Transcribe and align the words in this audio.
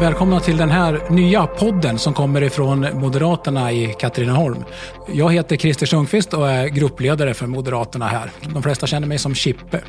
Välkomna 0.00 0.40
till 0.40 0.56
den 0.56 0.70
här 0.70 1.10
nya 1.10 1.46
podden 1.46 1.98
som 1.98 2.14
kommer 2.14 2.42
ifrån 2.42 2.86
Moderaterna 3.00 3.72
i 3.72 3.94
Katrineholm. 4.00 4.64
Jag 5.12 5.32
heter 5.32 5.56
Christer 5.56 5.86
Sundqvist 5.86 6.34
och 6.34 6.50
är 6.50 6.66
gruppledare 6.66 7.34
för 7.34 7.46
Moderaterna 7.46 8.06
här. 8.06 8.30
De 8.52 8.62
flesta 8.62 8.86
känner 8.86 9.06
mig 9.06 9.18
som 9.18 9.34
Chippe. 9.34 9.80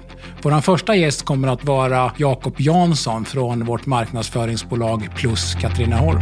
Vår 0.41 0.61
första 0.61 0.96
gäst 0.96 1.25
kommer 1.25 1.48
att 1.48 1.64
vara 1.64 2.11
Jakob 2.18 2.55
Jansson 2.57 3.25
från 3.25 3.66
vårt 3.66 3.86
marknadsföringsbolag 3.86 5.09
Plus 5.16 5.55
Katrineholm. 5.55 6.20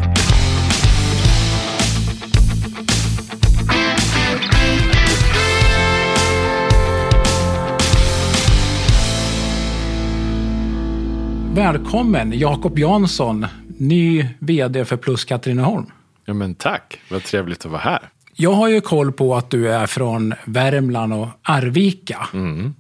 Välkommen 11.58 12.40
Jakob 12.40 12.80
Jansson, 12.80 13.46
ny 13.78 14.28
vd 14.40 14.86
för 14.86 14.98
Plus 14.98 15.26
Katrineholm. 15.26 15.86
Ja, 16.26 16.34
men 16.34 16.56
tack, 16.56 17.00
vad 17.12 17.24
trevligt 17.24 17.66
att 17.66 17.72
vara 17.72 17.82
här. 17.82 18.10
Jag 18.36 18.52
har 18.52 18.68
ju 18.68 18.82
koll 18.82 19.12
på 19.12 19.36
att 19.36 19.50
du 19.50 19.74
är 19.74 19.88
från 19.88 20.34
Värmland 20.46 21.14
och 21.14 21.28
Arvika. 21.42 22.28
Mm. 22.34 22.74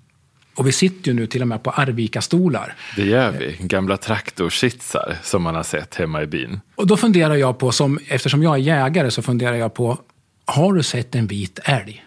Och 0.55 0.67
vi 0.67 0.71
sitter 0.71 1.11
ju 1.11 1.13
nu 1.13 1.27
till 1.27 1.41
och 1.41 1.47
med 1.47 1.63
på 1.63 1.71
Arvika-stolar. 1.71 2.75
Det 2.95 3.05
gör 3.05 3.31
vi, 3.31 3.57
gamla 3.59 3.97
traktorsitsar 3.97 5.17
som 5.23 5.43
man 5.43 5.55
har 5.55 5.63
sett 5.63 5.95
hemma 5.95 6.23
i 6.23 6.27
byn. 6.27 6.59
Och 6.75 6.87
då 6.87 6.97
funderar 6.97 7.35
jag 7.35 7.57
på, 7.57 7.71
som, 7.71 7.99
eftersom 8.07 8.43
jag 8.43 8.53
är 8.53 8.57
jägare, 8.57 9.11
så 9.11 9.21
funderar 9.21 9.55
jag 9.55 9.73
på, 9.73 9.97
har 10.45 10.73
du 10.73 10.83
sett 10.83 11.15
en 11.15 11.27
vit 11.27 11.59
älg? 11.63 12.03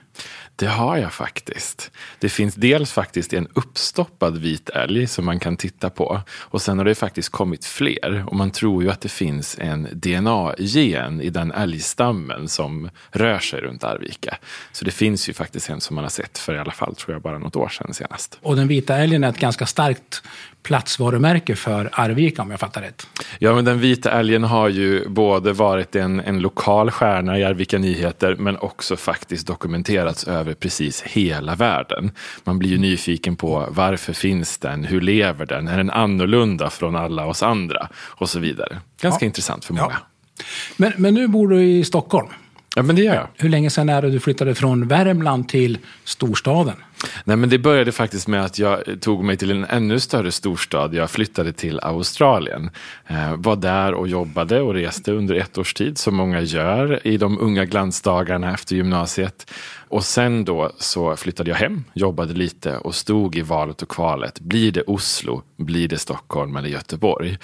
Det 0.60 0.66
har 0.66 0.96
jag 0.96 1.12
faktiskt. 1.12 1.91
Det 2.19 2.28
finns 2.28 2.55
dels 2.55 2.92
faktiskt 2.92 3.32
en 3.32 3.48
uppstoppad 3.55 4.39
vit 4.39 4.69
älg 4.69 5.06
som 5.06 5.25
man 5.25 5.41
kan 5.41 5.56
titta 5.56 5.91
på. 5.91 6.20
Och 6.30 6.62
sen 6.62 6.78
har 6.78 6.84
det 6.84 6.94
faktiskt 6.94 7.28
kommit 7.28 7.64
fler. 7.64 8.25
Och 8.27 8.36
man 8.36 8.50
tror 8.50 8.83
ju 8.83 8.91
att 8.91 9.00
det 9.00 9.08
finns 9.08 9.56
en 9.58 9.88
DNA-gen 9.92 11.20
i 11.20 11.31
den 11.31 11.53
älgstammen 11.53 12.48
som 12.48 12.91
rör 13.11 13.38
sig 13.38 13.61
runt 13.61 13.84
Arvika. 13.84 14.38
Så 14.72 14.84
det 14.84 14.91
finns 14.91 15.28
ju 15.28 15.33
faktiskt 15.33 15.70
en 15.70 15.81
som 15.81 15.94
man 15.94 16.05
har 16.05 16.11
sett 16.11 16.38
för 16.38 16.55
i 16.55 16.58
alla 16.58 16.72
fall, 16.72 16.94
tror 16.94 17.14
jag, 17.14 17.22
bara 17.22 17.38
något 17.38 17.56
år 17.56 17.69
sedan 17.69 17.94
senast. 17.94 18.38
Och 18.42 18.56
den 18.56 18.69
vita 18.69 18.97
älgen 18.97 19.25
är 19.25 19.28
ett 19.28 19.38
ganska 19.38 19.66
starkt 19.66 20.22
platsvarumärke 20.62 21.56
för 21.56 21.91
Arvika 21.92 22.42
om 22.42 22.50
jag 22.50 22.61
fattar 22.61 22.83
rätt. 22.83 23.06
Ja, 23.39 23.55
men 23.55 23.64
den 23.64 23.80
vita 23.80 24.11
älgen 24.11 24.44
har 24.44 24.69
ju 24.69 25.08
både 25.08 25.53
varit 25.53 25.97
en, 25.97 26.20
en 26.20 26.41
lokal 26.41 26.91
stjärna 26.91 27.39
i 27.39 27.44
Arvika 27.44 27.78
Nyheter 27.78 28.36
men 28.39 28.56
också 28.56 28.97
faktiskt 28.97 29.47
dokumenterats 29.47 30.25
över 30.25 30.55
precis 30.55 31.03
hela 31.03 31.55
världen. 31.55 32.11
Man 32.44 32.58
blir 32.58 32.70
ju 32.70 32.78
nyfiken 32.78 33.36
på 33.36 33.66
varför 33.70 34.12
finns 34.12 34.58
den, 34.58 34.84
hur 34.84 35.00
lever 35.00 35.47
den, 35.47 35.69
är 35.69 35.77
den 35.77 35.91
annorlunda 35.91 36.70
från 36.70 36.97
alla 36.97 37.27
oss 37.27 37.42
andra 37.42 37.88
och 37.94 38.31
så 38.31 38.38
vidare. 38.38 38.78
Ganska 39.00 39.25
ja. 39.25 39.27
intressant 39.27 39.64
för 39.64 39.75
många. 39.75 39.91
Ja. 39.91 40.44
Men, 40.77 40.92
men 40.97 41.14
nu 41.14 41.28
bor 41.28 41.48
du 41.48 41.62
i 41.62 41.84
Stockholm. 41.84 42.28
Ja, 42.76 42.82
men 42.82 42.96
det 42.96 43.02
gör 43.02 43.14
jag. 43.14 43.28
Hur 43.36 43.48
länge 43.48 43.70
sedan 43.70 43.88
är 43.88 44.02
det 44.02 44.10
du 44.10 44.20
flyttade 44.20 44.54
från 44.54 44.88
Värmland 44.88 45.48
till 45.48 45.78
storstaden? 46.04 46.76
Nej, 47.24 47.36
men 47.36 47.48
det 47.48 47.58
började 47.58 47.92
faktiskt 47.92 48.28
med 48.28 48.44
att 48.44 48.58
jag 48.58 48.82
tog 49.00 49.24
mig 49.24 49.36
till 49.36 49.50
en 49.50 49.64
ännu 49.64 50.00
större 50.00 50.32
storstad. 50.32 50.94
Jag 50.94 51.10
flyttade 51.10 51.52
till 51.52 51.80
Australien. 51.82 52.70
Eh, 53.06 53.36
var 53.36 53.56
där 53.56 53.94
och 53.94 54.08
jobbade 54.08 54.60
och 54.60 54.74
reste 54.74 55.12
under 55.12 55.34
ett 55.34 55.58
års 55.58 55.74
tid, 55.74 55.98
som 55.98 56.14
många 56.14 56.41
gör 56.41 57.06
i 57.06 57.16
de 57.16 57.38
unga 57.38 57.64
glansdagarna 57.64 58.54
efter 58.54 58.76
gymnasiet. 58.76 59.50
Och 59.88 60.04
sen 60.04 60.44
då 60.44 60.72
så 60.78 61.16
flyttade 61.16 61.50
jag 61.50 61.56
hem, 61.56 61.84
jobbade 61.92 62.34
lite 62.34 62.76
och 62.76 62.94
stod 62.94 63.36
i 63.36 63.41
valet 63.41 63.82
och 63.82 63.88
kvalet. 63.88 64.41
Blir 64.41 64.72
det 64.72 64.82
Oslo? 64.82 65.42
Blir 65.56 65.88
det 65.88 65.98
Stockholm 65.98 66.56
eller 66.56 66.68
Göteborg? 66.68 67.38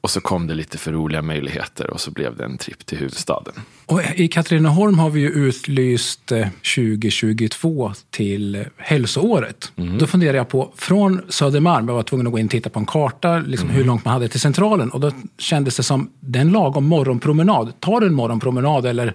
Och 0.00 0.10
så 0.10 0.20
kom 0.20 0.46
det 0.46 0.54
lite 0.54 0.78
för 0.78 0.92
roliga 0.92 1.22
möjligheter 1.22 1.90
och 1.90 2.00
så 2.00 2.10
blev 2.10 2.36
det 2.36 2.44
en 2.44 2.58
tripp 2.58 2.86
till 2.86 2.98
huvudstaden. 2.98 3.54
Och 3.86 4.00
I 4.14 4.28
Katrineholm 4.28 4.98
har 4.98 5.10
vi 5.10 5.20
ju 5.20 5.28
utlyst 5.28 6.32
2022 6.76 7.86
eh, 7.86 7.92
till 8.10 8.64
hälsoåret. 8.76 9.72
Mm. 9.76 9.98
Då 9.98 10.06
funderar 10.06 10.36
jag 10.36 10.48
på, 10.48 10.72
från 10.76 11.20
Södermalm, 11.28 11.88
jag 11.88 11.94
var 11.94 12.02
tvungen 12.02 12.26
att 12.26 12.32
gå 12.32 12.38
in 12.38 12.46
och 12.46 12.50
titta 12.50 12.70
på 12.70 12.78
en 12.78 12.86
karta, 12.86 13.38
liksom 13.38 13.68
mm. 13.68 13.76
hur 13.76 13.84
långt 13.84 14.04
man 14.04 14.14
hade 14.14 14.28
till 14.28 14.40
centralen. 14.40 14.90
Och 14.90 15.00
då 15.00 15.12
kändes 15.38 15.76
det 15.76 15.82
som, 15.82 16.10
den 16.20 16.52
lagom 16.52 16.84
morgonpromenad. 16.84 17.80
Tar 17.80 18.00
du 18.00 18.06
en 18.06 18.14
morgonpromenad 18.14 18.86
eller 18.86 19.14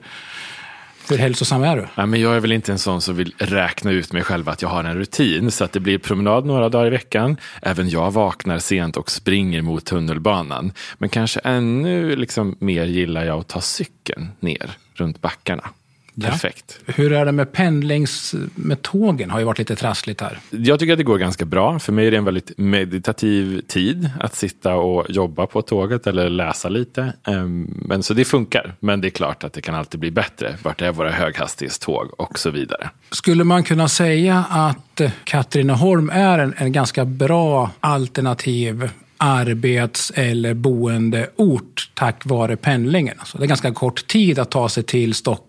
hur 1.10 1.18
hälsosam 1.18 1.64
är 1.64 1.78
du? 1.78 1.88
Ja, 1.96 2.06
men 2.06 2.22
jag 2.22 2.36
är 2.36 2.40
väl 2.40 2.52
inte 2.52 2.72
en 2.72 2.80
sån 2.80 3.02
som 3.02 3.16
vill 3.16 3.34
räkna 3.38 3.92
ut 3.92 4.14
mig 4.14 4.24
själv 4.24 4.50
att 4.50 4.62
jag 4.62 4.70
har 4.70 4.84
en 4.84 4.98
rutin. 4.98 5.52
Så 5.52 5.64
att 5.64 5.72
det 5.72 5.80
blir 5.80 5.98
promenad 5.98 6.46
några 6.46 6.70
dagar 6.70 6.88
i 6.88 6.90
veckan. 6.90 7.38
Även 7.62 7.90
jag 7.90 8.12
vaknar 8.12 8.60
sent 8.60 8.98
och 8.98 9.12
springer 9.12 9.62
mot 9.62 9.86
tunnelbanan. 9.86 10.72
Men 10.98 11.10
kanske 11.10 11.40
ännu 11.40 12.16
liksom 12.16 12.56
mer 12.60 12.86
gillar 12.86 13.26
jag 13.26 13.40
att 13.40 13.48
ta 13.48 13.62
cykeln 13.62 14.30
ner 14.40 14.72
runt 14.94 15.22
backarna. 15.22 15.64
Perfekt. 16.22 16.80
Ja. 16.86 16.94
Hur 16.96 17.12
är 17.12 17.26
det 17.26 17.32
med 17.32 17.52
pendlings 17.52 18.36
med 18.56 18.82
tågen? 18.82 19.30
har 19.30 19.40
ju 19.40 19.46
varit 19.46 19.60
lite 19.60 19.76
trassligt 19.76 20.22
här. 20.22 20.40
Jag 20.50 20.80
tycker 20.80 20.94
att 20.94 20.98
det 20.98 21.04
går 21.04 21.18
ganska 21.18 21.46
bra. 21.46 21.80
För 21.80 21.94
mig 21.94 22.08
är 22.08 22.12
det 22.12 22.18
en 22.18 22.26
väldigt 22.26 22.58
meditativ 22.58 23.62
tid 23.68 24.10
att 24.20 24.36
sitta 24.36 24.76
och 24.76 25.06
jobba 25.10 25.46
på 25.46 25.62
tåget 25.62 26.08
eller 26.08 26.30
läsa 26.30 26.70
lite. 26.70 27.14
Ehm, 27.28 27.82
men 27.86 28.04
så 28.04 28.14
det 28.14 28.26
funkar. 28.26 28.76
Men 28.80 29.02
det 29.02 29.08
är 29.08 29.10
klart 29.10 29.44
att 29.44 29.54
det 29.54 29.62
kan 29.62 29.76
alltid 29.76 30.00
bli 30.00 30.12
bättre. 30.12 30.58
Vart 30.64 30.82
är 30.82 30.92
våra 30.92 31.12
höghastighetståg 31.12 32.20
och 32.20 32.40
så 32.40 32.50
vidare. 32.50 32.90
Skulle 33.12 33.44
man 33.44 33.64
kunna 33.64 33.88
säga 33.88 34.46
att 34.50 35.02
Katrineholm 35.24 36.10
är 36.10 36.40
en, 36.40 36.54
en 36.58 36.72
ganska 36.72 37.06
bra 37.06 37.72
alternativ 37.80 38.90
arbets 39.18 40.12
eller 40.16 40.54
boendeort 40.54 41.92
tack 41.94 42.26
vare 42.26 42.56
pendlingen. 42.58 43.16
Alltså 43.20 43.38
det 43.38 43.44
är 43.44 43.48
ganska 43.48 43.74
kort 43.74 44.08
tid 44.08 44.40
att 44.40 44.52
ta 44.52 44.70
sig 44.70 44.84
till 44.84 45.14
Stockholm. 45.14 45.46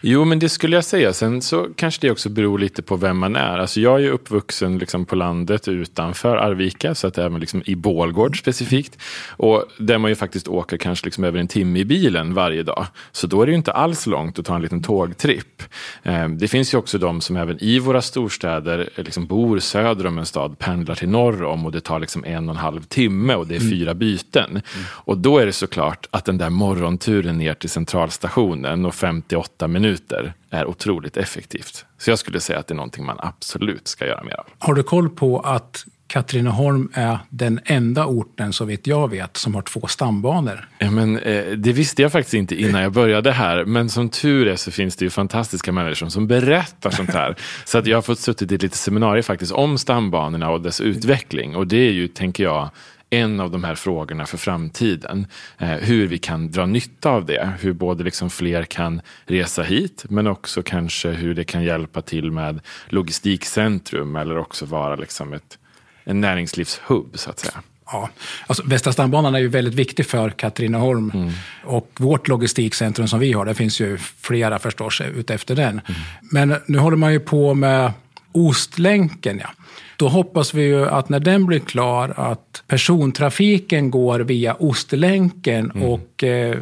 Jo, 0.00 0.24
men 0.24 0.38
det 0.38 0.48
skulle 0.48 0.76
jag 0.76 0.84
säga. 0.84 1.12
Sen 1.12 1.42
så 1.42 1.68
kanske 1.76 2.06
det 2.06 2.10
också 2.10 2.28
beror 2.28 2.58
lite 2.58 2.82
på 2.82 2.96
vem 2.96 3.18
man 3.18 3.36
är. 3.36 3.58
Alltså 3.58 3.80
jag 3.80 3.94
är 3.94 3.98
ju 3.98 4.10
uppvuxen 4.10 4.78
liksom 4.78 5.04
på 5.04 5.16
landet 5.16 5.68
utanför 5.68 6.36
Arvika, 6.36 6.94
så 6.94 7.06
att 7.06 7.18
är 7.18 7.30
liksom 7.38 7.62
i 7.66 7.74
Bålgård 7.74 8.38
specifikt. 8.38 8.98
Och 9.28 9.64
där 9.78 9.98
man 9.98 10.10
ju 10.10 10.14
faktiskt 10.14 10.48
åker 10.48 10.76
kanske 10.76 11.06
liksom 11.06 11.24
över 11.24 11.38
en 11.38 11.48
timme 11.48 11.78
i 11.78 11.84
bilen 11.84 12.34
varje 12.34 12.62
dag. 12.62 12.86
Så 13.12 13.26
då 13.26 13.42
är 13.42 13.46
det 13.46 13.50
ju 13.52 13.56
inte 13.56 13.72
alls 13.72 14.06
långt 14.06 14.38
att 14.38 14.44
ta 14.44 14.56
en 14.56 14.62
liten 14.62 14.82
tågtripp. 14.82 15.62
Ehm, 16.02 16.38
det 16.38 16.48
finns 16.48 16.74
ju 16.74 16.78
också 16.78 16.98
de 16.98 17.20
som 17.20 17.36
även 17.36 17.62
i 17.62 17.78
våra 17.78 18.02
storstäder 18.02 18.90
liksom 18.96 19.26
bor 19.26 19.58
söder 19.58 20.06
om 20.06 20.18
en 20.18 20.26
stad, 20.26 20.58
pendlar 20.58 20.94
till 20.94 21.08
norr 21.08 21.44
om 21.44 21.66
och 21.66 21.72
det 21.72 21.80
tar 21.80 22.00
liksom 22.00 22.24
en 22.24 22.48
och 22.48 22.54
en 22.54 22.60
halv 22.60 22.82
timme 22.82 23.34
och 23.34 23.46
det 23.46 23.54
är 23.54 23.60
mm. 23.60 23.70
fyra 23.70 23.94
byten. 23.94 24.50
Mm. 24.50 24.62
Och 24.88 25.18
då 25.18 25.38
är 25.38 25.46
det 25.46 25.52
såklart 25.52 26.06
att 26.10 26.24
den 26.24 26.38
där 26.38 26.50
morgonturen 26.50 27.38
ner 27.38 27.54
till 27.54 27.70
centralstationen 27.70 28.84
och 28.84 28.94
58 29.06 29.68
minuter 29.68 30.34
är 30.50 30.66
otroligt 30.66 31.16
effektivt. 31.16 31.84
Så 31.98 32.10
jag 32.10 32.18
skulle 32.18 32.40
säga 32.40 32.58
att 32.58 32.66
det 32.66 32.72
är 32.72 32.76
någonting 32.76 33.04
man 33.04 33.16
absolut 33.20 33.88
ska 33.88 34.06
göra 34.06 34.22
mer 34.22 34.40
av. 34.40 34.46
Har 34.58 34.74
du 34.74 34.82
koll 34.82 35.10
på 35.10 35.40
att 35.40 35.84
Katrineholm 36.08 36.88
är 36.92 37.18
den 37.30 37.60
enda 37.64 38.06
orten, 38.06 38.52
så 38.52 38.64
vitt 38.64 38.86
jag 38.86 39.10
vet, 39.10 39.36
som 39.36 39.54
har 39.54 39.62
två 39.62 39.86
stambanor. 39.86 40.68
Ja, 40.78 40.90
men, 40.90 41.18
eh, 41.18 41.44
det 41.44 41.72
visste 41.72 42.02
jag 42.02 42.12
faktiskt 42.12 42.34
inte 42.34 42.62
innan 42.62 42.82
jag 42.82 42.92
började 42.92 43.32
här. 43.32 43.64
Men 43.64 43.90
som 43.90 44.08
tur 44.08 44.48
är 44.48 44.56
så 44.56 44.70
finns 44.70 44.96
det 44.96 45.04
ju 45.04 45.10
fantastiska 45.10 45.72
människor 45.72 46.08
som 46.08 46.26
berättar 46.26 46.90
sånt 46.90 47.10
här. 47.10 47.36
så 47.64 47.78
att 47.78 47.86
jag 47.86 47.96
har 47.96 48.02
fått 48.02 48.18
suttit 48.18 48.52
i 48.52 48.58
lite 48.58 48.76
seminarier 48.76 49.22
faktiskt 49.22 49.52
om 49.52 49.78
stambanorna 49.78 50.50
och 50.50 50.60
dess 50.60 50.80
utveckling. 50.80 51.56
Och 51.56 51.66
det 51.66 51.88
är 51.88 51.92
ju, 51.92 52.08
tänker 52.08 52.44
jag, 52.44 52.70
en 53.10 53.40
av 53.40 53.50
de 53.50 53.64
här 53.64 53.74
frågorna 53.74 54.26
för 54.26 54.38
framtiden. 54.38 55.26
Eh, 55.58 55.68
hur 55.68 56.06
vi 56.06 56.18
kan 56.18 56.50
dra 56.50 56.66
nytta 56.66 57.10
av 57.10 57.26
det. 57.26 57.52
Hur 57.60 57.72
både 57.72 58.04
liksom 58.04 58.30
fler 58.30 58.64
kan 58.64 59.00
resa 59.24 59.62
hit 59.62 60.04
men 60.08 60.26
också 60.26 60.62
kanske 60.62 61.08
hur 61.10 61.34
det 61.34 61.44
kan 61.44 61.64
hjälpa 61.64 62.02
till 62.02 62.30
med 62.30 62.60
logistikcentrum 62.88 64.16
eller 64.16 64.38
också 64.38 64.66
vara 64.66 64.96
liksom 64.96 65.32
ett, 65.32 65.58
en 66.04 66.20
näringslivshubb 66.20 67.18
så 67.18 67.30
att 67.30 67.38
säga. 67.38 67.62
Ja, 67.92 68.10
alltså 68.46 68.62
Västra 68.66 68.92
stambanan 68.92 69.34
är 69.34 69.38
ju 69.38 69.48
väldigt 69.48 69.74
viktig 69.74 70.06
för 70.06 70.30
Katrineholm. 70.30 71.10
Mm. 71.14 71.32
Och 71.64 71.90
vårt 71.96 72.28
logistikcentrum 72.28 73.08
som 73.08 73.20
vi 73.20 73.32
har, 73.32 73.44
det 73.44 73.54
finns 73.54 73.80
ju 73.80 73.98
flera 74.20 74.58
förstås 74.58 75.00
utefter 75.00 75.54
den. 75.54 75.68
Mm. 75.68 76.00
Men 76.32 76.60
nu 76.66 76.78
håller 76.78 76.96
man 76.96 77.12
ju 77.12 77.20
på 77.20 77.54
med 77.54 77.92
Ostlänken. 78.32 79.38
Ja. 79.38 79.48
Då 79.96 80.08
hoppas 80.08 80.54
vi 80.54 80.62
ju 80.62 80.86
att 80.86 81.08
när 81.08 81.20
den 81.20 81.46
blir 81.46 81.58
klar 81.58 82.14
att 82.16 82.62
persontrafiken 82.66 83.90
går 83.90 84.20
via 84.20 84.54
Ostlänken 84.54 85.70
mm. 85.70 85.82
och 85.82 86.24
eh, 86.24 86.58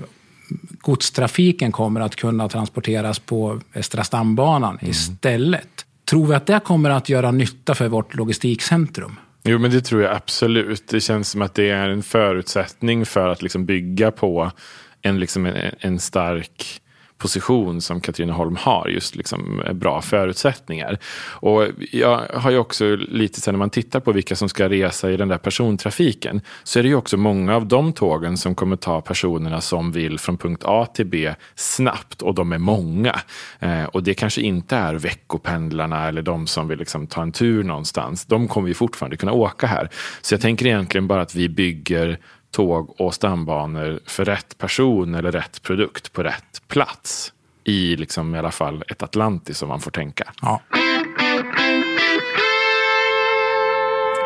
godstrafiken 0.80 1.72
kommer 1.72 2.00
att 2.00 2.16
kunna 2.16 2.48
transporteras 2.48 3.18
på 3.18 3.60
Västra 3.72 4.04
stambanan 4.04 4.78
mm. 4.78 4.90
istället. 4.90 5.86
Tror 6.04 6.26
vi 6.26 6.34
att 6.34 6.46
det 6.46 6.60
kommer 6.64 6.90
att 6.90 7.08
göra 7.08 7.30
nytta 7.30 7.74
för 7.74 7.88
vårt 7.88 8.14
logistikcentrum? 8.14 9.16
Jo, 9.44 9.58
men 9.58 9.70
det 9.70 9.80
tror 9.80 10.02
jag 10.02 10.16
absolut. 10.16 10.88
Det 10.88 11.00
känns 11.00 11.30
som 11.30 11.42
att 11.42 11.54
det 11.54 11.70
är 11.70 11.88
en 11.88 12.02
förutsättning 12.02 13.06
för 13.06 13.28
att 13.28 13.42
liksom 13.42 13.66
bygga 13.66 14.10
på 14.10 14.50
en, 15.02 15.20
liksom 15.20 15.46
en, 15.46 15.74
en 15.78 15.98
stark 15.98 16.80
position 17.18 17.80
som 17.80 18.00
Katrineholm 18.00 18.56
har, 18.56 18.88
just 18.88 19.16
liksom 19.16 19.62
eh, 19.66 19.72
bra 19.72 20.02
förutsättningar. 20.02 20.98
Och 21.30 21.66
jag 21.92 22.20
har 22.34 22.50
ju 22.50 22.58
också 22.58 22.96
lite 22.96 23.40
sen 23.40 23.54
när 23.54 23.58
man 23.58 23.70
tittar 23.70 24.00
på 24.00 24.12
vilka 24.12 24.36
som 24.36 24.48
ska 24.48 24.68
resa 24.68 25.10
i 25.10 25.16
den 25.16 25.28
där 25.28 25.38
persontrafiken, 25.38 26.40
så 26.64 26.78
är 26.78 26.82
det 26.82 26.88
ju 26.88 26.94
också 26.94 27.16
många 27.16 27.56
av 27.56 27.66
de 27.66 27.92
tågen 27.92 28.36
som 28.36 28.54
kommer 28.54 28.76
ta 28.76 29.00
personerna 29.00 29.60
som 29.60 29.92
vill 29.92 30.18
från 30.18 30.38
punkt 30.38 30.62
A 30.64 30.86
till 30.94 31.06
B 31.06 31.34
snabbt 31.54 32.22
och 32.22 32.34
de 32.34 32.52
är 32.52 32.58
många. 32.58 33.20
Eh, 33.60 33.84
och 33.84 34.02
det 34.02 34.14
kanske 34.14 34.40
inte 34.40 34.76
är 34.76 34.94
veckopendlarna 34.94 36.08
eller 36.08 36.22
de 36.22 36.46
som 36.46 36.68
vill 36.68 36.78
liksom 36.78 37.06
ta 37.06 37.22
en 37.22 37.32
tur 37.32 37.64
någonstans. 37.64 38.24
De 38.26 38.48
kommer 38.48 38.68
ju 38.68 38.74
fortfarande 38.74 39.16
kunna 39.16 39.32
åka 39.32 39.66
här. 39.66 39.88
Så 40.22 40.34
jag 40.34 40.40
tänker 40.40 40.66
egentligen 40.66 41.06
bara 41.06 41.22
att 41.22 41.34
vi 41.34 41.48
bygger 41.48 42.18
tåg 42.54 43.00
och 43.00 43.14
stambanor 43.14 44.00
för 44.06 44.24
rätt 44.24 44.58
person 44.58 45.14
eller 45.14 45.32
rätt 45.32 45.62
produkt 45.62 46.12
på 46.12 46.22
rätt 46.22 46.62
plats. 46.68 47.32
I 47.64 47.96
liksom 47.96 48.34
i 48.34 48.38
alla 48.38 48.50
fall 48.50 48.84
ett 48.88 49.02
Atlantis 49.02 49.62
om 49.62 49.68
man 49.68 49.80
får 49.80 49.90
tänka. 49.90 50.32
Ja. 50.42 50.60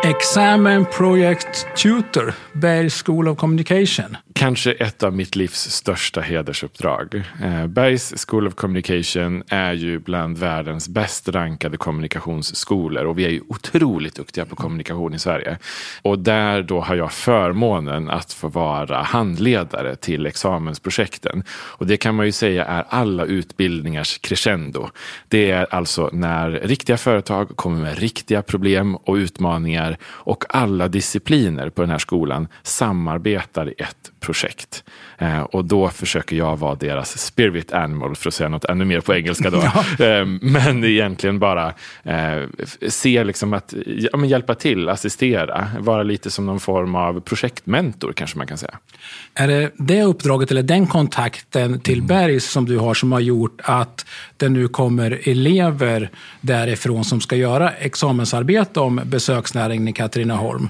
Examen 0.05 0.85
Project 0.85 1.67
Tutor, 1.77 2.35
Bergs 2.53 3.03
School 3.03 3.29
of 3.29 3.39
Communication. 3.39 4.17
Kanske 4.33 4.73
ett 4.73 5.03
av 5.03 5.17
mitt 5.17 5.37
livs 5.37 5.71
största 5.71 6.21
hedersuppdrag. 6.21 7.15
Eh, 7.43 7.67
Bergs 7.67 8.27
School 8.29 8.47
of 8.47 8.55
Communication 8.55 9.43
är 9.49 9.73
ju 9.73 9.99
bland 9.99 10.39
världens 10.39 10.89
bäst 10.89 11.29
rankade 11.29 11.77
kommunikationsskolor 11.77 13.05
och 13.05 13.19
vi 13.19 13.25
är 13.25 13.31
ju 13.31 13.41
otroligt 13.49 14.15
duktiga 14.15 14.45
på 14.45 14.57
kommunikation 14.57 15.15
i 15.15 15.19
Sverige. 15.19 15.59
Och 16.03 16.19
där 16.19 16.63
då 16.63 16.81
har 16.81 16.95
jag 16.95 17.13
förmånen 17.13 18.11
att 18.11 18.33
få 18.33 18.49
vara 18.49 19.03
handledare 19.03 19.97
till 19.97 20.27
examensprojekten. 20.27 21.43
Och 21.51 21.87
det 21.87 21.97
kan 21.97 22.15
man 22.15 22.27
ju 22.27 22.33
säga 22.33 22.65
är 22.65 22.85
alla 22.89 23.25
utbildningars 23.25 24.19
crescendo. 24.19 24.91
Det 25.29 25.51
är 25.51 25.75
alltså 25.75 26.11
när 26.13 26.51
riktiga 26.51 26.97
företag 26.97 27.57
kommer 27.57 27.83
med 27.83 27.99
riktiga 27.99 28.43
problem 28.43 28.97
och 28.97 29.15
utmaningar 29.15 29.88
och 30.03 30.45
alla 30.49 30.89
discipliner 30.89 31.71
på 31.71 31.83
den 31.83 31.91
här 31.91 31.99
skolan 31.99 32.49
samarbetar 32.63 33.69
i 33.69 33.75
ett 33.79 34.13
projekt. 34.21 34.85
Eh, 35.19 35.41
och 35.41 35.65
då 35.65 35.89
försöker 35.89 36.37
jag 36.37 36.57
vara 36.57 36.75
deras 36.75 37.19
spirit 37.19 37.73
animal, 37.73 38.17
för 38.17 38.29
att 38.29 38.35
säga 38.35 38.49
något 38.49 38.65
ännu 38.65 38.85
mer 38.85 39.01
på 39.01 39.15
engelska 39.15 39.51
då. 39.51 39.59
Ja. 39.99 40.05
Eh, 40.05 40.27
men 40.27 40.85
egentligen 40.85 41.39
bara 41.39 41.75
eh, 42.03 42.43
se 42.89 43.25
liksom 43.25 43.53
att 43.53 43.75
ja, 43.87 44.25
hjälpa 44.25 44.55
till, 44.55 44.89
assistera, 44.89 45.69
vara 45.79 46.03
lite 46.03 46.31
som 46.31 46.47
någon 46.47 46.61
form 46.61 46.95
av 46.95 47.21
projektmentor 47.21 48.13
kanske 48.13 48.39
man 48.39 48.47
kan 48.47 48.59
säga. 48.59 48.79
Är 49.35 49.49
det 49.49 49.71
det 49.77 50.03
uppdraget 50.03 50.51
eller 50.51 50.63
den 50.63 50.87
kontakten 50.87 51.81
till 51.81 51.99
mm. 51.99 52.07
Bergs 52.07 52.51
som 52.51 52.65
du 52.65 52.79
har 52.79 52.95
som 52.95 53.13
har 53.13 53.21
gjort 53.21 53.61
att 53.65 54.07
det 54.37 54.49
nu 54.49 54.69
kommer 54.69 55.29
elever 55.29 56.11
därifrån 56.41 57.05
som 57.05 57.21
ska 57.21 57.37
göra 57.37 57.71
examensarbete 57.71 58.81
om 58.81 59.01
besöksnäringen 59.05 59.78
i 59.87 59.93
Katrineholm? 59.93 60.69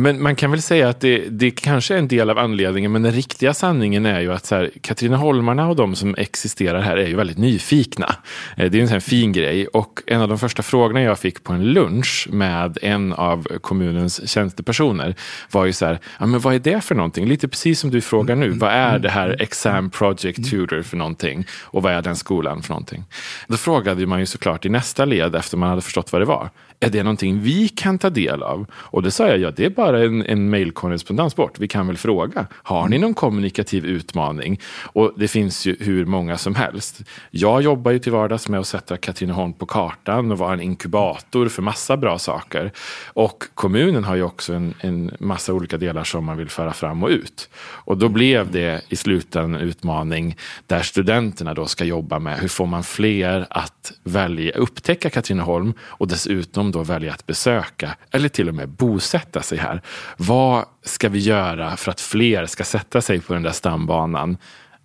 Men 0.00 0.22
man 0.22 0.36
kan 0.36 0.50
väl 0.50 0.62
säga 0.62 0.88
att 0.88 1.00
det, 1.00 1.28
det 1.28 1.50
kanske 1.50 1.94
är 1.94 1.98
en 1.98 2.08
del 2.08 2.30
av 2.30 2.38
anledningen, 2.38 2.92
men 2.92 3.02
den 3.02 3.12
riktiga 3.12 3.54
sanningen 3.54 4.06
är 4.06 4.20
ju 4.20 4.32
att 4.32 4.46
så 4.46 4.54
här, 4.54 4.70
Katrineholmarna 4.80 5.68
och 5.68 5.76
de 5.76 5.94
som 5.94 6.14
existerar 6.18 6.80
här 6.80 6.96
är 6.96 7.06
ju 7.06 7.16
väldigt 7.16 7.38
nyfikna. 7.38 8.16
Eh, 8.56 8.70
det 8.70 8.78
är 8.78 8.82
en 8.82 8.88
sån 8.88 9.00
fin 9.00 9.32
grej 9.32 9.66
och 9.66 10.02
en 10.06 10.20
av 10.20 10.28
de 10.28 10.38
första 10.38 10.62
frågorna 10.62 11.02
jag 11.02 11.18
fick 11.18 11.44
på 11.44 11.52
en 11.52 11.64
lunch 11.64 12.28
med 12.30 12.78
en 12.82 13.12
av 13.12 13.46
kommunens 13.60 14.28
tjänstepersoner 14.30 15.14
var 15.50 15.64
ju 15.64 15.72
så 15.72 15.86
här, 15.86 15.98
ja, 16.20 16.26
men 16.26 16.40
vad 16.40 16.54
är 16.54 16.58
det 16.58 16.80
för 16.80 16.94
någonting? 16.94 17.26
Lite 17.26 17.48
precis 17.48 17.80
som 17.80 17.90
du 17.90 18.00
frågar 18.00 18.36
nu, 18.36 18.50
vad 18.50 18.70
är 18.70 18.98
det 18.98 19.10
här 19.10 19.42
Exam 19.42 19.90
Project 19.90 20.50
Tutor 20.50 20.82
för 20.82 20.96
någonting? 20.96 21.46
Och 21.62 21.82
vad 21.82 21.92
är 21.92 22.02
den 22.02 22.16
skolan 22.16 22.62
för 22.62 22.68
någonting? 22.68 23.04
Då 23.48 23.56
frågade 23.56 24.06
man 24.06 24.20
ju 24.20 24.26
såklart 24.26 24.64
i 24.64 24.68
nästa 24.68 25.04
led 25.04 25.34
efter 25.34 25.56
man 25.56 25.68
hade 25.68 25.82
förstått 25.82 26.12
vad 26.12 26.22
det 26.22 26.26
var 26.26 26.50
är 26.82 26.90
det 26.90 27.02
någonting 27.02 27.40
vi 27.40 27.68
kan 27.68 27.98
ta 27.98 28.10
del 28.10 28.42
av? 28.42 28.66
Och 28.74 29.02
det 29.02 29.10
sa 29.10 29.28
jag, 29.28 29.38
ja 29.38 29.50
det 29.50 29.64
är 29.64 29.70
bara 29.70 30.04
en, 30.04 30.26
en 30.26 30.50
mejlkorrespondens 30.50 31.36
bort. 31.36 31.58
Vi 31.58 31.68
kan 31.68 31.86
väl 31.86 31.96
fråga, 31.96 32.46
har 32.52 32.88
ni 32.88 32.98
någon 32.98 33.14
kommunikativ 33.14 33.86
utmaning? 33.86 34.60
Och 34.82 35.12
det 35.16 35.28
finns 35.28 35.66
ju 35.66 35.76
hur 35.80 36.06
många 36.06 36.38
som 36.38 36.54
helst. 36.54 37.00
Jag 37.30 37.62
jobbar 37.62 37.90
ju 37.90 37.98
till 37.98 38.12
vardags 38.12 38.48
med 38.48 38.60
att 38.60 38.66
sätta 38.66 38.96
Katrineholm 38.96 39.52
på 39.52 39.66
kartan 39.66 40.32
och 40.32 40.38
vara 40.38 40.52
en 40.52 40.60
inkubator 40.60 41.48
för 41.48 41.62
massa 41.62 41.96
bra 41.96 42.18
saker. 42.18 42.72
Och 43.06 43.44
kommunen 43.54 44.04
har 44.04 44.16
ju 44.16 44.22
också 44.22 44.54
en, 44.54 44.74
en 44.80 45.10
massa 45.20 45.52
olika 45.52 45.76
delar 45.76 46.04
som 46.04 46.24
man 46.24 46.36
vill 46.36 46.48
föra 46.48 46.72
fram 46.72 47.02
och 47.02 47.08
ut. 47.08 47.48
Och 47.56 47.98
då 47.98 48.08
blev 48.08 48.50
det 48.50 48.84
i 48.88 48.96
slutändan 48.96 49.54
en 49.54 49.60
utmaning 49.60 50.36
där 50.66 50.82
studenterna 50.82 51.54
då 51.54 51.66
ska 51.66 51.84
jobba 51.84 52.18
med 52.18 52.38
hur 52.38 52.48
får 52.48 52.66
man 52.66 52.82
fler 52.82 53.46
att 53.50 53.92
välja, 54.04 54.52
upptäcka 54.52 55.10
Katrineholm 55.10 55.74
och 55.80 56.08
dessutom 56.08 56.71
då 56.72 56.82
välja 56.82 57.12
att 57.12 57.26
besöka 57.26 57.96
eller 58.10 58.28
till 58.28 58.48
och 58.48 58.54
med 58.54 58.68
bosätta 58.68 59.42
sig 59.42 59.58
här. 59.58 59.82
Vad 60.16 60.64
ska 60.84 61.08
vi 61.08 61.18
göra 61.18 61.76
för 61.76 61.90
att 61.90 62.00
fler 62.00 62.46
ska 62.46 62.64
sätta 62.64 63.00
sig 63.00 63.20
på 63.20 63.32
den 63.32 63.42
där 63.42 63.52
stambanan? 63.52 64.36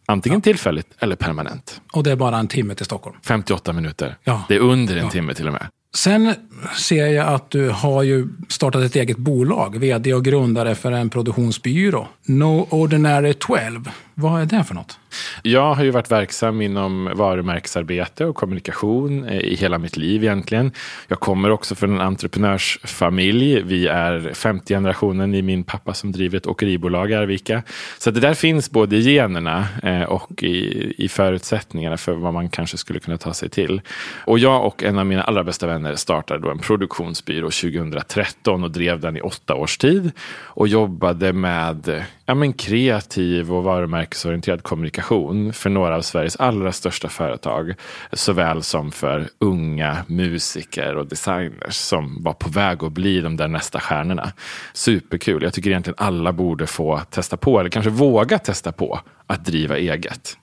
Antingen 0.06 0.40
ja. 0.40 0.42
tillfälligt 0.42 0.88
eller 1.00 1.16
permanent. 1.16 1.82
Och 1.92 2.04
det 2.04 2.12
är 2.12 2.16
bara 2.16 2.38
en 2.38 2.48
timme 2.48 2.76
till 2.76 2.86
Stockholm? 2.86 3.18
58 3.24 3.74
minuter. 3.74 4.18
Ja. 4.24 4.44
Det 4.48 4.56
är 4.56 4.60
under 4.60 4.96
en 4.96 5.04
ja. 5.04 5.10
timme 5.10 5.34
till 5.34 5.48
och 5.48 5.54
med. 5.54 5.68
Sen 5.96 6.34
ser 6.78 7.08
jag 7.08 7.28
att 7.28 7.50
du 7.50 7.70
har 7.70 8.04
ju 8.04 8.28
startat 8.50 8.84
ett 8.84 8.96
eget 8.96 9.18
bolag, 9.18 9.78
vd 9.78 10.14
och 10.14 10.26
grundare 10.26 10.76
för 10.76 10.92
en 10.92 11.10
produktionsbyrå. 11.10 12.08
No 12.26 12.68
Ordinary 12.70 13.34
12. 13.34 13.90
Vad 14.14 14.42
är 14.42 14.46
det 14.46 14.64
för 14.64 14.76
något? 14.76 15.00
Jag 15.42 15.74
har 15.74 15.84
ju 15.84 15.92
varit 15.92 16.12
verksam 16.12 16.62
inom 16.62 17.12
varumärkesarbete 17.16 18.26
och 18.26 18.36
kommunikation 18.36 19.24
eh, 19.24 19.38
i 19.38 19.56
hela 19.56 19.78
mitt 19.78 19.98
liv 19.98 20.24
egentligen. 20.24 20.72
Jag 21.08 21.20
kommer 21.20 21.50
också 21.50 21.76
från 21.76 21.94
en 21.94 22.02
entreprenörsfamilj. 22.02 23.62
Vi 23.62 23.88
är 23.88 24.34
femte 24.34 24.74
generationen 24.74 25.36
i 25.36 25.42
min 25.42 25.64
pappa 25.64 25.94
som 25.94 26.12
driver 26.12 26.38
ett 26.38 26.48
åkeribolag 26.48 27.12
i 27.12 27.14
Arvika. 27.14 27.64
Så 27.98 28.12
det 28.12 28.20
där 28.20 28.34
finns 28.34 28.72
både 28.72 28.96
i 28.96 29.02
generna 29.02 29.68
eh, 29.84 30.04
och 30.04 30.44
i, 30.44 30.94
i 30.98 31.08
förutsättningarna 31.10 31.98
för 31.98 32.14
vad 32.14 32.34
man 32.34 32.50
kanske 32.50 32.78
skulle 32.78 33.00
kunna 33.00 33.18
ta 33.18 33.34
sig 33.34 33.50
till. 33.50 33.82
Och 34.26 34.40
jag 34.40 34.66
och 34.66 34.84
en 34.84 35.00
av 35.00 35.06
mina 35.06 35.24
allra 35.24 35.44
bästa 35.44 35.68
vänner 35.68 35.96
startade 35.96 36.40
då 36.40 36.52
en 36.52 36.60
produktionsbyrå 36.60 37.50
2013 37.50 38.64
och 38.64 38.72
drev 38.72 39.00
den 39.00 39.18
i 39.18 39.22
åtta 39.22 39.56
års 39.56 39.78
tid 39.78 40.12
och 40.58 40.68
jobbade 40.68 41.34
med 41.34 42.04
ja, 42.26 42.36
men 42.36 42.54
kreativ 42.54 43.54
och 43.54 43.64
varumärkesorienterad 43.64 44.64
kommunikation 44.64 45.07
för 45.54 45.70
några 45.70 45.96
av 45.96 46.02
Sveriges 46.02 46.36
allra 46.36 46.72
största 46.72 47.10
företag. 47.10 47.74
Såväl 48.14 48.64
som 48.64 48.92
för 48.92 49.30
unga 49.40 49.98
musiker 50.08 50.96
och 50.96 51.08
designers 51.08 51.76
som 51.76 52.24
var 52.24 52.34
på 52.34 52.50
väg 52.50 52.84
att 52.84 52.92
bli 52.92 53.22
de 53.22 53.38
där 53.38 53.48
nästa 53.48 53.80
stjärnorna. 53.80 54.32
Superkul. 54.74 55.44
Jag 55.44 55.54
tycker 55.54 55.70
egentligen 55.70 55.98
alla 55.98 56.34
borde 56.34 56.68
få 56.68 57.00
testa 57.00 57.38
på, 57.38 57.60
eller 57.60 57.70
kanske 57.70 57.90
våga 57.90 58.40
testa 58.40 58.72
på, 58.72 59.00
att 59.28 59.46
driva 59.46 59.78
eget. 59.78 60.38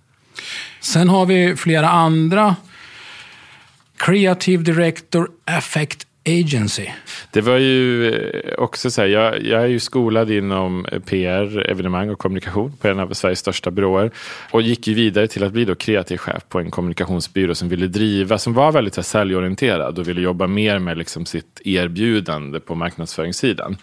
Sen 0.81 1.09
har 1.09 1.27
vi 1.27 1.57
flera 1.57 1.89
andra 1.89 2.57
Creative 3.97 4.63
Director 4.63 5.31
Affect 5.45 6.07
Agency. 6.27 6.87
Det 7.31 7.41
var 7.41 7.57
ju 7.57 8.09
eh, 8.15 8.53
också 8.59 8.91
så 8.91 9.01
här, 9.01 9.09
jag, 9.09 9.43
jag, 9.43 9.63
är 9.63 9.67
ju 9.67 9.81
skolad 9.81 10.31
inom 10.31 10.87
eh, 10.87 10.99
PR, 10.99 11.71
evenemang 11.71 12.11
och 12.11 12.19
kommunikation 12.19 12.73
på 12.81 12.89
en 12.89 13.01
av 13.01 13.13
Sveriges 13.13 13.39
största 13.39 13.71
byråer. 13.71 14.11
Och 14.51 14.63
gick 14.63 14.87
ju 14.87 14.95
vidare 14.95 15.29
till 15.29 15.45
att 15.45 15.53
bli 15.53 15.65
då 15.65 15.75
kreativ 15.75 16.17
chef 16.17 16.43
på 16.49 16.61
en 16.61 16.71
kommunikationsbyrå 16.71 17.55
som 17.55 17.69
ville 17.69 17.87
driva, 17.87 18.39
som 18.39 18.55
var 18.55 18.73
väldigt 18.73 18.97
här, 18.97 19.03
säljorienterad 19.03 19.99
och 19.99 20.09
ville 20.09 20.21
jobba 20.21 20.47
mer 20.47 20.79
med 20.79 20.99
liksom 20.99 21.27
sitt 21.27 21.61
erbjudande 21.65 22.61
på 22.61 22.75
marknadsföringssidan. 22.75 23.77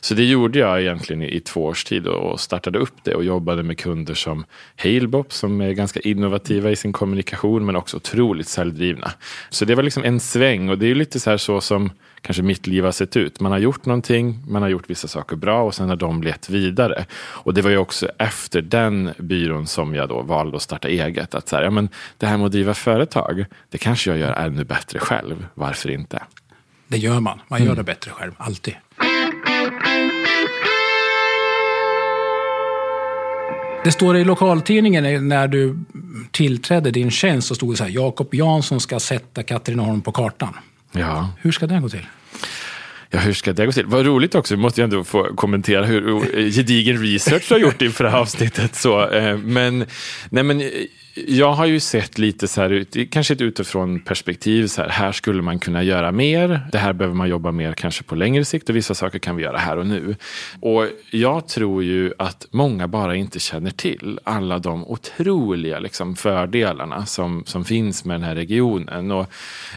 Så 0.00 0.14
det 0.14 0.24
gjorde 0.24 0.58
jag 0.58 0.80
egentligen 0.80 1.22
i, 1.22 1.36
i 1.36 1.40
två 1.40 1.64
års 1.64 1.84
tid 1.84 2.06
och 2.06 2.40
startade 2.40 2.78
upp 2.78 2.94
det 3.02 3.14
och 3.14 3.24
jobbade 3.24 3.62
med 3.62 3.78
kunder 3.78 4.14
som 4.14 4.44
Halebop 4.76 5.32
som 5.32 5.60
är 5.60 5.72
ganska 5.72 6.00
innovativa 6.00 6.70
i 6.70 6.76
sin 6.76 6.92
kommunikation 6.92 7.66
men 7.66 7.76
också 7.76 7.96
otroligt 7.96 8.48
säljdrivna. 8.48 9.10
Så 9.50 9.64
det 9.64 9.74
var 9.74 9.82
liksom 9.82 10.04
en 10.04 10.20
sväng 10.20 10.68
och 10.68 10.78
det 10.78 10.86
är 10.86 10.94
lite 10.94 11.20
så 11.20 11.30
här 11.30 11.36
så 11.36 11.60
som 11.60 11.87
kanske 12.20 12.42
mitt 12.42 12.66
liv 12.66 12.84
har 12.84 12.92
sett 12.92 13.16
ut. 13.16 13.40
Man 13.40 13.52
har 13.52 13.58
gjort 13.58 13.86
någonting, 13.86 14.38
man 14.48 14.62
har 14.62 14.68
gjort 14.68 14.90
vissa 14.90 15.08
saker 15.08 15.36
bra 15.36 15.62
och 15.62 15.74
sen 15.74 15.88
har 15.88 15.96
de 15.96 16.22
lett 16.22 16.50
vidare. 16.50 17.06
Och 17.16 17.54
det 17.54 17.62
var 17.62 17.70
ju 17.70 17.78
också 17.78 18.08
efter 18.18 18.62
den 18.62 19.10
byrån 19.18 19.66
som 19.66 19.94
jag 19.94 20.08
då 20.08 20.22
valde 20.22 20.56
att 20.56 20.62
starta 20.62 20.88
eget. 20.88 21.34
Att 21.34 21.48
så 21.48 21.56
här, 21.56 21.62
ja, 21.62 21.70
men 21.70 21.88
det 22.16 22.26
här 22.26 22.36
med 22.36 22.46
att 22.46 22.52
driva 22.52 22.74
företag, 22.74 23.44
det 23.70 23.78
kanske 23.78 24.10
jag 24.10 24.18
gör 24.18 24.32
ännu 24.32 24.64
bättre 24.64 24.98
själv. 24.98 25.46
Varför 25.54 25.90
inte? 25.90 26.22
Det 26.88 26.98
gör 26.98 27.20
man. 27.20 27.40
Man 27.48 27.58
gör 27.58 27.66
mm. 27.66 27.76
det 27.76 27.82
bättre 27.82 28.10
själv, 28.10 28.32
alltid. 28.36 28.74
Det 33.84 33.92
står 33.92 34.16
i 34.16 34.24
lokaltidningen 34.24 35.28
när 35.28 35.48
du 35.48 35.78
tillträdde 36.30 36.90
din 36.90 37.10
tjänst 37.10 37.48
så 37.48 37.54
stod 37.54 37.72
det 37.72 37.76
så 37.76 37.84
här 37.84 37.90
Jakob 37.90 38.34
Jansson 38.34 38.80
ska 38.80 39.00
sätta 39.00 39.42
Katrineholm 39.42 40.00
på 40.00 40.12
kartan. 40.12 40.54
Ja. 40.92 41.30
Hur 41.40 41.52
ska 41.52 41.66
det 41.66 41.80
gå 41.80 41.88
till? 41.88 42.06
Ja, 43.10 43.18
hur 43.18 43.32
ska 43.32 43.52
det 43.52 43.66
gå 43.66 43.72
till? 43.72 43.86
Vad 43.86 44.06
roligt 44.06 44.34
också, 44.34 44.54
vi 44.54 44.60
måste 44.60 44.80
ju 44.80 44.84
ändå 44.84 45.04
få 45.04 45.34
kommentera 45.34 45.84
hur 45.84 46.50
gedigen 46.50 47.02
research 47.02 47.48
du 47.48 47.54
har 47.54 47.60
gjort 47.60 47.82
inför 47.82 48.04
det 48.04 48.10
här 48.10 48.18
avsnittet. 48.18 48.74
Så, 48.74 49.10
eh, 49.10 49.36
men, 49.38 49.86
nej 50.30 50.42
men 50.42 50.62
jag 51.26 51.52
har 51.52 51.66
ju 51.66 51.80
sett 51.80 52.18
lite 52.18 52.48
så 52.48 52.60
här, 52.60 52.86
kanske 53.10 53.34
ett 53.34 53.40
utifrån 53.40 54.00
perspektiv, 54.00 54.66
så 54.66 54.82
här, 54.82 54.88
här 54.88 55.12
skulle 55.12 55.42
man 55.42 55.58
kunna 55.58 55.82
göra 55.82 56.12
mer. 56.12 56.60
Det 56.72 56.78
här 56.78 56.92
behöver 56.92 57.14
man 57.14 57.28
jobba 57.28 57.52
mer 57.52 57.72
kanske 57.72 58.02
på 58.02 58.14
längre 58.14 58.44
sikt 58.44 58.68
och 58.68 58.76
vissa 58.76 58.94
saker 58.94 59.18
kan 59.18 59.36
vi 59.36 59.42
göra 59.42 59.58
här 59.58 59.76
och 59.76 59.86
nu. 59.86 60.16
Och 60.60 60.86
jag 61.10 61.48
tror 61.48 61.84
ju 61.84 62.12
att 62.18 62.46
många 62.50 62.88
bara 62.88 63.16
inte 63.16 63.38
känner 63.38 63.70
till 63.70 64.20
alla 64.24 64.58
de 64.58 64.86
otroliga 64.86 65.78
liksom, 65.78 66.16
fördelarna 66.16 67.06
som, 67.06 67.44
som 67.46 67.64
finns 67.64 68.04
med 68.04 68.14
den 68.14 68.22
här 68.22 68.34
regionen. 68.34 69.10
Och 69.10 69.26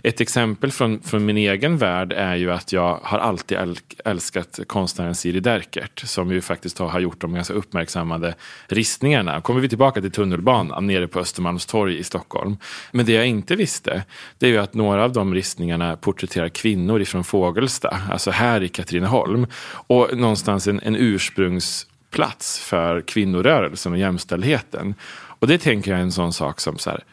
ett 0.03 0.21
exempel 0.21 0.71
från, 0.71 1.01
från 1.01 1.25
min 1.25 1.37
egen 1.37 1.77
värld 1.77 2.13
är 2.13 2.35
ju 2.35 2.51
att 2.51 2.73
jag 2.73 2.99
har 3.03 3.19
alltid 3.19 3.57
älskat 4.05 4.59
konstnären 4.67 5.15
Siri 5.15 5.39
Derkert 5.39 5.99
som 6.05 6.31
ju 6.31 6.41
faktiskt 6.41 6.79
har 6.79 6.99
gjort 6.99 7.21
de 7.21 7.33
ganska 7.33 7.53
uppmärksammade 7.53 8.35
ristningarna. 8.67 9.41
Kommer 9.41 9.61
vi 9.61 9.69
tillbaka 9.69 10.01
till 10.01 10.11
tunnelbanan 10.11 10.87
nere 10.87 11.07
på 11.07 11.19
Östermalmstorg 11.31 11.97
i 11.97 12.03
Stockholm. 12.03 12.57
Men 12.91 13.05
det 13.05 13.11
jag 13.11 13.27
inte 13.27 13.55
visste, 13.55 14.03
det 14.37 14.45
är 14.45 14.49
ju 14.49 14.57
att 14.57 14.73
några 14.73 15.03
av 15.03 15.13
de 15.13 15.33
ristningarna 15.33 15.97
porträtterar 15.97 16.49
kvinnor 16.49 17.01
ifrån 17.01 17.23
Fågelsta, 17.23 17.99
alltså 18.11 18.31
här 18.31 18.63
i 18.63 18.69
Katrineholm. 18.69 19.47
Och 19.87 20.17
någonstans 20.17 20.67
en, 20.67 20.79
en 20.79 20.95
ursprungsplats 20.95 22.59
för 22.59 23.01
kvinnorörelsen 23.01 23.91
och 23.91 23.97
jämställdheten. 23.97 24.95
Och 25.39 25.47
det 25.47 25.57
tänker 25.57 25.91
jag 25.91 25.99
är 25.99 26.03
en 26.03 26.11
sån 26.11 26.33
sak 26.33 26.59
som 26.59 26.77
så 26.77 26.89
här, 26.89 27.03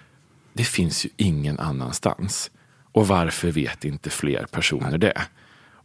det 0.53 0.65
finns 0.65 1.07
ju 1.07 1.11
ingen 1.17 1.59
annanstans. 1.59 2.51
Och 2.93 3.09
varför 3.09 3.53
vet 3.53 3.85
inte 3.85 4.11
fler 4.11 4.47
personer 4.51 4.99
det? 4.99 5.23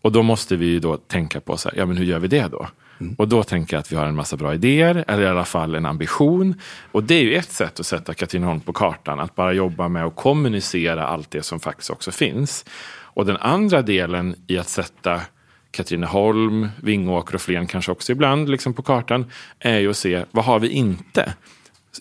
Och 0.02 0.12
då 0.12 0.24
måste 0.24 0.56
vi 0.56 0.66
ju 0.66 0.80
då 0.80 0.98
tänka 0.98 1.42
på 1.42 1.58
så 1.58 1.70
här, 1.70 1.78
ja 1.78 1.86
men 1.86 1.98
hur 1.98 2.06
gör 2.06 2.20
vi 2.20 2.28
det 2.28 2.48
då? 2.52 2.68
Mm. 3.00 3.16
Och 3.18 3.28
då 3.28 3.44
tänker 3.44 3.76
jag 3.76 3.80
att 3.80 3.92
vi 3.92 3.96
har 3.96 4.06
en 4.06 4.16
massa 4.16 4.38
bra 4.38 4.54
idéer, 4.54 5.06
eller 5.08 5.24
i 5.24 5.28
alla 5.28 5.46
fall 5.46 5.76
en 5.76 5.86
ambition. 5.86 6.62
Och 6.92 7.04
det 7.04 7.16
är 7.16 7.22
ju 7.22 7.36
ett 7.36 7.52
sätt 7.52 7.80
att 7.80 7.86
sätta 7.86 8.14
Katrineholm 8.14 8.60
på 8.60 8.74
kartan, 8.74 9.20
att 9.20 9.36
bara 9.36 9.54
jobba 9.54 9.88
med 9.88 10.06
att 10.06 10.16
kommunicera 10.16 11.08
allt 11.08 11.32
det 11.32 11.44
som 11.44 11.60
faktiskt 11.60 11.90
också 11.90 12.12
finns. 12.12 12.66
Och 13.16 13.26
den 13.26 13.38
andra 13.38 13.82
delen 13.82 14.36
i 14.48 14.58
att 14.58 14.70
sätta 14.70 15.22
Katrineholm, 15.72 16.70
Vingåker 16.82 17.36
och 17.36 17.42
Flen 17.42 17.68
kanske 17.68 17.92
också 17.92 18.12
ibland 18.12 18.50
liksom 18.50 18.74
på 18.74 18.82
kartan, 18.82 19.26
är 19.60 19.80
ju 19.80 19.90
att 19.90 19.98
se 19.98 20.26
vad 20.32 20.46
har 20.46 20.60
vi 20.60 20.70
inte? 20.70 21.34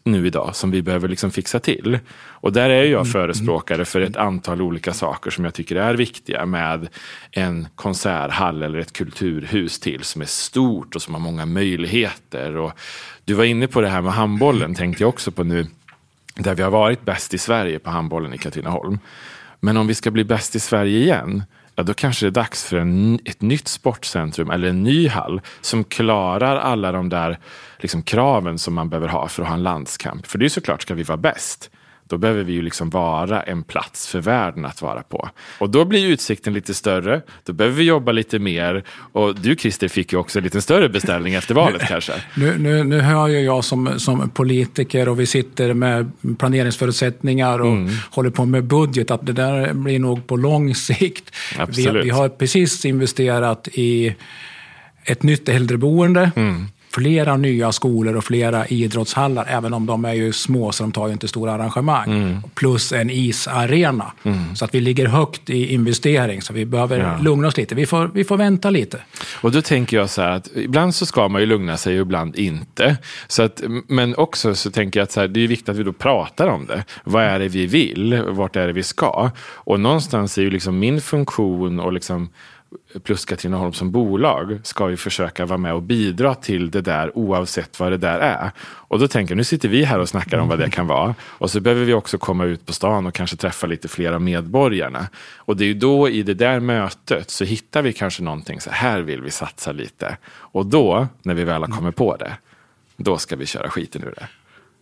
Nu 0.04 0.26
idag 0.26 0.56
som 0.56 0.70
vi 0.70 0.82
behöver 0.82 1.08
liksom 1.08 1.30
fixa 1.30 1.60
till. 1.60 1.98
Och 2.14 2.52
där 2.52 2.70
är 2.70 2.76
jag 2.76 2.86
mm, 2.86 2.94
mm. 2.94 3.04
förespråkare 3.04 3.84
för 3.84 4.00
ett 4.00 4.16
antal 4.16 4.62
olika 4.62 4.92
saker 4.92 5.30
som 5.30 5.44
jag 5.44 5.54
tycker 5.54 5.76
är 5.76 5.94
viktiga 5.94 6.46
med 6.46 6.88
en 7.30 7.68
konserthall 7.74 8.62
eller 8.62 8.78
ett 8.78 8.92
kulturhus 8.92 9.80
till 9.80 10.02
som 10.02 10.22
är 10.22 10.26
stort 10.26 10.94
och 10.94 11.02
som 11.02 11.14
har 11.14 11.20
många 11.20 11.46
möjligheter. 11.46 12.56
Och 12.56 12.72
du 13.24 13.34
var 13.34 13.44
inne 13.44 13.66
på 13.66 13.80
det 13.80 13.88
här 13.88 14.02
med 14.02 14.12
handbollen 14.12 14.74
tänkte 14.74 15.02
jag 15.02 15.08
också 15.08 15.30
på 15.30 15.44
nu. 15.44 15.66
Där 16.34 16.54
vi 16.54 16.62
har 16.62 16.70
varit 16.70 17.04
bäst 17.04 17.34
i 17.34 17.38
Sverige 17.38 17.78
på 17.78 17.90
handbollen 17.90 18.34
i 18.34 18.38
Katrineholm. 18.38 18.98
Men 19.64 19.76
om 19.76 19.86
vi 19.86 19.94
ska 19.94 20.10
bli 20.10 20.24
bäst 20.24 20.56
i 20.56 20.60
Sverige 20.60 20.98
igen 20.98 21.44
ja, 21.74 21.82
då 21.82 21.94
kanske 21.94 22.26
det 22.26 22.28
är 22.28 22.42
dags 22.42 22.64
för 22.64 22.76
en, 22.76 23.18
ett 23.24 23.40
nytt 23.40 23.68
sportcentrum 23.68 24.50
eller 24.50 24.68
en 24.68 24.82
ny 24.82 25.08
hall 25.08 25.40
som 25.60 25.84
klarar 25.84 26.56
alla 26.56 26.92
de 26.92 27.08
där 27.08 27.38
liksom, 27.78 28.02
kraven 28.02 28.58
som 28.58 28.74
man 28.74 28.88
behöver 28.88 29.08
ha 29.08 29.28
för 29.28 29.42
att 29.42 29.48
ha 29.48 29.54
en 29.54 29.62
landskamp. 29.62 30.26
För 30.26 30.38
det 30.38 30.44
är 30.44 30.48
såklart, 30.48 30.82
ska 30.82 30.94
vi 30.94 31.02
vara 31.02 31.16
bäst, 31.16 31.70
då 32.12 32.18
behöver 32.18 32.44
vi 32.44 32.52
ju 32.52 32.62
liksom 32.62 32.90
vara 32.90 33.42
en 33.42 33.62
plats 33.62 34.08
för 34.08 34.20
världen 34.20 34.64
att 34.64 34.82
vara 34.82 35.02
på. 35.02 35.28
Och 35.58 35.70
då 35.70 35.84
blir 35.84 36.06
utsikten 36.06 36.54
lite 36.54 36.74
större, 36.74 37.22
då 37.44 37.52
behöver 37.52 37.76
vi 37.76 37.84
jobba 37.84 38.12
lite 38.12 38.38
mer. 38.38 38.84
Och 39.12 39.34
du 39.34 39.56
Christer 39.56 39.88
fick 39.88 40.12
ju 40.12 40.18
också 40.18 40.38
en 40.38 40.44
lite 40.44 40.62
större 40.62 40.88
beställning 40.88 41.34
efter 41.34 41.54
valet 41.54 41.82
kanske. 41.88 42.12
Nu, 42.36 42.58
nu, 42.58 42.84
nu 42.84 43.00
hör 43.00 43.28
ju 43.28 43.40
jag 43.40 43.64
som, 43.64 43.98
som 43.98 44.30
politiker 44.30 45.08
och 45.08 45.20
vi 45.20 45.26
sitter 45.26 45.74
med 45.74 46.12
planeringsförutsättningar 46.38 47.58
och 47.58 47.72
mm. 47.72 47.94
håller 48.10 48.30
på 48.30 48.44
med 48.44 48.64
budget, 48.64 49.10
att 49.10 49.26
det 49.26 49.32
där 49.32 49.72
blir 49.72 49.98
nog 49.98 50.26
på 50.26 50.36
lång 50.36 50.74
sikt. 50.74 51.34
Vi, 51.68 51.90
vi, 51.90 52.10
har 52.10 52.28
precis 52.28 52.84
investerat 52.84 53.68
i 53.72 54.14
ett 55.04 55.22
nytt 55.22 55.48
äldreboende. 55.48 56.30
Mm 56.36 56.66
flera 56.92 57.36
nya 57.36 57.72
skolor 57.72 58.16
och 58.16 58.24
flera 58.24 58.66
idrottshallar, 58.66 59.46
även 59.48 59.74
om 59.74 59.86
de 59.86 60.04
är 60.04 60.12
ju 60.12 60.32
små 60.32 60.72
så 60.72 60.82
de 60.82 60.92
tar 60.92 61.06
ju 61.06 61.12
inte 61.12 61.28
stora 61.28 61.52
arrangemang. 61.52 62.10
Mm. 62.10 62.42
Plus 62.54 62.92
en 62.92 63.10
isarena. 63.10 64.12
Mm. 64.22 64.56
Så 64.56 64.64
att 64.64 64.74
vi 64.74 64.80
ligger 64.80 65.06
högt 65.06 65.50
i 65.50 65.74
investering, 65.74 66.42
så 66.42 66.52
vi 66.52 66.64
behöver 66.64 66.98
ja. 66.98 67.18
lugna 67.22 67.48
oss 67.48 67.56
lite. 67.56 67.74
Vi 67.74 67.86
får, 67.86 68.10
vi 68.14 68.24
får 68.24 68.36
vänta 68.36 68.70
lite. 68.70 68.98
Och 69.40 69.52
då 69.52 69.62
tänker 69.62 69.96
jag 69.96 70.10
så 70.10 70.22
här 70.22 70.30
att 70.30 70.48
ibland 70.54 70.94
så 70.94 71.06
ska 71.06 71.28
man 71.28 71.40
ju 71.40 71.46
lugna 71.46 71.76
sig 71.76 71.94
och 71.94 72.02
ibland 72.02 72.36
inte. 72.36 72.96
Så 73.26 73.42
att, 73.42 73.62
men 73.86 74.16
också 74.16 74.54
så 74.54 74.70
tänker 74.70 75.00
jag 75.00 75.04
att 75.04 75.12
så 75.12 75.20
här, 75.20 75.28
det 75.28 75.44
är 75.44 75.48
viktigt 75.48 75.68
att 75.68 75.76
vi 75.76 75.82
då 75.82 75.92
pratar 75.92 76.48
om 76.48 76.66
det. 76.66 76.84
Vad 77.04 77.24
är 77.24 77.38
det 77.38 77.48
vi 77.48 77.66
vill? 77.66 78.22
Vart 78.28 78.56
är 78.56 78.66
det 78.66 78.72
vi 78.72 78.82
ska? 78.82 79.30
Och 79.40 79.80
någonstans 79.80 80.38
är 80.38 80.42
ju 80.42 80.50
liksom 80.50 80.78
min 80.78 81.00
funktion 81.00 81.80
och 81.80 81.92
liksom 81.92 82.28
plus 83.02 83.24
Katrineholm 83.24 83.72
som 83.72 83.90
bolag 83.90 84.60
ska 84.62 84.90
ju 84.90 84.96
försöka 84.96 85.46
vara 85.46 85.58
med 85.58 85.74
och 85.74 85.82
bidra 85.82 86.34
till 86.34 86.70
det 86.70 86.80
där 86.80 87.18
oavsett 87.18 87.80
vad 87.80 87.92
det 87.92 87.96
där 87.96 88.18
är. 88.18 88.50
Och 88.60 88.98
då 88.98 89.08
tänker 89.08 89.32
jag, 89.32 89.36
nu 89.36 89.44
sitter 89.44 89.68
vi 89.68 89.84
här 89.84 89.98
och 89.98 90.08
snackar 90.08 90.38
om 90.38 90.48
vad 90.48 90.58
det 90.58 90.70
kan 90.70 90.86
vara. 90.86 91.14
Och 91.22 91.50
så 91.50 91.60
behöver 91.60 91.84
vi 91.84 91.94
också 91.94 92.18
komma 92.18 92.44
ut 92.44 92.66
på 92.66 92.72
stan 92.72 93.06
och 93.06 93.14
kanske 93.14 93.36
träffa 93.36 93.66
lite 93.66 93.88
fler 93.88 94.12
av 94.12 94.22
medborgarna. 94.22 95.08
Och 95.36 95.56
det 95.56 95.64
är 95.64 95.66
ju 95.66 95.74
då 95.74 96.08
i 96.08 96.22
det 96.22 96.34
där 96.34 96.60
mötet 96.60 97.30
så 97.30 97.44
hittar 97.44 97.82
vi 97.82 97.92
kanske 97.92 98.22
någonting, 98.22 98.60
så 98.60 98.70
här 98.70 99.00
vill 99.00 99.22
vi 99.22 99.30
satsa 99.30 99.72
lite. 99.72 100.16
Och 100.28 100.66
då, 100.66 101.08
när 101.22 101.34
vi 101.34 101.44
väl 101.44 101.62
har 101.62 101.68
kommit 101.68 101.96
på 101.96 102.16
det, 102.16 102.36
då 102.96 103.18
ska 103.18 103.36
vi 103.36 103.46
köra 103.46 103.70
skiten 103.70 104.04
ur 104.04 104.14
det. 104.16 104.28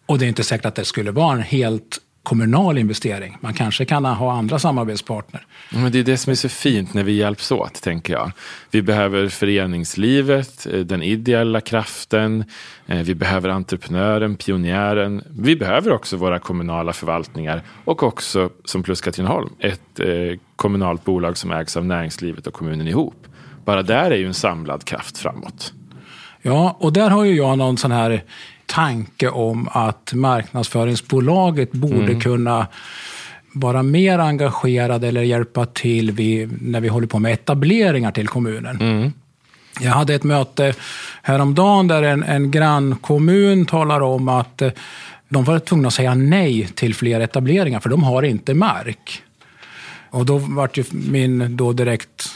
Och 0.07 0.19
det 0.19 0.25
är 0.25 0.29
inte 0.29 0.45
säkert 0.45 0.67
att 0.67 0.75
det 0.75 0.85
skulle 0.85 1.11
vara 1.11 1.33
en 1.33 1.43
helt 1.43 1.99
kommunal 2.23 2.79
investering. 2.79 3.37
Man 3.41 3.55
kanske 3.55 3.85
kan 3.85 4.05
ha 4.05 4.33
andra 4.33 4.59
samarbetspartner. 4.59 5.47
Men 5.71 5.93
det 5.93 5.99
är 5.99 6.05
det 6.05 6.17
som 6.17 6.31
är 6.31 6.35
så 6.35 6.49
fint 6.49 6.95
när 6.95 7.05
vi 7.05 7.13
hjälps 7.13 7.53
åt, 7.53 7.83
tänker 7.83 8.13
jag. 8.13 8.33
Vi 8.71 8.83
behöver 8.83 9.29
föreningslivet, 9.29 10.67
eh, 10.67 10.81
den 10.81 11.03
ideella 11.03 11.61
kraften, 11.61 12.45
eh, 12.87 12.99
vi 12.99 13.15
behöver 13.15 13.49
entreprenören, 13.49 14.37
pionjären. 14.37 15.25
Vi 15.31 15.57
behöver 15.57 15.93
också 15.93 16.17
våra 16.17 16.39
kommunala 16.39 16.93
förvaltningar 16.93 17.63
och 17.85 18.03
också, 18.03 18.51
som 18.65 18.83
Plus 18.83 19.01
Katrineholm, 19.01 19.51
ett 19.59 20.01
eh, 20.01 20.39
kommunalt 20.57 21.05
bolag 21.05 21.37
som 21.37 21.51
ägs 21.51 21.77
av 21.77 21.85
näringslivet 21.85 22.47
och 22.47 22.55
kommunen 22.55 22.89
ihop. 22.89 23.27
Bara 23.65 23.83
där 23.83 24.11
är 24.11 24.17
ju 24.17 24.27
en 24.27 24.35
samlad 24.35 24.85
kraft 24.85 25.19
framåt. 25.19 25.73
Ja, 26.43 26.77
och 26.81 26.93
där 26.93 27.11
har 27.11 27.25
ju 27.25 27.37
jag 27.37 27.59
någon 27.59 27.77
sån 27.77 27.93
här 27.93 28.25
tanke 28.71 29.29
om 29.29 29.69
att 29.73 30.13
marknadsföringsbolaget 30.15 31.73
borde 31.73 31.97
mm. 31.97 32.21
kunna 32.21 32.67
vara 33.53 33.83
mer 33.83 34.19
engagerad 34.19 35.05
eller 35.05 35.23
hjälpa 35.23 35.67
till 35.67 36.11
vid, 36.11 36.63
när 36.63 36.81
vi 36.81 36.89
håller 36.89 37.07
på 37.07 37.19
med 37.19 37.33
etableringar 37.33 38.13
till 38.13 38.29
kommunen. 38.29 38.81
Mm. 38.81 39.13
Jag 39.81 39.91
hade 39.91 40.15
ett 40.15 40.25
möte 40.25 40.75
häromdagen 41.23 41.89
där 41.89 42.03
en, 42.03 42.23
en 42.23 42.51
grannkommun 42.51 43.67
talar 43.67 44.01
om 44.01 44.29
att 44.29 44.63
eh, 44.63 44.71
de 45.29 45.45
var 45.45 45.59
tvungna 45.59 45.89
att 45.89 45.95
säga 45.95 46.15
nej 46.15 46.69
till 46.75 46.95
fler 46.95 47.21
etableringar 47.21 47.81
för 47.81 47.91
de 47.91 48.03
har 48.03 48.23
inte 48.23 48.55
mark. 48.55 49.23
Och 50.11 50.27
då 50.27 50.39
vart 50.39 50.77
ju 50.77 50.85
min 50.93 51.57
då 51.57 51.73
direkt 51.73 52.31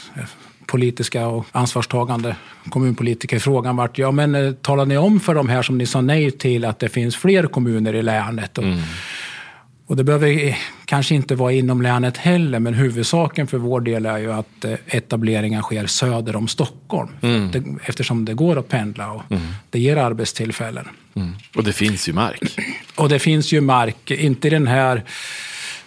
politiska 0.67 1.27
och 1.27 1.45
ansvarstagande 1.51 2.35
kommunpolitiker. 2.69 3.39
Frågan 3.39 3.75
vart, 3.75 3.97
ja 3.97 4.11
men 4.11 4.35
eh, 4.35 4.51
talar 4.51 4.85
ni 4.85 4.97
om 4.97 5.19
för 5.19 5.35
de 5.35 5.49
här 5.49 5.61
som 5.61 5.77
ni 5.77 5.85
sa 5.85 6.01
nej 6.01 6.31
till 6.31 6.65
att 6.65 6.79
det 6.79 6.89
finns 6.89 7.15
fler 7.15 7.43
kommuner 7.43 7.95
i 7.95 8.01
länet? 8.01 8.57
Och, 8.57 8.63
mm. 8.63 8.79
och 9.87 9.95
det 9.95 10.03
behöver 10.03 10.57
kanske 10.85 11.15
inte 11.15 11.35
vara 11.35 11.51
inom 11.51 11.81
länet 11.81 12.17
heller, 12.17 12.59
men 12.59 12.73
huvudsaken 12.73 13.47
för 13.47 13.57
vår 13.57 13.81
del 13.81 14.05
är 14.05 14.17
ju 14.17 14.33
att 14.33 14.65
eh, 14.65 14.73
etableringen 14.87 15.61
sker 15.61 15.87
söder 15.87 16.35
om 16.35 16.47
Stockholm. 16.47 17.09
Mm. 17.21 17.51
Det, 17.51 17.63
eftersom 17.85 18.25
det 18.25 18.33
går 18.33 18.59
att 18.59 18.67
pendla 18.67 19.11
och 19.11 19.31
mm. 19.31 19.43
det 19.69 19.79
ger 19.79 19.97
arbetstillfällen. 19.97 20.87
Mm. 21.15 21.33
Och 21.55 21.63
det 21.63 21.73
finns 21.73 22.09
ju 22.09 22.13
mark. 22.13 22.59
Och 22.95 23.09
det 23.09 23.19
finns 23.19 23.53
ju 23.53 23.61
mark, 23.61 24.11
inte 24.11 24.47
i 24.47 24.51
den 24.51 24.67
här 24.67 25.03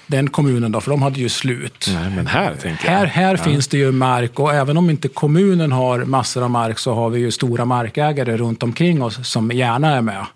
den 0.08 0.30
kommunen 0.30 0.72
då, 0.72 0.80
för 0.80 0.90
de 0.90 1.02
hade 1.02 1.20
ju 1.20 1.28
slut. 1.28 1.90
Nej, 1.94 2.10
men 2.16 2.26
här 2.26 2.54
tänker 2.54 2.84
jag. 2.84 2.98
Här, 2.98 3.06
här 3.06 3.36
ja. 3.38 3.44
finns 3.44 3.68
det 3.68 3.78
ju 3.78 3.92
mark 3.92 4.40
och 4.40 4.54
även 4.54 4.76
om 4.76 4.90
inte 4.90 5.08
kommunen 5.08 5.72
har 5.72 5.98
massor 5.98 6.42
av 6.42 6.50
mark 6.50 6.78
så 6.78 6.94
har 6.94 7.10
vi 7.10 7.20
ju 7.20 7.30
stora 7.30 7.64
markägare 7.64 8.36
runt 8.36 8.62
omkring 8.62 9.02
oss 9.02 9.30
som 9.30 9.50
gärna 9.50 9.96
är 9.96 10.02
med. 10.02 10.26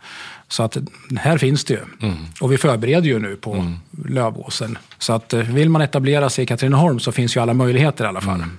Så 0.53 0.63
att 0.63 0.77
här 1.17 1.39
finns 1.39 1.65
det 1.65 1.75
ju. 1.75 1.81
Mm. 2.01 2.17
Och 2.41 2.53
vi 2.53 2.59
förbereder 2.59 3.09
ju 3.09 3.19
nu 3.19 3.37
på 3.37 3.53
mm. 3.55 3.73
Lövåsen. 4.09 4.79
Så 4.99 5.13
att 5.13 5.33
eh, 5.33 5.41
vill 5.41 5.71
man 5.71 5.83
etablera 5.83 6.31
sig 6.31 6.45
i 6.45 6.47
Katrineholm 6.47 7.01
så 7.01 7.13
finns 7.13 7.37
ju 7.37 7.41
alla 7.41 7.55
möjligheter 7.55 8.05
i 8.05 8.09
alla 8.09 8.21
fall. 8.21 8.35
Mm. 8.35 8.51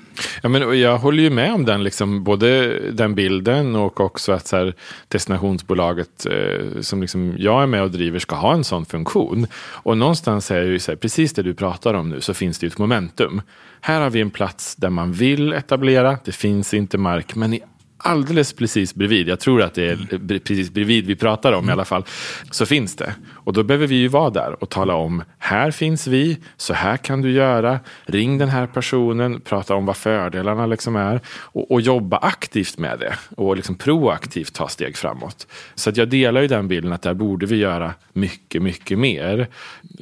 Ja, 0.41 0.49
men 0.49 0.79
jag 0.79 0.97
håller 0.97 1.23
ju 1.23 1.29
med 1.29 1.53
om 1.53 1.65
den, 1.65 1.83
liksom, 1.83 2.23
både 2.23 2.79
den 2.91 3.15
bilden 3.15 3.75
och 3.75 3.99
också 3.99 4.31
att 4.31 4.47
så 4.47 4.57
här, 4.57 4.73
destinationsbolaget 5.07 6.25
eh, 6.25 6.81
som 6.81 7.01
liksom 7.01 7.35
jag 7.37 7.63
är 7.63 7.67
med 7.67 7.81
och 7.81 7.91
driver 7.91 8.19
ska 8.19 8.35
ha 8.35 8.53
en 8.53 8.63
sån 8.63 8.85
funktion. 8.85 9.47
Och 9.55 9.97
någonstans 9.97 10.51
är 10.51 10.61
ju 10.61 10.79
så 10.79 10.91
här, 10.91 10.97
precis 10.97 11.33
det 11.33 11.43
du 11.43 11.53
pratar 11.53 11.93
om 11.93 12.09
nu 12.09 12.21
så 12.21 12.33
finns 12.33 12.59
det 12.59 12.65
ju 12.65 12.67
ett 12.67 12.77
momentum. 12.77 13.41
Här 13.81 14.01
har 14.01 14.09
vi 14.09 14.21
en 14.21 14.31
plats 14.31 14.75
där 14.75 14.89
man 14.89 15.11
vill 15.11 15.53
etablera, 15.53 16.17
det 16.25 16.31
finns 16.31 16.73
inte 16.73 16.97
mark, 16.97 17.35
men 17.35 17.53
i 17.53 17.63
alldeles 18.03 18.53
precis 18.53 18.95
bredvid, 18.95 19.27
jag 19.27 19.39
tror 19.39 19.61
att 19.61 19.73
det 19.73 19.85
är 19.85 20.39
precis 20.39 20.71
bredvid 20.71 21.05
vi 21.05 21.15
pratar 21.15 21.53
om 21.53 21.69
i 21.69 21.71
alla 21.71 21.85
fall, 21.85 22.05
så 22.51 22.65
finns 22.65 22.95
det. 22.95 23.15
Och 23.43 23.53
då 23.53 23.63
behöver 23.63 23.87
vi 23.87 23.95
ju 23.95 24.07
vara 24.07 24.29
där 24.29 24.63
och 24.63 24.69
tala 24.69 24.95
om, 24.95 25.23
här 25.37 25.71
finns 25.71 26.07
vi, 26.07 26.37
så 26.57 26.73
här 26.73 26.97
kan 26.97 27.21
du 27.21 27.31
göra, 27.31 27.79
ring 28.05 28.37
den 28.37 28.49
här 28.49 28.67
personen, 28.67 29.41
prata 29.41 29.75
om 29.75 29.85
vad 29.85 29.97
fördelarna 29.97 30.65
liksom 30.65 30.95
är 30.95 31.21
och, 31.27 31.71
och 31.71 31.81
jobba 31.81 32.17
aktivt 32.17 32.77
med 32.77 32.99
det 32.99 33.15
och 33.37 33.55
liksom 33.55 33.75
proaktivt 33.75 34.53
ta 34.53 34.67
steg 34.67 34.97
framåt. 34.97 35.47
Så 35.75 35.89
att 35.89 35.97
jag 35.97 36.09
delar 36.09 36.41
ju 36.41 36.47
den 36.47 36.67
bilden 36.67 36.93
att 36.93 37.01
där 37.01 37.13
borde 37.13 37.45
vi 37.45 37.55
göra 37.55 37.93
mycket, 38.13 38.61
mycket 38.61 38.99
mer 38.99 39.47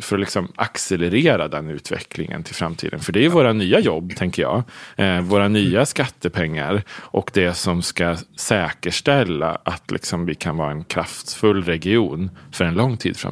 för 0.01 0.15
att 0.15 0.19
liksom 0.19 0.47
accelerera 0.55 1.47
den 1.47 1.69
utvecklingen 1.69 2.43
till 2.43 2.55
framtiden. 2.55 2.99
För 2.99 3.13
det 3.13 3.25
är 3.25 3.29
våra 3.29 3.53
nya 3.53 3.79
jobb, 3.79 4.15
tänker 4.15 4.41
jag, 4.41 4.63
eh, 4.95 5.21
våra 5.21 5.47
nya 5.47 5.85
skattepengar 5.85 6.83
och 6.89 7.31
det 7.33 7.53
som 7.53 7.81
ska 7.81 8.15
säkerställa 8.35 9.57
att 9.63 9.91
liksom 9.91 10.25
vi 10.25 10.35
kan 10.35 10.57
vara 10.57 10.71
en 10.71 10.83
kraftfull 10.83 11.63
region 11.63 12.31
för 12.51 12.65
en 12.65 12.73
lång 12.73 12.97
tid 12.97 13.17
framöver. 13.17 13.30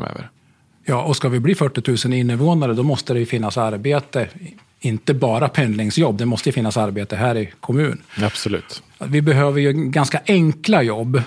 Ja, 0.86 1.04
och 1.04 1.16
ska 1.16 1.30
vi 1.30 1.40
bli 1.40 1.56
40 1.56 2.08
000 2.08 2.18
invånare 2.18 2.74
då 2.74 2.84
måste 2.84 3.14
det 3.14 3.20
ju 3.20 3.26
finnas 3.26 3.58
arbete. 3.58 4.28
Inte 4.80 5.14
bara 5.14 5.50
pendlingsjobb, 5.50 6.18
det 6.18 6.26
måste 6.26 6.52
finnas 6.52 6.78
arbete 6.78 7.16
här 7.16 7.38
i 7.38 7.50
kommunen. 7.60 8.02
Absolut. 8.22 8.84
Vi 9.00 9.22
behöver 9.22 9.62
ju 9.62 9.74
ganska 9.74 10.22
enkla 10.26 10.84
jobb. 10.84 11.22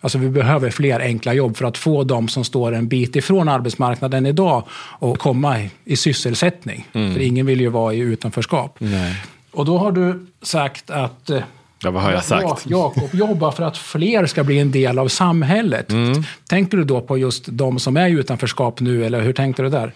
Alltså 0.00 0.18
vi 0.18 0.28
behöver 0.28 0.70
fler 0.70 1.00
enkla 1.00 1.34
jobb 1.34 1.56
för 1.56 1.64
att 1.64 1.78
få 1.78 2.04
de 2.04 2.28
som 2.28 2.44
står 2.44 2.72
en 2.72 2.88
bit 2.88 3.16
ifrån 3.16 3.48
arbetsmarknaden 3.48 4.26
idag 4.26 4.64
och 4.72 5.18
komma 5.18 5.60
i, 5.60 5.70
i 5.84 5.96
sysselsättning. 5.96 6.86
Mm. 6.92 7.14
För 7.14 7.20
ingen 7.20 7.46
vill 7.46 7.60
ju 7.60 7.68
vara 7.68 7.94
i 7.94 7.98
utanförskap. 7.98 8.76
Nej. 8.78 9.16
Och 9.50 9.64
då 9.64 9.78
har 9.78 9.92
du 9.92 10.26
sagt 10.42 10.90
att 10.90 11.30
eh, 11.30 11.42
Ja, 11.82 11.90
vad 11.90 12.02
har 12.02 12.12
jag 12.12 12.24
sagt? 12.24 12.66
Jakob 12.66 13.08
jobbar 13.12 13.50
för 13.50 13.62
att 13.62 13.78
fler 13.78 14.26
ska 14.26 14.44
bli 14.44 14.58
en 14.58 14.70
del 14.70 14.98
av 14.98 15.08
samhället. 15.08 15.90
Mm. 15.90 16.22
Tänker 16.48 16.76
du 16.76 16.84
då 16.84 17.00
på 17.00 17.18
just 17.18 17.44
de 17.46 17.78
som 17.78 17.96
är 17.96 18.08
i 18.08 18.12
utanförskap 18.12 18.80
nu, 18.80 19.04
eller 19.04 19.20
hur 19.20 19.32
tänkte 19.32 19.62
du 19.62 19.68
där? 19.68 19.92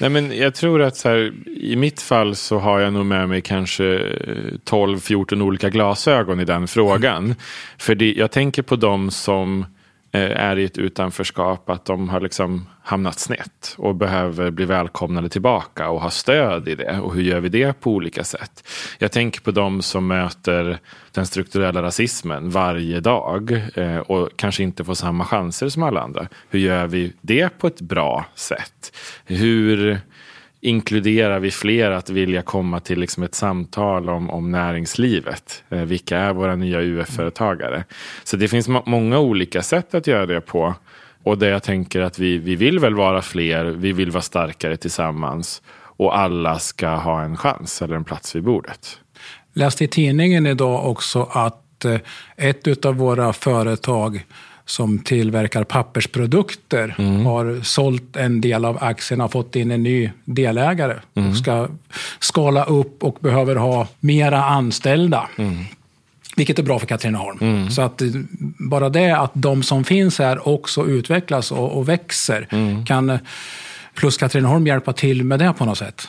Nej, 0.00 0.10
men 0.10 0.38
jag 0.38 0.54
tror 0.54 0.82
att 0.82 0.96
så 0.96 1.08
här, 1.08 1.32
i 1.46 1.76
mitt 1.76 2.02
fall 2.02 2.36
så 2.36 2.58
har 2.58 2.80
jag 2.80 2.92
nog 2.92 3.06
med 3.06 3.28
mig 3.28 3.40
kanske 3.40 3.84
12-14 4.64 5.42
olika 5.42 5.70
glasögon 5.70 6.40
i 6.40 6.44
den 6.44 6.68
frågan. 6.68 7.24
Mm. 7.24 7.36
För 7.78 7.94
det, 7.94 8.12
jag 8.12 8.30
tänker 8.30 8.62
på 8.62 8.76
de 8.76 9.10
som 9.10 9.64
Eh, 10.16 10.42
är 10.42 10.58
i 10.58 10.64
ett 10.64 10.78
utanförskap, 10.78 11.70
att 11.70 11.84
de 11.84 12.08
har 12.08 12.20
liksom 12.20 12.66
hamnat 12.86 13.18
snett 13.18 13.74
och 13.78 13.94
behöver 13.94 14.50
bli 14.50 14.64
välkomnade 14.64 15.28
tillbaka 15.28 15.88
och 15.88 16.00
ha 16.00 16.10
stöd 16.10 16.68
i 16.68 16.74
det. 16.74 17.00
Och 17.00 17.14
hur 17.14 17.22
gör 17.22 17.40
vi 17.40 17.48
det 17.48 17.80
på 17.80 17.90
olika 17.90 18.24
sätt? 18.24 18.68
Jag 18.98 19.12
tänker 19.12 19.40
på 19.40 19.50
de 19.50 19.82
som 19.82 20.06
möter 20.06 20.78
den 21.12 21.26
strukturella 21.26 21.82
rasismen 21.82 22.50
varje 22.50 23.00
dag 23.00 23.62
eh, 23.74 23.98
och 23.98 24.28
kanske 24.36 24.62
inte 24.62 24.84
får 24.84 24.94
samma 24.94 25.24
chanser 25.24 25.68
som 25.68 25.82
alla 25.82 26.00
andra. 26.00 26.28
Hur 26.50 26.60
gör 26.60 26.86
vi 26.86 27.12
det 27.20 27.58
på 27.58 27.66
ett 27.66 27.80
bra 27.80 28.24
sätt? 28.34 28.96
Hur 29.24 30.00
inkluderar 30.60 31.40
vi 31.40 31.50
fler 31.50 31.90
att 31.90 32.10
vilja 32.10 32.42
komma 32.42 32.80
till 32.80 33.00
liksom 33.00 33.22
ett 33.22 33.34
samtal 33.34 34.08
om, 34.08 34.30
om 34.30 34.50
näringslivet? 34.50 35.64
Eh, 35.68 35.82
vilka 35.82 36.18
är 36.18 36.32
våra 36.32 36.56
nya 36.56 36.80
UF-företagare? 36.80 37.84
Så 38.24 38.36
det 38.36 38.48
finns 38.48 38.68
många 38.68 39.18
olika 39.18 39.62
sätt 39.62 39.94
att 39.94 40.06
göra 40.06 40.26
det 40.26 40.40
på. 40.40 40.74
Och 41.26 41.38
det 41.38 41.48
jag 41.48 41.62
tänker 41.62 42.00
att 42.00 42.18
vi, 42.18 42.38
vi 42.38 42.56
vill 42.56 42.78
väl 42.78 42.94
vara 42.94 43.22
fler, 43.22 43.64
vi 43.64 43.92
vill 43.92 44.10
vara 44.10 44.22
starkare 44.22 44.76
tillsammans 44.76 45.62
och 45.76 46.18
alla 46.18 46.58
ska 46.58 46.88
ha 46.88 47.22
en 47.22 47.36
chans 47.36 47.82
eller 47.82 47.96
en 47.96 48.04
plats 48.04 48.36
vid 48.36 48.42
bordet. 48.42 48.98
Läste 49.52 49.84
i 49.84 49.88
tidningen 49.88 50.46
idag 50.46 50.90
också 50.90 51.28
att 51.32 51.84
eh, 51.84 51.96
ett 52.36 52.84
av 52.84 52.94
våra 52.94 53.32
företag 53.32 54.24
som 54.64 54.98
tillverkar 54.98 55.64
pappersprodukter 55.64 56.94
mm. 56.98 57.26
har 57.26 57.60
sålt 57.62 58.16
en 58.16 58.40
del 58.40 58.64
av 58.64 58.78
aktierna 58.84 59.24
och 59.24 59.32
fått 59.32 59.56
in 59.56 59.70
en 59.70 59.82
ny 59.82 60.10
delägare. 60.24 60.96
Mm. 61.14 61.34
Ska 61.34 61.68
skala 62.18 62.64
upp 62.64 63.04
och 63.04 63.16
behöver 63.20 63.56
ha 63.56 63.88
mera 64.00 64.44
anställda. 64.44 65.28
Mm. 65.36 65.64
Vilket 66.36 66.58
är 66.58 66.62
bra 66.62 66.78
för 66.78 66.86
Katrineholm. 66.86 67.38
Mm. 67.40 67.70
Så 67.70 67.82
att 67.82 68.02
bara 68.58 68.88
det 68.88 69.10
att 69.10 69.30
de 69.34 69.62
som 69.62 69.84
finns 69.84 70.18
här 70.18 70.48
också 70.48 70.86
utvecklas 70.86 71.52
och, 71.52 71.78
och 71.78 71.88
växer 71.88 72.48
mm. 72.50 72.84
kan 72.84 73.18
plus 73.94 74.16
Katrineholm 74.16 74.66
hjälpa 74.66 74.92
till 74.92 75.24
med 75.24 75.38
det 75.38 75.54
på 75.58 75.64
något 75.64 75.78
sätt. 75.78 76.08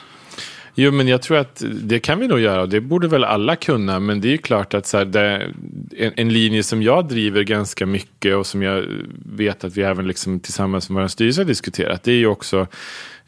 Jo, 0.80 0.92
men 0.92 1.08
jag 1.08 1.22
tror 1.22 1.38
att 1.38 1.64
det 1.84 2.00
kan 2.00 2.20
vi 2.20 2.28
nog 2.28 2.40
göra 2.40 2.62
och 2.62 2.70
det 2.70 2.82
borde 2.82 3.08
väl 3.08 3.24
alla 3.24 3.56
kunna. 3.56 4.00
Men 4.00 4.22
det 4.22 4.28
är 4.28 4.32
ju 4.32 4.38
klart 4.38 4.74
att 4.74 4.86
så 4.86 4.98
här, 4.98 5.06
det, 5.06 5.54
en, 5.98 6.14
en, 6.16 6.34
linje 6.34 6.64
som 6.64 6.84
jag 6.84 7.08
driver 7.08 7.44
ganska 7.44 7.86
mycket 7.86 8.36
och 8.36 8.46
som 8.46 8.62
jag 8.64 8.86
vet 9.26 9.64
att 9.64 9.78
vi 9.78 9.82
även 9.82 10.08
liksom 10.08 10.40
tillsammans 10.40 10.90
med 10.90 11.02
vår 11.02 11.08
styrelse 11.08 11.42
har 11.42 11.46
diskuterat. 11.46 12.04
Det 12.04 12.12
är 12.12 12.18
ju 12.18 12.28
också 12.28 12.68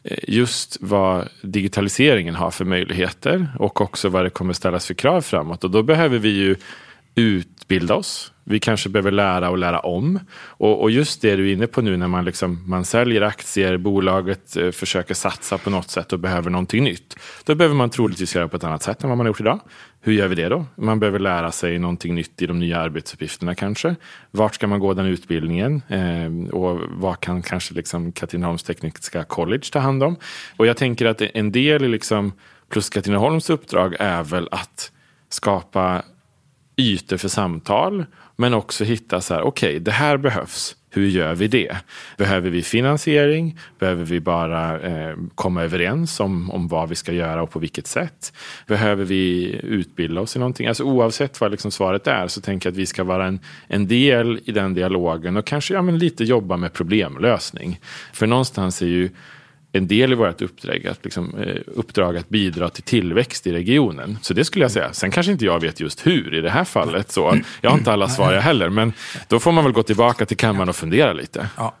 eh, 0.02 0.18
just 0.28 0.76
vad 0.80 1.28
digitaliseringen 1.42 2.34
har 2.34 2.50
för 2.50 2.64
möjligheter 2.64 3.48
och 3.58 3.80
också 3.80 4.08
vad 4.08 4.24
det 4.24 4.30
kommer 4.30 4.52
ställas 4.52 4.86
för 4.86 4.94
krav 4.94 5.20
framåt. 5.20 5.64
Och 5.64 5.70
då 5.70 5.82
behöver 5.82 6.18
vi 6.18 6.28
ju 6.28 6.56
utbilda 7.14 7.94
oss. 7.94 8.32
Vi 8.44 8.60
kanske 8.60 8.88
behöver 8.88 9.10
lära 9.10 9.50
och 9.50 9.58
lära 9.58 9.80
om. 9.80 10.20
Och, 10.32 10.82
och, 10.82 10.90
just 10.90 11.22
det 11.22 11.36
du 11.36 11.48
är 11.48 11.52
inne 11.52 11.66
på 11.66 11.82
nu 11.82 11.96
när 11.96 12.08
man, 12.08 12.24
liksom, 12.24 12.62
man 12.66 12.84
säljer 12.84 13.22
aktier, 13.22 13.76
bolaget 13.76 14.56
eh, 14.56 14.70
försöker 14.70 15.14
satsa 15.14 15.58
på 15.58 15.70
något 15.70 15.90
sätt 15.90 16.12
och 16.12 16.18
behöver 16.18 16.50
någonting 16.50 16.84
nytt. 16.84 17.16
Då 17.44 17.54
behöver 17.54 17.74
man 17.74 17.90
troligtvis 17.90 18.34
göra 18.34 18.48
på 18.48 18.56
ett 18.56 18.64
annat 18.64 18.82
sätt 18.82 19.02
än 19.02 19.08
vad 19.08 19.18
man 19.18 19.26
har 19.26 19.30
gjort 19.30 19.40
idag. 19.40 19.60
Hur 20.00 20.12
gör 20.12 20.28
vi 20.28 20.34
det 20.34 20.48
då? 20.48 20.66
Man 20.74 21.00
behöver 21.00 21.18
lära 21.18 21.52
sig 21.52 21.78
någonting 21.78 22.14
nytt 22.14 22.42
i 22.42 22.46
de 22.46 22.58
nya 22.58 22.78
arbetsuppgifterna 22.78 23.54
kanske. 23.54 23.96
Vart 24.30 24.54
ska 24.54 24.66
man 24.66 24.80
gå 24.80 24.94
den 24.94 25.06
utbildningen? 25.06 25.82
Eh, 25.88 26.54
och 26.54 26.80
vad 26.88 27.20
kan 27.20 27.42
kanske 27.42 27.74
liksom 27.74 28.12
Katrineholms 28.12 28.62
tekniska 28.62 29.24
college 29.24 29.64
ta 29.72 29.78
hand 29.78 30.02
om? 30.02 30.16
Och 30.56 30.66
jag 30.66 30.76
tänker 30.76 31.06
att 31.06 31.22
en 31.22 31.52
del 31.52 31.84
i 31.84 31.88
liksom, 31.88 32.32
plus 32.68 32.90
Katrineholms 32.90 33.50
uppdrag 33.50 33.96
är 33.98 34.22
väl 34.22 34.48
att 34.50 34.92
skapa 35.28 36.02
ytor 36.80 37.16
för 37.16 37.28
samtal. 37.28 38.04
Men 38.36 38.54
också 38.54 38.84
hitta 38.84 39.20
så 39.20 39.34
här, 39.34 39.42
okej, 39.42 39.68
okay, 39.68 39.78
det 39.78 39.90
här 39.90 40.16
behövs. 40.16 40.76
Hur 40.92 41.08
gör 41.08 41.34
vi 41.34 41.48
det? 41.48 41.76
Behöver 42.16 42.50
vi 42.50 42.62
finansiering? 42.62 43.58
Behöver 43.78 44.04
vi 44.04 44.20
bara 44.20 44.80
eh, 44.80 45.16
komma 45.34 45.62
överens 45.62 46.20
om, 46.20 46.50
om 46.50 46.68
vad 46.68 46.88
vi 46.88 46.94
ska 46.94 47.12
göra 47.12 47.42
och 47.42 47.50
på 47.50 47.58
vilket 47.58 47.86
sätt? 47.86 48.32
Behöver 48.66 49.04
vi 49.04 49.52
utbilda 49.62 50.20
oss 50.20 50.36
i 50.36 50.38
någonting? 50.38 50.66
Alltså 50.66 50.84
oavsett 50.84 51.40
vad 51.40 51.50
liksom 51.50 51.70
svaret 51.70 52.06
är 52.06 52.28
så 52.28 52.40
tänker 52.40 52.68
jag 52.68 52.72
att 52.72 52.78
vi 52.78 52.86
ska 52.86 53.04
vara 53.04 53.26
en, 53.26 53.40
en 53.66 53.88
del 53.88 54.40
i 54.44 54.52
den 54.52 54.74
dialogen 54.74 55.36
och 55.36 55.46
kanske 55.46 55.74
ja, 55.74 55.82
men 55.82 55.98
lite 55.98 56.24
jobba 56.24 56.56
med 56.56 56.72
problemlösning. 56.72 57.80
För 58.12 58.26
någonstans 58.26 58.82
är 58.82 58.86
ju 58.86 59.10
en 59.72 59.86
del 59.86 60.12
i 60.12 60.14
vårt 60.14 60.42
uppdrag 60.42 60.86
att, 60.86 61.04
liksom, 61.04 61.34
eh, 61.38 61.56
uppdrag 61.66 62.16
att 62.16 62.28
bidra 62.28 62.68
till 62.70 62.82
tillväxt 62.82 63.46
i 63.46 63.52
regionen. 63.52 64.18
Så 64.22 64.34
det 64.34 64.44
skulle 64.44 64.64
jag 64.64 64.72
säga. 64.72 64.92
Sen 64.92 65.10
kanske 65.10 65.32
inte 65.32 65.44
jag 65.44 65.60
vet 65.60 65.80
just 65.80 66.06
hur 66.06 66.34
i 66.34 66.40
det 66.40 66.50
här 66.50 66.64
fallet. 66.64 67.12
Så 67.12 67.40
jag 67.60 67.70
har 67.70 67.78
inte 67.78 67.92
alla 67.92 68.08
svar 68.08 68.32
jag 68.32 68.42
heller. 68.42 68.68
Men 68.68 68.92
då 69.28 69.40
får 69.40 69.52
man 69.52 69.64
väl 69.64 69.72
gå 69.72 69.82
tillbaka 69.82 70.26
till 70.26 70.36
kammaren 70.36 70.68
och 70.68 70.76
fundera 70.76 71.12
lite. 71.12 71.48
Ja. 71.56 71.76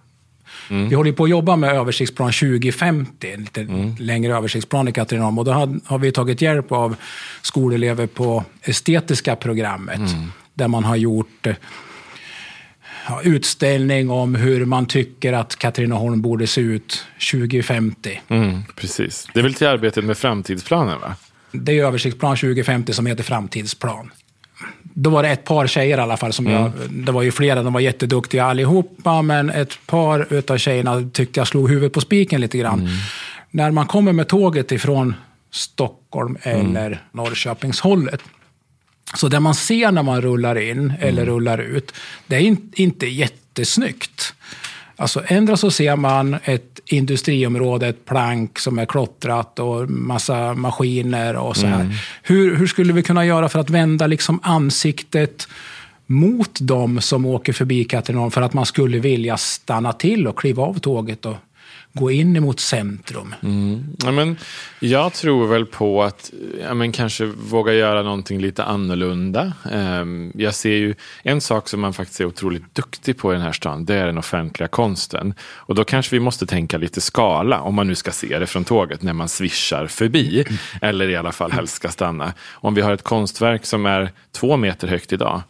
Mm. 0.70 0.88
Vi 0.88 0.94
håller 0.94 1.12
på 1.12 1.24
att 1.24 1.30
jobba 1.30 1.56
med 1.56 1.76
översiktsplan 1.76 2.32
2050, 2.32 3.32
en 3.32 3.40
lite 3.40 3.60
mm. 3.60 3.94
längre 3.98 4.36
översiktsplan 4.36 4.88
i 4.88 4.92
Katrineholm. 4.92 5.38
Och 5.38 5.44
då 5.44 5.52
har, 5.52 5.80
har, 5.84 5.98
vi 5.98 6.12
tagit 6.12 6.42
hjälp 6.42 6.72
av 6.72 6.96
skolelever 7.42 8.06
på 8.06 8.44
estetiska 8.62 9.36
programmet. 9.36 9.98
Mm. 9.98 10.32
Där 10.54 10.68
man 10.68 10.84
har 10.84 10.96
gjort 10.96 11.46
eh, 11.46 11.54
ja, 13.08 13.20
utställning 13.22 14.10
om 14.10 14.34
hur 14.34 14.64
man 14.64 14.86
tycker 14.86 15.32
att 15.32 15.56
Katrineholm 15.56 16.22
borde 16.22 16.46
se 16.46 16.60
ut 16.60 17.04
2050. 17.32 18.20
Mm, 18.28 18.62
precis. 18.76 19.28
Det 19.34 19.40
är 19.40 19.42
väl 19.42 19.54
till 19.54 19.66
arbetet 19.66 20.04
med 20.04 20.18
framtidsplanen 20.18 21.00
va? 21.00 21.14
Det 21.52 21.78
är 21.78 21.84
översiktsplan 21.84 22.36
2050 22.36 22.92
som 22.92 23.06
heter 23.06 23.22
framtidsplan. 23.22 24.10
Då 24.82 25.10
var 25.10 25.22
det 25.22 25.28
ett 25.28 25.44
par 25.44 25.66
tjejer 25.66 25.98
i 25.98 26.00
alla 26.00 26.16
fall, 26.16 26.32
som 26.32 26.46
mm. 26.46 26.62
jag, 26.62 26.72
det 26.90 27.12
var 27.12 27.22
ju 27.22 27.32
flera, 27.32 27.62
de 27.62 27.72
var 27.72 27.80
jätteduktiga 27.80 28.44
allihopa, 28.44 29.22
men 29.22 29.50
ett 29.50 29.86
par 29.86 30.42
av 30.50 30.58
tjejerna 30.58 31.10
tyckte 31.12 31.40
jag 31.40 31.48
slog 31.48 31.70
huvudet 31.70 31.92
på 31.92 32.00
spiken 32.00 32.40
lite 32.40 32.58
grann. 32.58 32.80
Mm. 32.80 32.92
När 33.50 33.70
man 33.70 33.86
kommer 33.86 34.12
med 34.12 34.28
tåget 34.28 34.72
ifrån 34.72 35.14
Stockholm 35.50 36.36
eller 36.42 36.86
mm. 36.86 36.98
Norrköpingshållet 37.12 38.20
så 39.14 39.28
det 39.28 39.40
man 39.40 39.54
ser 39.54 39.92
när 39.92 40.02
man 40.02 40.20
rullar 40.20 40.58
in 40.58 40.92
eller 41.00 41.22
mm. 41.22 41.34
rullar 41.34 41.58
ut, 41.58 41.92
det 42.26 42.36
är 42.36 42.56
inte 42.74 43.06
jättesnyggt. 43.06 44.34
Alltså, 44.96 45.22
ändra 45.26 45.56
så 45.56 45.70
ser 45.70 45.96
man 45.96 46.36
ett 46.44 46.80
industriområde, 46.86 47.88
ett 47.88 48.04
plank 48.04 48.58
som 48.58 48.78
är 48.78 48.86
klottrat 48.86 49.58
och 49.58 49.90
massa 49.90 50.54
maskiner 50.54 51.36
och 51.36 51.56
så 51.56 51.66
här. 51.66 51.80
Mm. 51.80 51.92
Hur, 52.22 52.56
hur 52.56 52.66
skulle 52.66 52.92
vi 52.92 53.02
kunna 53.02 53.26
göra 53.26 53.48
för 53.48 53.58
att 53.58 53.70
vända 53.70 54.06
liksom 54.06 54.40
ansiktet 54.42 55.48
mot 56.06 56.58
dem 56.60 57.00
som 57.00 57.26
åker 57.26 57.52
förbi 57.52 57.84
Katrineholm 57.84 58.30
för 58.30 58.42
att 58.42 58.52
man 58.52 58.66
skulle 58.66 58.98
vilja 58.98 59.36
stanna 59.36 59.92
till 59.92 60.26
och 60.26 60.38
kliva 60.38 60.62
av 60.62 60.78
tåget 60.78 61.26
och 61.26 61.36
gå 61.92 62.10
in 62.10 62.36
emot 62.36 62.60
centrum? 62.60 63.34
Mm. 63.42 63.96
Ja, 63.98 64.10
men 64.10 64.36
jag 64.80 65.12
tror 65.12 65.46
väl 65.46 65.66
på 65.66 66.02
att 66.02 66.32
ja, 66.60 66.74
men 66.74 66.92
kanske 66.92 67.24
våga 67.24 67.72
göra 67.72 68.02
någonting 68.02 68.40
lite 68.40 68.64
annorlunda. 68.64 69.52
Um, 69.72 70.32
jag 70.34 70.54
ser 70.54 70.76
ju 70.76 70.94
en 71.22 71.40
sak 71.40 71.68
som 71.68 71.80
man 71.80 71.92
faktiskt 71.92 72.20
är 72.20 72.24
otroligt 72.24 72.74
duktig 72.74 73.18
på 73.18 73.32
i 73.32 73.34
den 73.34 73.44
här 73.44 73.52
stan, 73.52 73.84
det 73.84 73.94
är 73.94 74.06
den 74.06 74.18
offentliga 74.18 74.68
konsten. 74.68 75.34
Och 75.40 75.74
då 75.74 75.84
kanske 75.84 76.16
vi 76.16 76.20
måste 76.20 76.46
tänka 76.46 76.78
lite 76.78 77.00
skala, 77.00 77.60
om 77.60 77.74
man 77.74 77.86
nu 77.86 77.94
ska 77.94 78.10
se 78.10 78.38
det 78.38 78.46
från 78.46 78.64
tåget 78.64 79.02
när 79.02 79.12
man 79.12 79.28
svischar 79.28 79.86
förbi, 79.86 80.44
mm. 80.46 80.58
eller 80.82 81.08
i 81.08 81.16
alla 81.16 81.32
fall 81.32 81.52
helst 81.52 81.74
ska 81.74 81.88
stanna. 81.88 82.32
Om 82.50 82.74
vi 82.74 82.80
har 82.80 82.92
ett 82.92 83.02
konstverk 83.02 83.66
som 83.66 83.86
är 83.86 84.12
två 84.32 84.56
meter 84.56 84.88
högt 84.88 85.12
idag, 85.12 85.42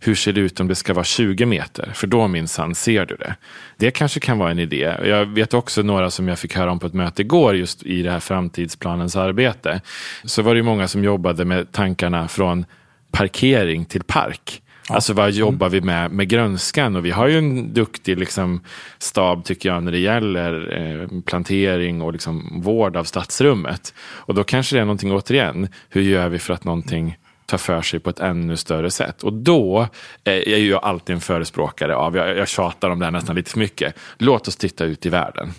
hur 0.00 0.14
ser 0.14 0.32
det 0.32 0.40
ut 0.40 0.60
om 0.60 0.68
det 0.68 0.74
ska 0.74 0.94
vara 0.94 1.04
20 1.04 1.46
meter? 1.46 1.90
För 1.94 2.06
då 2.06 2.28
minsann 2.28 2.74
ser 2.74 3.06
du 3.06 3.16
det. 3.16 3.36
Det 3.76 3.90
kanske 3.90 4.20
kan 4.20 4.38
vara 4.38 4.50
en 4.50 4.58
idé. 4.58 4.96
Jag 5.04 5.26
vet 5.26 5.54
också 5.54 5.82
några 5.82 6.10
som 6.10 6.28
jag 6.28 6.38
fick 6.38 6.56
höra 6.56 6.70
om 6.70 6.78
på 6.78 6.86
ett 6.86 6.94
möte 6.94 7.22
igår 7.22 7.56
just 7.56 7.82
i 7.82 8.02
det 8.02 8.10
här 8.10 8.20
framtidsplanens 8.20 9.16
arbete. 9.16 9.80
Så 10.24 10.42
var 10.42 10.54
det 10.54 10.62
många 10.62 10.88
som 10.88 11.04
jobbade 11.04 11.44
med 11.44 11.72
tankarna 11.72 12.28
från 12.28 12.64
parkering 13.10 13.84
till 13.84 14.02
park. 14.02 14.62
Alltså 14.88 15.12
vad 15.12 15.30
jobbar 15.30 15.68
vi 15.68 15.80
med 15.80 16.10
med 16.10 16.28
grönskan? 16.28 16.96
Och 16.96 17.04
vi 17.04 17.10
har 17.10 17.26
ju 17.26 17.38
en 17.38 17.74
duktig 17.74 18.18
liksom, 18.18 18.60
stab 18.98 19.44
tycker 19.44 19.68
jag 19.68 19.82
när 19.82 19.92
det 19.92 19.98
gäller 19.98 20.78
eh, 20.78 21.20
plantering 21.22 22.02
och 22.02 22.12
liksom, 22.12 22.60
vård 22.62 22.96
av 22.96 23.04
stadsrummet. 23.04 23.94
Och 23.98 24.34
då 24.34 24.44
kanske 24.44 24.76
det 24.76 24.80
är 24.80 24.84
någonting 24.84 25.12
återigen, 25.12 25.68
hur 25.88 26.02
gör 26.02 26.28
vi 26.28 26.38
för 26.38 26.54
att 26.54 26.64
någonting 26.64 27.16
ta 27.50 27.58
för 27.58 27.82
sig 27.82 28.00
på 28.00 28.10
ett 28.10 28.20
ännu 28.20 28.56
större 28.56 28.90
sätt. 28.90 29.22
Och 29.22 29.32
då 29.32 29.86
är 30.24 30.58
jag 30.58 30.84
alltid 30.84 31.14
en 31.14 31.20
förespråkare 31.20 31.96
av, 31.96 32.16
jag, 32.16 32.36
jag 32.36 32.48
tjatar 32.48 32.90
om 32.90 32.98
det 32.98 33.04
här 33.04 33.12
nästan 33.12 33.36
lite 33.36 33.50
för 33.50 33.58
mycket, 33.58 33.94
låt 34.18 34.48
oss 34.48 34.56
titta 34.56 34.84
ut 34.84 35.06
i 35.06 35.08
världen. 35.08 35.52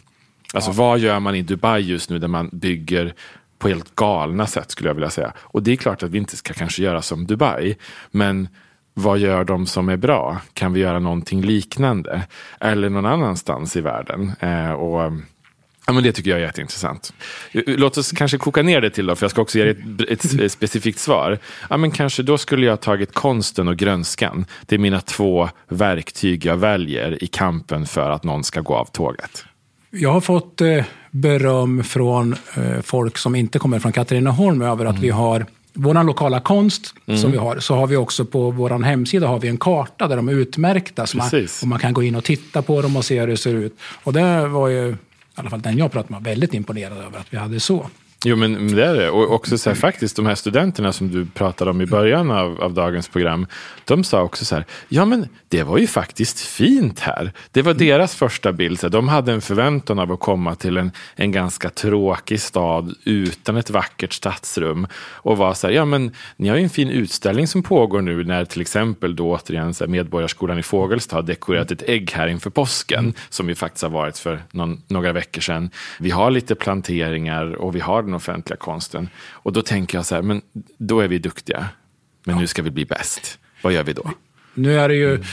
Alltså 0.54 0.69
ja. 0.69 0.75
vad 0.77 0.99
gör 0.99 1.19
man 1.19 1.36
i 1.36 1.41
Dubai 1.41 1.82
just 1.82 2.10
nu 2.10 2.19
där 2.19 2.27
man 2.27 2.49
bygger 2.54 3.13
på 3.60 3.67
helt 3.67 3.95
galna 3.95 4.47
sätt 4.47 4.71
skulle 4.71 4.89
jag 4.89 4.93
vilja 4.93 5.10
säga. 5.10 5.34
Och 5.38 5.63
det 5.63 5.71
är 5.71 5.75
klart 5.75 6.04
att 6.04 6.10
vi 6.10 6.17
inte 6.17 6.38
ska 6.38 6.54
kanske 6.54 6.84
göra 6.84 7.01
som 7.01 7.27
Dubai, 7.27 7.75
men 8.12 8.47
vad 8.93 9.19
gör 9.19 9.43
de 9.43 9.65
som 9.65 9.89
är 9.89 9.97
bra? 9.97 10.41
Kan 10.54 10.73
vi 10.73 10.80
göra 10.80 10.99
någonting 10.99 11.41
liknande? 11.41 12.21
Eller 12.60 12.89
någon 12.89 13.06
annanstans 13.06 13.75
i 13.75 13.82
världen? 13.82 14.32
Eh, 14.39 14.71
och 14.71 15.12
Ja, 15.91 15.95
men 15.95 16.04
det 16.04 16.12
tycker 16.12 16.32
jag 16.32 16.39
är 16.39 16.43
jätteintressant. 16.43 17.13
Låt 17.51 17.97
oss 17.97 18.12
kanske 18.12 18.38
koka 18.38 18.62
ner 18.62 18.82
det 18.82 18.89
till 18.89 19.06
då, 19.06 19.15
för 19.15 19.23
jag 19.23 19.32
ska 19.32 19.41
också 19.41 19.58
ge 19.58 19.69
ett, 19.69 20.39
ett 20.39 20.51
specifikt 20.51 20.99
svar. 20.99 21.38
Ja, 21.69 21.77
men 21.77 21.91
kanske 21.91 22.23
då 22.23 22.38
skulle 22.38 22.65
jag 22.65 22.82
tagit 22.82 23.13
konsten 23.13 23.67
och 23.67 23.77
grönskan. 23.77 24.45
Det 24.65 24.75
är 24.75 24.80
mina 24.80 25.01
två 25.01 25.49
verktyg 25.69 26.45
jag 26.45 26.58
väljer 26.58 27.23
i 27.23 27.27
kampen 27.27 27.86
för 27.86 28.10
att 28.10 28.23
någon 28.23 28.43
ska 28.43 28.62
gå 28.62 28.75
av 28.75 28.86
tåget. 28.86 29.45
Jag 29.89 30.12
har 30.12 30.21
fått 30.21 30.62
eh, 30.62 30.84
beröm 31.12 31.84
från 31.84 32.36
eh, 32.56 32.82
folk 32.84 33.17
som 33.17 33.36
inte 33.36 33.60
kommer 33.60 33.80
från 33.80 33.91
Katrineholm 33.91 34.62
över 34.62 34.86
att 34.86 34.91
mm. 34.91 35.01
vi 35.01 35.10
har 35.10 35.45
vår 35.73 36.04
lokala 36.04 36.39
konst 36.39 36.95
mm. 37.06 37.19
som 37.19 37.32
vi 37.32 37.38
har, 37.38 37.60
så 37.60 37.75
har 37.75 37.88
vi 37.88 37.95
också 37.95 38.25
på 38.25 38.51
vår 38.51 38.84
hemsida 38.84 39.27
har 39.27 39.39
vi 39.39 39.47
en 39.47 39.58
karta 39.58 40.08
där 40.08 40.15
de 40.15 40.30
är 40.30 40.34
utmärkta. 40.34 41.08
Så 41.08 41.17
man, 41.17 41.30
och 41.62 41.67
man 41.67 41.80
kan 41.80 41.93
gå 41.93 42.04
in 42.04 42.15
och 42.15 42.23
titta 42.23 42.62
på 42.62 42.82
dem 42.82 42.95
och 42.95 43.06
se 43.06 43.19
hur 43.19 43.27
det 43.27 43.38
ser 43.38 43.54
ut. 43.54 43.77
Och 44.04 44.13
det 44.13 44.47
var 44.47 44.67
ju 44.67 44.95
alla 45.41 45.49
fall 45.49 45.62
den 45.62 45.77
jag 45.77 45.91
pratade 45.91 46.13
med, 46.13 46.23
väldigt 46.23 46.54
imponerad 46.54 46.97
över 46.97 47.19
att 47.19 47.34
vi 47.34 47.38
hade 47.38 47.60
så. 47.60 47.89
Jo, 48.26 48.36
men 48.36 48.76
det 48.76 48.86
är 48.86 48.94
det. 48.94 49.10
Och 49.10 49.32
också 49.32 49.58
så 49.58 49.70
här, 49.70 49.76
faktiskt 49.78 50.16
de 50.16 50.26
här 50.26 50.36
studenterna 50.36 50.94
som 50.94 51.12
du 51.12 51.26
pratade 51.26 51.72
om 51.72 51.82
i 51.82 51.86
början 51.86 52.32
av, 52.32 52.62
av 52.62 52.74
dagens 52.74 53.08
program. 53.08 53.48
De 53.86 54.04
sa 54.04 54.22
också 54.22 54.46
så 54.46 54.56
här, 54.56 54.66
ja 54.88 55.06
men 55.06 55.28
det 55.48 55.64
var 55.64 55.78
ju 55.78 55.88
faktiskt 55.88 56.40
fint 56.40 57.00
här. 57.00 57.32
Det 57.52 57.62
var 57.62 57.74
deras 57.74 58.16
första 58.16 58.52
bild. 58.52 58.80
Så 58.80 58.90
de 58.90 59.08
hade 59.08 59.32
en 59.32 59.42
förväntan 59.42 60.00
av 60.00 60.12
att 60.12 60.20
komma 60.20 60.56
till 60.56 60.78
en, 60.78 60.92
en 61.16 61.32
ganska 61.32 61.70
tråkig 61.70 62.42
stad 62.42 62.96
utan 63.04 63.58
ett 63.58 63.70
vackert 63.70 64.14
stadsrum. 64.14 64.88
Och 64.96 65.38
var 65.38 65.54
så 65.54 65.68
här, 65.68 65.74
ja 65.74 65.86
men 65.86 66.12
ni 66.38 66.50
har 66.50 66.58
ju 66.58 66.64
en 66.64 66.70
fin 66.70 66.90
utställning 66.90 67.48
som 67.48 67.64
pågår 67.64 68.02
nu 68.02 68.24
när 68.24 68.46
till 68.46 68.62
exempel 68.62 69.16
då 69.16 69.32
återigen 69.32 69.74
så 69.74 69.84
här, 69.84 69.92
Medborgarskolan 69.92 70.60
i 70.60 70.64
Fågelsta 70.64 71.16
har 71.16 71.24
dekorerat 71.24 71.72
ett 71.72 71.90
ägg 71.90 72.12
här 72.12 72.28
inför 72.28 72.50
påsken. 72.50 73.14
Som 73.30 73.50
ju 73.50 73.56
faktiskt 73.56 73.84
har 73.84 73.90
varit 73.90 74.18
för 74.18 74.44
någon, 74.52 74.82
några 74.88 75.14
veckor 75.14 75.42
sedan. 75.42 75.70
Vi 76.00 76.12
har 76.12 76.32
lite 76.32 76.56
planteringar 76.56 77.56
och 77.56 77.76
vi 77.76 77.80
har 77.80 78.11
den 78.12 78.15
offentliga 78.15 78.58
konsten. 78.58 79.10
Och 79.32 79.54
då 79.54 79.62
tänker 79.62 79.97
jag 79.97 80.06
så 80.06 80.15
här, 80.15 80.21
men 80.21 80.41
då 80.78 81.00
är 81.00 81.08
vi 81.08 81.19
duktiga. 81.19 81.69
Men 82.24 82.36
ja. 82.36 82.41
nu 82.41 82.47
ska 82.47 82.62
vi 82.62 82.71
bli 82.71 82.86
bäst. 82.86 83.39
Vad 83.62 83.74
gör 83.74 83.84
vi 83.84 83.93
då? 83.93 84.12
Nu 84.54 84.80
är 84.80 84.89
det 84.89 84.95
ju 84.95 85.24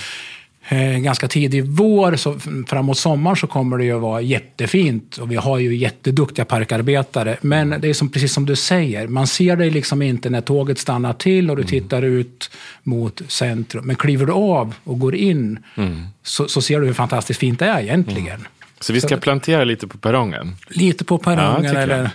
eh, 0.69 0.99
ganska 0.99 1.29
tidig 1.29 1.65
vår, 1.67 2.17
så 2.17 2.39
framåt 2.67 2.99
sommaren 2.99 3.37
så 3.37 3.47
kommer 3.47 3.79
det 3.79 3.85
ju 3.85 3.99
vara 3.99 4.21
jättefint. 4.21 5.17
Och 5.17 5.31
vi 5.31 5.37
har 5.37 5.59
ju 5.59 5.77
jätteduktiga 5.77 6.45
parkarbetare. 6.45 7.37
Men 7.41 7.75
det 7.81 7.89
är 7.89 7.95
som, 7.95 8.09
precis 8.09 8.33
som 8.33 8.47
du 8.47 8.57
säger, 8.57 9.09
man 9.09 9.27
ser 9.27 9.57
det 9.57 9.71
liksom 9.71 10.03
inte 10.03 10.31
när 10.31 10.41
tåget 10.41 10.79
stannar 10.79 11.13
till 11.13 11.51
och 11.51 11.57
du 11.57 11.63
mm. 11.63 11.71
tittar 11.71 12.03
ut 12.03 12.51
mot 12.83 13.23
centrum. 13.29 13.87
Men 13.87 13.97
kliver 13.97 14.27
du 14.27 14.33
av 14.33 14.75
och 14.85 14.99
går 14.99 15.15
in 15.15 15.59
mm. 15.75 16.07
så, 16.23 16.49
så, 16.49 16.63
ser 16.63 16.81
du 16.81 16.87
hur 16.87 16.95
fantastiskt 16.95 17.41
fint 17.41 17.59
det 17.59 17.67
är 17.67 17.81
egentligen. 17.81 18.27
Mm. 18.27 18.47
Så 18.81 18.93
vi 18.93 19.01
ska 19.01 19.17
plantera 19.17 19.65
lite 19.65 19.87
på 19.87 19.99
perrongen? 19.99 20.57
Lite 20.69 21.05
på 21.05 21.19
perrongen. 21.19 21.75
Ja, 21.75 21.81
eller 21.81 22.11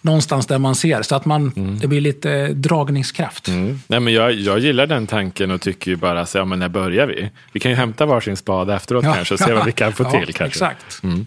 någonstans 0.00 0.46
där 0.46 0.58
man 0.58 0.74
ser, 0.74 1.02
så 1.02 1.14
att 1.14 1.24
man, 1.24 1.52
mm. 1.56 1.78
det 1.78 1.86
blir 1.86 2.00
lite 2.00 2.48
dragningskraft. 2.48 3.48
Mm. 3.48 3.80
Nej, 3.86 4.00
men 4.00 4.12
jag, 4.12 4.32
jag 4.32 4.58
gillar 4.58 4.86
den 4.86 5.06
tanken 5.06 5.50
och 5.50 5.60
tycker 5.60 5.90
ju 5.90 5.96
bara, 5.96 6.26
så, 6.26 6.38
ja, 6.38 6.44
men 6.44 6.58
när 6.58 6.68
börjar 6.68 7.06
vi? 7.06 7.30
Vi 7.52 7.60
kan 7.60 7.70
ju 7.70 7.76
hämta 7.76 8.06
varsin 8.06 8.36
spade 8.36 8.74
efteråt 8.74 9.04
ja. 9.04 9.14
kanske 9.14 9.34
och 9.34 9.40
se 9.40 9.52
vad 9.52 9.64
vi 9.64 9.72
kan 9.72 9.92
få 9.92 10.02
ja, 10.04 10.10
till. 10.10 10.34
Kanske. 10.34 10.44
Exakt. 10.44 11.02
Mm. 11.02 11.26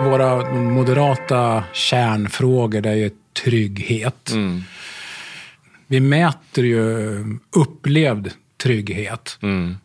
Våra 0.00 0.52
moderata 0.54 1.64
kärnfrågor, 1.72 2.80
det 2.80 2.90
är 2.90 2.94
ju 2.94 3.10
trygghet. 3.44 4.30
Mm. 4.32 4.62
Vi 5.86 6.00
mäter 6.00 6.64
ju 6.64 7.24
upplevd 7.56 8.30
trygghet. 8.62 9.38
Mm. 9.42 9.76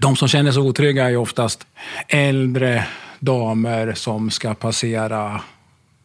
De 0.00 0.16
som 0.16 0.28
känner 0.28 0.52
sig 0.52 0.62
otrygga 0.62 1.04
är 1.04 1.10
ju 1.10 1.16
oftast 1.16 1.66
äldre, 2.08 2.86
damer 3.20 3.94
som 3.94 4.30
ska 4.30 4.54
passera 4.54 5.40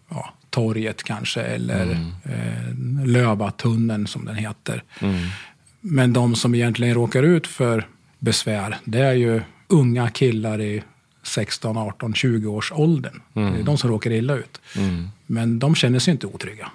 ja, 0.10 0.34
torget 0.50 1.04
kanske, 1.04 1.41
eller 1.41 1.84
mm. 1.84 2.12
eh, 2.24 3.06
Lövatunneln 3.08 4.08
som 4.08 4.26
den 4.26 4.36
heter. 4.36 4.84
Mm. 5.00 5.19
Men 5.82 6.13
de 6.13 6.36
som 6.36 6.56
egentligen 6.56 6.93
råkar 6.93 7.24
ut 7.24 7.47
för 7.47 7.88
besvär, 8.19 8.78
det 8.86 9.00
är 9.00 9.13
ju 9.13 9.41
unga 9.67 10.10
killar 10.10 10.62
i 10.62 10.84
16, 11.24 11.78
18, 11.78 12.13
20 12.13 12.47
års 12.47 12.71
åldern. 12.71 13.21
Mm. 13.34 13.54
Det 13.54 13.60
är 13.60 13.63
de 13.63 13.78
som 13.78 13.89
råkar 13.89 14.12
illa 14.12 14.34
ut. 14.34 14.62
Mm. 14.76 15.10
Men 15.26 15.60
de 15.60 15.76
känner 15.76 16.00
sig 16.00 16.12
inte 16.12 16.28
otrygga. 16.28 16.71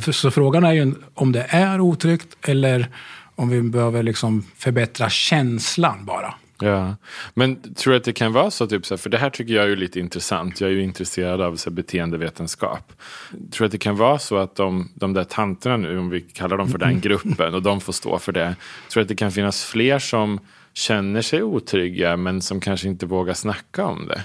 Så, 0.00 0.12
så, 0.12 0.30
frågan 0.30 0.64
är 0.64 0.72
ju 0.72 0.94
om 1.14 1.32
det 1.32 1.46
är 1.48 1.80
otryggt 1.80 2.36
eller 2.42 2.88
om 3.34 3.48
vi 3.48 3.62
behöver 3.62 4.02
liksom 4.02 4.44
förbättra 4.56 5.10
känslan 5.10 6.04
bara. 6.04 6.34
Ja, 6.62 6.96
men 7.34 7.74
tror 7.74 7.92
du 7.92 7.96
att 7.96 8.04
det 8.04 8.12
kan 8.12 8.32
vara 8.32 8.50
så, 8.50 8.66
typ, 8.66 8.86
så 8.86 8.94
här, 8.94 8.98
för 8.98 9.10
det 9.10 9.18
här 9.18 9.30
tycker 9.30 9.54
jag 9.54 9.70
är 9.70 9.76
lite 9.76 10.00
intressant. 10.00 10.60
Jag 10.60 10.70
är 10.70 10.74
ju 10.74 10.82
intresserad 10.82 11.40
av 11.40 11.56
så 11.56 11.70
här, 11.70 11.74
beteendevetenskap. 11.74 12.92
Tror 13.30 13.58
du 13.58 13.64
att 13.64 13.72
det 13.72 13.78
kan 13.78 13.96
vara 13.96 14.18
så 14.18 14.36
att 14.36 14.56
de, 14.56 14.90
de 14.94 15.12
där 15.12 15.24
tanterna 15.24 15.76
nu, 15.76 15.98
om 15.98 16.10
vi 16.10 16.20
kallar 16.20 16.56
dem 16.56 16.68
för 16.68 16.78
den 16.78 17.00
gruppen, 17.00 17.54
och 17.54 17.62
de 17.62 17.80
får 17.80 17.92
stå 17.92 18.18
för 18.18 18.32
det. 18.32 18.56
Tror 18.90 19.00
du 19.00 19.02
att 19.02 19.08
det 19.08 19.14
kan 19.14 19.32
finnas 19.32 19.64
fler 19.64 19.98
som 19.98 20.40
känner 20.74 21.22
sig 21.22 21.42
otrygga, 21.42 22.16
men 22.16 22.42
som 22.42 22.60
kanske 22.60 22.88
inte 22.88 23.06
vågar 23.06 23.34
snacka 23.34 23.84
om 23.84 24.08
det? 24.08 24.24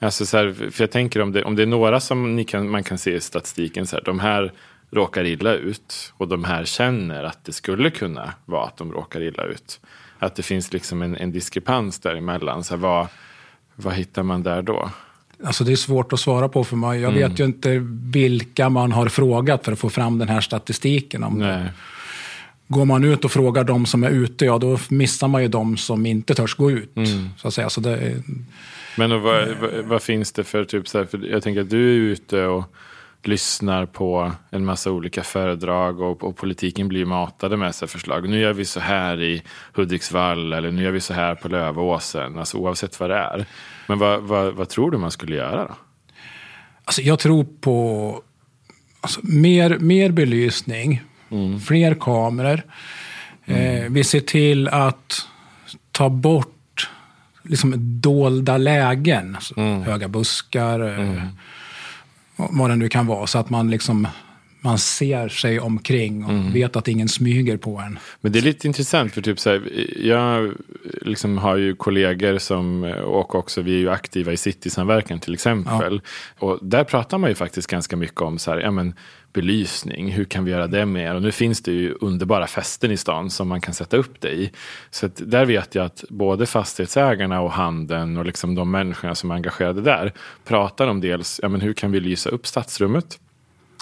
Alltså 0.00 0.26
så 0.26 0.36
här, 0.36 0.70
för 0.70 0.82
jag 0.82 0.90
tänker 0.90 1.20
om 1.20 1.32
det, 1.32 1.44
om 1.44 1.56
det 1.56 1.62
är 1.62 1.66
några 1.66 2.00
som 2.00 2.44
kan, 2.44 2.70
man 2.70 2.82
kan 2.82 2.98
se 2.98 3.14
i 3.14 3.20
statistiken, 3.20 3.86
så 3.86 3.96
här, 3.96 4.04
de 4.04 4.18
här 4.18 4.52
råkar 4.90 5.24
illa 5.24 5.54
ut 5.54 6.12
och 6.16 6.28
de 6.28 6.44
här 6.44 6.64
känner 6.64 7.24
att 7.24 7.44
det 7.44 7.52
skulle 7.52 7.90
kunna 7.90 8.34
vara 8.44 8.64
att 8.64 8.76
de 8.76 8.92
råkar 8.92 9.22
illa 9.22 9.44
ut 9.44 9.80
att 10.18 10.34
det 10.34 10.42
finns 10.42 10.72
liksom 10.72 11.02
en, 11.02 11.16
en 11.16 11.32
diskrepans 11.32 11.98
däremellan. 11.98 12.64
Så 12.64 12.76
vad, 12.76 13.06
vad 13.74 13.94
hittar 13.94 14.22
man 14.22 14.42
där 14.42 14.62
då? 14.62 14.90
Alltså 15.44 15.64
det 15.64 15.72
är 15.72 15.76
svårt 15.76 16.12
att 16.12 16.20
svara 16.20 16.48
på 16.48 16.64
för 16.64 16.76
mig. 16.76 17.00
Jag 17.00 17.12
mm. 17.12 17.28
vet 17.28 17.40
ju 17.40 17.44
inte 17.44 17.78
vilka 18.12 18.68
man 18.68 18.92
har 18.92 19.08
frågat 19.08 19.64
för 19.64 19.72
att 19.72 19.78
få 19.78 19.90
fram 19.90 20.18
den 20.18 20.28
här 20.28 20.40
statistiken. 20.40 21.24
Om 21.24 21.38
Nej. 21.38 21.66
Går 22.68 22.84
man 22.84 23.04
ut 23.04 23.24
och 23.24 23.32
frågar 23.32 23.64
de 23.64 23.86
som 23.86 24.04
är 24.04 24.10
ute, 24.10 24.44
ja 24.44 24.58
då 24.58 24.78
missar 24.88 25.28
man 25.28 25.42
ju 25.42 25.48
de 25.48 25.76
som 25.76 26.06
inte 26.06 26.34
törs 26.34 26.54
gå 26.54 26.70
ut. 26.70 26.96
Mm. 26.96 27.28
Så 27.36 27.48
att 27.48 27.54
säga. 27.54 27.70
Så 27.70 27.80
det, 27.80 28.22
Men 28.96 29.10
vad, 29.22 29.48
vad, 29.60 29.70
vad, 29.84 30.02
finns 30.02 30.32
det 30.32 30.44
för, 30.44 30.64
typ 30.64 30.88
så 30.88 30.98
här, 30.98 31.04
för 31.04 31.26
jag 31.26 31.42
tänker 31.42 31.60
att 31.60 31.70
du 31.70 31.90
är 31.90 31.94
ute 31.94 32.46
och 32.46 32.64
lyssnar 33.22 33.86
på 33.86 34.32
en 34.50 34.64
massa 34.64 34.90
olika 34.90 35.22
föredrag 35.22 36.00
och, 36.00 36.24
och 36.24 36.36
politiken 36.36 36.88
blir 36.88 37.04
matade 37.04 37.56
med 37.56 37.74
sig 37.74 37.88
förslag. 37.88 38.28
Nu 38.28 38.40
gör 38.40 38.52
vi 38.52 38.64
så 38.64 38.80
här 38.80 39.22
i 39.22 39.42
Hudiksvall 39.74 40.52
eller 40.52 40.70
nu 40.70 40.82
gör 40.82 40.90
vi 40.90 41.00
så 41.00 41.14
här 41.14 41.34
på 41.34 41.48
Lövåsen. 41.48 42.38
Alltså 42.38 42.56
oavsett 42.56 43.00
vad 43.00 43.10
det 43.10 43.16
är. 43.16 43.46
Men 43.86 43.98
vad, 43.98 44.22
vad, 44.22 44.54
vad 44.54 44.68
tror 44.68 44.90
du 44.90 44.98
man 44.98 45.10
skulle 45.10 45.36
göra 45.36 45.64
då? 45.64 45.74
Alltså 46.84 47.02
jag 47.02 47.18
tror 47.18 47.46
på 47.60 48.22
alltså, 49.00 49.20
mer, 49.22 49.78
mer 49.78 50.10
belysning, 50.10 51.02
mm. 51.30 51.60
fler 51.60 51.94
kameror. 51.94 52.62
Mm. 53.44 53.84
Eh, 53.84 53.90
vi 53.90 54.04
ser 54.04 54.20
till 54.20 54.68
att 54.68 55.26
ta 55.92 56.08
bort 56.08 56.90
liksom 57.42 57.74
dolda 58.00 58.56
lägen. 58.56 59.34
Alltså 59.34 59.60
mm. 59.60 59.82
Höga 59.82 60.08
buskar, 60.08 60.80
eh, 60.80 61.00
mm. 61.00 61.20
Vad 62.38 62.70
det 62.70 62.76
nu 62.76 62.88
kan 62.88 63.06
vara. 63.06 63.26
Så 63.26 63.38
att 63.38 63.50
man 63.50 63.70
liksom 63.70 64.08
man 64.60 64.78
ser 64.78 65.28
sig 65.28 65.60
omkring 65.60 66.24
och 66.24 66.30
mm. 66.30 66.52
vet 66.52 66.76
att 66.76 66.88
ingen 66.88 67.08
smyger 67.08 67.56
på 67.56 67.78
en. 67.78 67.98
Men 68.20 68.32
det 68.32 68.38
är 68.38 68.42
lite 68.42 68.66
intressant 68.66 69.14
för 69.14 69.22
typ 69.22 69.40
så 69.40 69.50
här, 69.50 69.62
jag 70.06 70.52
liksom 71.02 71.38
har 71.38 71.56
ju 71.56 71.76
kollegor 71.76 72.38
som, 72.38 72.84
och 73.04 73.34
också 73.34 73.62
vi 73.62 73.74
är 73.74 73.78
ju 73.78 73.90
aktiva 73.90 74.32
i 74.32 74.36
Citysamverkan 74.36 75.20
till 75.20 75.34
exempel. 75.34 76.00
Ja. 76.40 76.46
Och 76.46 76.58
där 76.62 76.84
pratar 76.84 77.18
man 77.18 77.30
ju 77.30 77.34
faktiskt 77.34 77.70
ganska 77.70 77.96
mycket 77.96 78.20
om 78.20 78.38
så 78.38 78.50
här, 78.50 78.58
ja 78.58 78.70
men 78.70 78.94
belysning, 79.32 80.10
hur 80.10 80.24
kan 80.24 80.44
vi 80.44 80.50
göra 80.50 80.66
det 80.66 80.86
mer? 80.86 81.14
Och 81.14 81.22
nu 81.22 81.32
finns 81.32 81.62
det 81.62 81.72
ju 81.72 81.94
underbara 82.00 82.46
fästen 82.46 82.90
i 82.90 82.96
stan 82.96 83.30
som 83.30 83.48
man 83.48 83.60
kan 83.60 83.74
sätta 83.74 83.96
upp 83.96 84.20
det 84.20 84.30
i. 84.30 84.50
Så 84.90 85.08
där 85.16 85.44
vet 85.44 85.74
jag 85.74 85.84
att 85.84 86.04
både 86.08 86.46
fastighetsägarna 86.46 87.40
och 87.40 87.52
handeln 87.52 88.16
och 88.16 88.24
liksom 88.24 88.54
de 88.54 88.70
människorna 88.70 89.14
som 89.14 89.30
är 89.30 89.34
engagerade 89.34 89.80
där 89.80 90.12
pratar 90.44 90.88
om 90.88 91.00
dels, 91.00 91.40
ja 91.42 91.48
men 91.48 91.60
hur 91.60 91.72
kan 91.72 91.92
vi 91.92 92.00
lysa 92.00 92.30
upp 92.30 92.46
stadsrummet? 92.46 93.18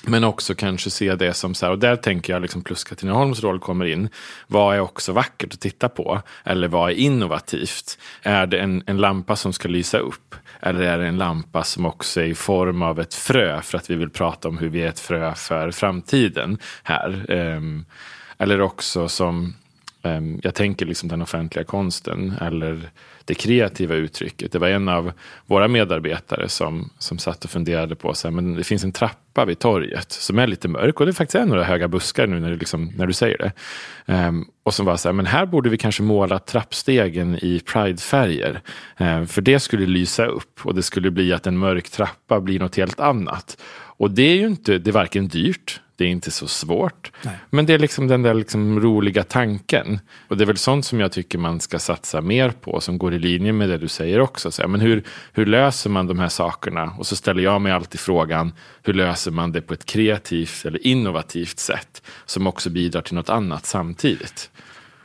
Men 0.09 0.25
också 0.25 0.55
kanske 0.55 0.90
se 0.90 1.14
det 1.14 1.35
som 1.35 1.55
så 1.55 1.66
här, 1.66 1.73
och 1.73 1.79
där 1.79 1.97
tänker 1.97 2.33
jag 2.33 2.42
liksom 2.42 2.62
plus 2.62 2.85
Katrineholms 2.85 3.42
roll 3.42 3.59
kommer 3.59 3.85
in. 3.85 4.09
Vad 4.47 4.77
är 4.77 4.81
också 4.81 5.12
vackert 5.12 5.55
att 5.55 5.61
titta 5.61 5.88
på? 5.88 6.23
Eller 6.45 6.69
vad 6.69 6.90
är 6.90 6.95
innovativt? 6.95 7.99
Är 8.23 8.47
det 8.47 8.59
en, 8.59 8.83
en 8.87 8.97
lampa 8.97 9.37
som 9.37 9.53
ska 9.53 9.69
lysa 9.69 9.99
upp? 9.99 10.35
Eller 10.61 10.81
är 10.81 10.99
det 10.99 11.07
en 11.07 11.19
lampa 11.19 11.64
som 11.64 11.87
också 11.87 12.21
är 12.21 12.25
i 12.25 12.35
form 12.35 12.83
av 12.83 13.01
ett 13.01 13.14
frö 13.14 13.62
för 13.62 13.79
att 13.79 13.90
vi 13.90 13.95
vill 13.95 14.11
prata 14.11 14.49
om 14.49 14.59
hur 14.59 14.69
vi 14.69 14.83
är 14.83 14.88
ett 14.88 15.01
frö 15.01 15.35
för 15.35 15.71
framtiden 15.71 16.59
här? 16.83 17.31
Um, 17.31 17.85
eller 18.38 18.61
också 18.61 19.09
som, 19.09 19.55
um, 20.03 20.40
jag 20.42 20.55
tänker 20.55 20.87
liksom 20.87 21.09
den 21.09 21.23
offentliga 21.23 21.64
konsten 21.64 22.35
eller 22.40 22.90
det 23.27 23.35
kreativa 23.35 23.95
uttrycket. 23.95 24.53
Det 24.53 24.59
var 24.59 24.69
en 24.69 24.89
av 24.89 25.12
våra 25.47 25.69
medarbetare 25.69 26.49
som, 26.49 26.91
som 26.99 27.19
satt 27.19 27.45
och 27.45 27.51
funderade 27.51 27.97
på 27.97 28.15
så 28.15 28.29
här, 28.29 28.35
men 28.35 28.55
det 28.55 28.65
finns 28.65 28.85
en 28.85 28.93
trappa 28.93 29.45
vid 29.45 29.59
torget 29.59 30.12
som 30.12 30.39
är 30.39 30.47
lite 30.47 30.69
mörk 30.69 31.01
och 31.01 31.07
det 31.07 31.12
faktiskt 31.12 31.35
är 31.35 31.47
några 31.47 31.65
höga 31.65 31.89
buskar 31.89 32.27
nu 32.27 32.41
när 32.41 32.51
du, 32.51 32.57
liksom, 32.57 32.93
när 32.97 33.07
du 33.07 33.12
säger 33.12 33.39
det. 33.39 33.53
Um, 34.12 34.49
och 34.62 34.75
som 34.75 34.87
var 34.87 34.97
så 34.97 35.09
här, 35.09 35.12
men 35.12 35.27
här 35.27 35.47
borde 35.47 35.71
vi 35.71 35.79
kanske 35.79 36.03
måla 36.03 36.39
trappstegen 36.39 37.39
i 37.43 37.61
pridefärger. 37.61 38.61
Um, 38.99 39.27
för 39.27 39.43
det 39.43 39.61
skulle 39.61 39.87
lysa 39.87 40.27
upp 40.27 40.61
och 40.62 40.75
det 40.75 40.83
skulle 40.83 41.11
bli 41.11 41.33
att 41.33 41.47
en 41.47 41.59
mörk 41.59 41.91
trappa 41.91 42.41
blir 42.41 42.59
något 42.59 42.77
helt 42.77 43.01
annat. 43.01 43.62
Och 43.99 44.11
det 44.11 44.23
är 44.23 44.37
ju 44.37 44.47
inte, 44.47 44.79
det 44.79 44.91
är 44.91 44.93
varken 44.93 45.29
dyrt 45.29 45.81
det 45.96 46.04
är 46.04 46.09
inte 46.09 46.30
så 46.30 46.48
svårt. 46.48 47.12
Nej. 47.22 47.35
Men 47.50 47.66
det 47.66 47.74
är 47.74 47.78
liksom 47.78 48.09
den 48.09 48.22
där 48.22 48.35
liksom 48.35 48.80
roliga 48.80 49.22
tanken. 49.22 50.00
Och 50.28 50.37
det 50.37 50.44
är 50.44 50.46
väl 50.46 50.56
sånt 50.56 50.85
som 50.87 51.00
jag 51.00 51.12
tycker 51.12 51.38
man 51.38 51.61
ska 51.61 51.78
satsa 51.78 52.20
mer 52.20 52.50
på. 52.50 52.80
Som 52.80 52.98
går 52.98 53.14
i 53.14 53.18
linje 53.18 53.52
med 53.52 53.68
det 53.68 53.78
du 53.78 53.88
säger 53.88 54.20
också. 54.20 54.50
Så, 54.50 54.68
men 54.68 54.80
hur, 54.80 55.02
hur 55.32 55.46
löser 55.46 55.90
man 55.90 56.06
de 56.06 56.18
här 56.18 56.28
sakerna? 56.28 56.94
Och 56.98 57.06
så 57.06 57.16
ställer 57.16 57.42
jag 57.42 57.61
mig 57.61 57.72
alltid 57.72 58.00
frågan. 58.00 58.52
Hur 58.82 58.94
löser 58.94 59.30
man 59.30 59.52
det 59.52 59.61
på 59.61 59.74
ett 59.74 59.85
kreativt 59.85 60.64
eller 60.64 60.87
innovativt 60.87 61.59
sätt? 61.59 62.02
Som 62.26 62.46
också 62.46 62.70
bidrar 62.70 63.02
till 63.02 63.14
något 63.14 63.30
annat 63.30 63.66
samtidigt. 63.66 64.50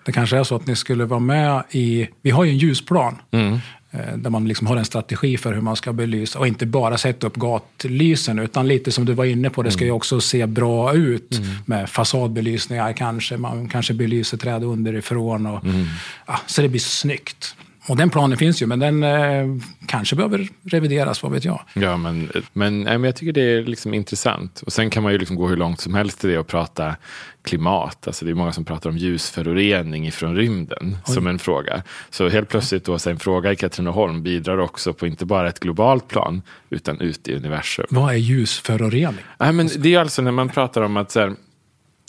Det 0.05 0.11
kanske 0.11 0.37
är 0.37 0.43
så 0.43 0.55
att 0.55 0.67
ni 0.67 0.75
skulle 0.75 1.05
vara 1.05 1.19
med 1.19 1.63
i, 1.71 2.07
vi 2.21 2.29
har 2.29 2.43
ju 2.43 2.51
en 2.51 2.57
ljusplan. 2.57 3.21
Mm. 3.31 3.59
Eh, 3.93 4.17
där 4.17 4.29
man 4.29 4.47
liksom 4.47 4.67
har 4.67 4.77
en 4.77 4.85
strategi 4.85 5.37
för 5.37 5.53
hur 5.53 5.61
man 5.61 5.75
ska 5.75 5.93
belysa 5.93 6.39
och 6.39 6.47
inte 6.47 6.65
bara 6.65 6.97
sätta 6.97 7.27
upp 7.27 7.35
gatlysen 7.35 8.39
utan 8.39 8.67
lite 8.67 8.91
som 8.91 9.05
du 9.05 9.13
var 9.13 9.25
inne 9.25 9.49
på, 9.49 9.63
det 9.63 9.71
ska 9.71 9.83
ju 9.83 9.87
mm. 9.87 9.95
också 9.95 10.21
se 10.21 10.45
bra 10.45 10.93
ut 10.93 11.37
mm. 11.37 11.49
med 11.65 11.89
fasadbelysningar 11.89 12.93
kanske. 12.93 13.37
Man 13.37 13.69
kanske 13.69 13.93
belyser 13.93 14.37
träd 14.37 14.63
underifrån 14.63 15.45
och, 15.45 15.65
mm. 15.65 15.85
ja, 16.27 16.39
så 16.47 16.61
det 16.61 16.69
blir 16.69 16.79
snyggt. 16.79 17.55
Och 17.87 17.97
den 17.97 18.09
planen 18.09 18.37
finns 18.37 18.61
ju, 18.61 18.65
men 18.65 18.79
den 18.79 19.03
eh, 19.03 19.47
kanske 19.85 20.15
behöver 20.15 20.47
revideras, 20.63 21.23
vad 21.23 21.31
vet 21.31 21.45
jag. 21.45 21.61
Ja, 21.73 21.97
men, 21.97 22.31
men, 22.53 22.79
men 22.79 23.03
jag 23.03 23.15
tycker 23.15 23.33
det 23.33 23.41
är 23.41 23.63
liksom 23.63 23.93
intressant. 23.93 24.61
Och 24.65 24.73
sen 24.73 24.89
kan 24.89 25.03
man 25.03 25.11
ju 25.11 25.17
liksom 25.17 25.35
gå 25.35 25.47
hur 25.47 25.57
långt 25.57 25.79
som 25.79 25.93
helst 25.93 26.25
i 26.25 26.27
det 26.27 26.37
och 26.37 26.47
prata 26.47 26.95
klimat. 27.43 28.07
Alltså 28.07 28.25
det 28.25 28.31
är 28.31 28.35
många 28.35 28.51
som 28.51 28.65
pratar 28.65 28.89
om 28.89 28.97
ljusförorening 28.97 30.07
ifrån 30.07 30.35
rymden 30.35 30.97
Oj. 31.07 31.13
som 31.13 31.27
en 31.27 31.39
fråga. 31.39 31.83
Så 32.09 32.29
helt 32.29 32.49
plötsligt 32.49 32.85
då, 32.85 32.99
så 32.99 33.09
en 33.09 33.19
fråga 33.19 33.51
i 33.51 33.55
Katrineholm 33.55 34.23
bidrar 34.23 34.57
också 34.57 34.93
på 34.93 35.07
inte 35.07 35.25
bara 35.25 35.49
ett 35.49 35.59
globalt 35.59 36.07
plan, 36.07 36.41
utan 36.69 37.01
ut 37.01 37.27
i 37.27 37.35
universum. 37.35 37.85
Vad 37.89 38.13
är 38.13 38.17
ljusförorening? 38.17 39.25
Nej, 39.37 39.53
men 39.53 39.69
det 39.77 39.95
är 39.95 39.99
alltså 39.99 40.21
när 40.21 40.31
man 40.31 40.49
pratar 40.49 40.81
om 40.81 40.97
att 40.97 41.11
så 41.11 41.19
här, 41.19 41.35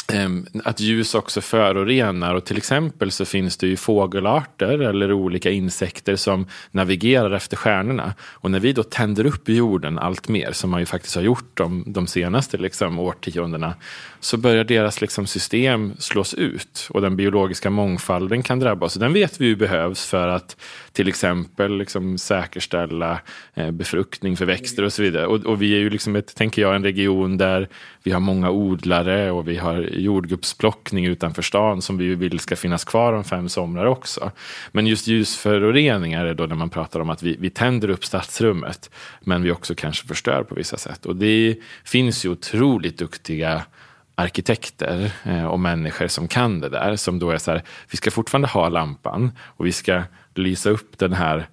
Ehm, 0.09 0.47
att 0.65 0.81
ljus 0.81 1.15
också 1.15 1.41
förorenar 1.41 2.35
och 2.35 2.45
till 2.45 2.57
exempel 2.57 3.11
så 3.11 3.25
finns 3.25 3.57
det 3.57 3.67
ju 3.67 3.77
fågelarter 3.77 4.79
eller 4.79 5.13
olika 5.13 5.51
insekter 5.51 6.17
som 6.17 6.47
navigerar 6.71 7.31
efter 7.31 7.57
stjärnorna. 7.57 8.15
Och 8.21 8.51
när 8.51 8.61
vi 8.61 8.73
då 8.73 8.83
tänder 8.83 9.27
upp 9.27 9.49
jorden 9.49 9.99
allt 9.99 10.29
mer, 10.29 10.53
som 10.53 10.71
man 10.71 10.81
ju 10.81 10.87
faktiskt 10.87 11.15
har 11.15 11.23
gjort 11.23 11.51
de, 11.55 11.85
de 11.87 12.07
senaste 12.07 12.57
liksom, 12.59 12.99
årtiondena, 12.99 13.75
så 14.21 14.37
börjar 14.37 14.65
deras 14.65 15.01
liksom, 15.01 15.27
system 15.27 15.93
slås 15.99 16.35
ut 16.35 16.89
och 16.91 17.01
den 17.01 17.17
biologiska 17.17 17.71
mångfalden 17.71 18.43
kan 18.43 18.59
drabbas. 18.59 18.97
Och 18.97 19.01
den 19.01 19.13
vet 19.13 19.41
vi 19.41 19.47
ju 19.47 19.57
behövs 19.57 20.07
för 20.07 20.29
att 20.29 20.57
till 20.93 21.09
exempel 21.09 21.77
liksom, 21.77 22.19
säkerställa 22.19 23.21
eh, 23.55 23.71
befruktning 23.71 24.37
för 24.37 24.47
växter 24.47 24.83
och 24.83 24.93
så 24.93 25.03
vidare. 25.03 25.27
Och, 25.27 25.47
och, 25.47 25.63
vi 25.63 25.75
är 25.75 25.79
ju, 25.79 25.91
liksom 25.91 26.17
ett, 26.17 26.35
tänker 26.35 26.63
jag, 26.63 26.77
en 26.77 26.85
region 26.85 27.39
där 27.39 27.69
vi 28.03 28.11
har 28.11 28.21
många 28.21 28.51
odlare 28.51 29.31
och 29.31 29.49
vi 29.49 29.57
har 29.57 29.92
jordgubbsplockning 29.97 31.07
utanför 31.07 31.43
stan 31.43 31.83
som 31.83 31.99
vi 31.99 32.15
vill 32.15 32.39
ska 32.39 32.57
finnas 32.57 32.85
kvar 32.85 33.13
om 33.13 33.25
fem 33.25 33.49
somrar 33.49 33.87
också. 33.87 34.31
Men 34.73 34.87
just 34.87 35.07
ljusföroreningar 35.07 36.25
är 36.25 36.35
då 36.35 36.47
när 36.47 36.57
man 36.57 36.71
pratar 36.71 37.01
om 37.01 37.11
att 37.11 37.23
vi, 37.23 37.37
vi 37.41 37.51
tänder 37.51 37.89
upp 37.89 38.05
stadsrummet 38.05 38.91
men 39.21 39.43
vi 39.43 39.51
också 39.51 39.75
kanske 39.75 40.07
förstör 40.07 40.43
på 40.43 40.55
vissa 40.55 40.77
sätt. 40.77 41.07
Och 41.07 41.17
det 41.17 41.57
finns 41.85 42.25
ju 42.25 42.29
otroligt 42.29 42.99
duktiga 42.99 43.63
arkitekter 44.15 45.13
eh, 45.25 45.45
och 45.45 45.61
människor 45.61 46.07
som 46.07 46.29
kan 46.29 46.61
det 46.61 46.69
där. 46.69 46.97
Som 46.97 47.19
då 47.19 47.31
är 47.31 47.39
så 47.39 47.51
här, 47.51 47.63
vi 47.91 47.97
ska 47.97 48.11
fortfarande 48.11 48.49
ha 48.49 48.69
lampan 48.69 49.33
och 49.39 49.67
vi 49.67 49.73
ska 49.73 50.03
lysa 50.35 50.71
upp 50.71 50.99
den 50.99 51.13
här 51.13 51.47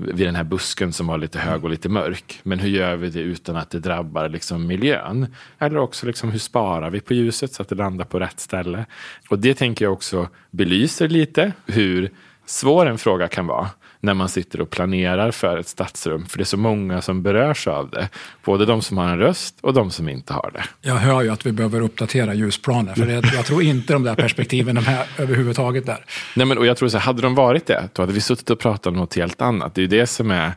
vid 0.00 0.26
den 0.26 0.34
här 0.34 0.44
busken 0.44 0.92
som 0.92 1.06
var 1.06 1.18
lite 1.18 1.38
hög 1.38 1.64
och 1.64 1.70
lite 1.70 1.88
mörk. 1.88 2.40
Men 2.42 2.58
hur 2.58 2.68
gör 2.68 2.96
vi 2.96 3.10
det 3.10 3.20
utan 3.20 3.56
att 3.56 3.70
det 3.70 3.78
drabbar 3.78 4.28
liksom 4.28 4.66
miljön? 4.66 5.34
Eller 5.58 5.78
också 5.78 6.06
liksom 6.06 6.30
hur 6.30 6.38
sparar 6.38 6.90
vi 6.90 7.00
på 7.00 7.14
ljuset 7.14 7.52
så 7.52 7.62
att 7.62 7.68
det 7.68 7.74
landar 7.74 8.04
på 8.04 8.18
rätt 8.18 8.40
ställe? 8.40 8.86
Och 9.28 9.38
det 9.38 9.54
tänker 9.54 9.84
jag 9.84 9.92
också 9.92 10.28
belyser 10.50 11.08
lite 11.08 11.52
hur 11.66 12.10
svår 12.46 12.86
en 12.86 12.98
fråga 12.98 13.28
kan 13.28 13.46
vara 13.46 13.70
när 14.00 14.14
man 14.14 14.28
sitter 14.28 14.60
och 14.60 14.70
planerar 14.70 15.30
för 15.30 15.58
ett 15.58 15.68
stadsrum. 15.68 16.26
För 16.26 16.38
det 16.38 16.42
är 16.42 16.44
så 16.44 16.56
många 16.56 17.02
som 17.02 17.22
berörs 17.22 17.68
av 17.68 17.90
det. 17.90 18.08
Både 18.44 18.66
de 18.66 18.82
som 18.82 18.98
har 18.98 19.08
en 19.08 19.18
röst 19.18 19.54
och 19.60 19.74
de 19.74 19.90
som 19.90 20.08
inte 20.08 20.32
har 20.32 20.50
det. 20.54 20.64
Jag 20.88 20.94
hör 20.94 21.22
ju 21.22 21.30
att 21.30 21.46
vi 21.46 21.52
behöver 21.52 21.80
uppdatera 21.80 22.34
ljusplaner. 22.34 22.94
För 22.94 23.06
det, 23.06 23.34
jag 23.34 23.46
tror 23.46 23.62
inte 23.62 23.92
de 23.92 24.02
där 24.02 24.14
perspektiven 24.14 24.74
de 24.74 24.86
här 24.86 25.06
överhuvudtaget 25.18 25.86
där. 25.86 26.04
Nej, 26.36 26.46
men, 26.46 26.58
och 26.58 26.66
jag 26.66 26.76
tror 26.76 26.88
så 26.88 26.98
hade 26.98 27.22
de 27.22 27.34
varit 27.34 27.66
det, 27.66 27.88
då 27.92 28.02
hade 28.02 28.12
vi 28.12 28.20
suttit 28.20 28.50
och 28.50 28.58
pratat 28.58 28.86
om 28.86 28.94
något 28.94 29.14
helt 29.14 29.42
annat. 29.42 29.74
Det 29.74 29.80
är 29.80 29.82
ju 29.82 29.88
det 29.88 30.06
som 30.06 30.30
är 30.30 30.52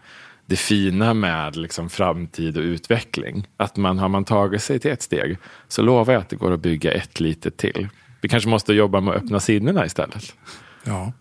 det 0.46 0.56
fina 0.56 1.14
med 1.14 1.56
liksom 1.56 1.90
framtid 1.90 2.58
och 2.58 2.64
utveckling. 2.64 3.48
Att 3.58 3.78
man 3.78 4.00
har 4.00 4.10
man 4.10 4.26
tagit 4.26 4.64
sig 4.64 4.80
till 4.80 4.92
ett 4.92 5.02
steg 5.02 5.38
så 5.68 5.82
lovar 5.82 6.14
jag 6.14 6.22
att 6.22 6.30
det 6.30 6.36
går 6.36 6.52
att 6.52 6.60
bygga 6.60 6.92
ett 6.92 7.20
litet 7.20 7.58
till. 7.58 7.88
Vi 8.22 8.30
kanske 8.30 8.50
måste 8.50 8.74
jobba 8.74 9.02
med 9.02 9.14
att 9.14 9.24
öppna 9.24 9.40
sinnena 9.40 9.86
istället. 9.86 10.36
Ja 10.84 11.12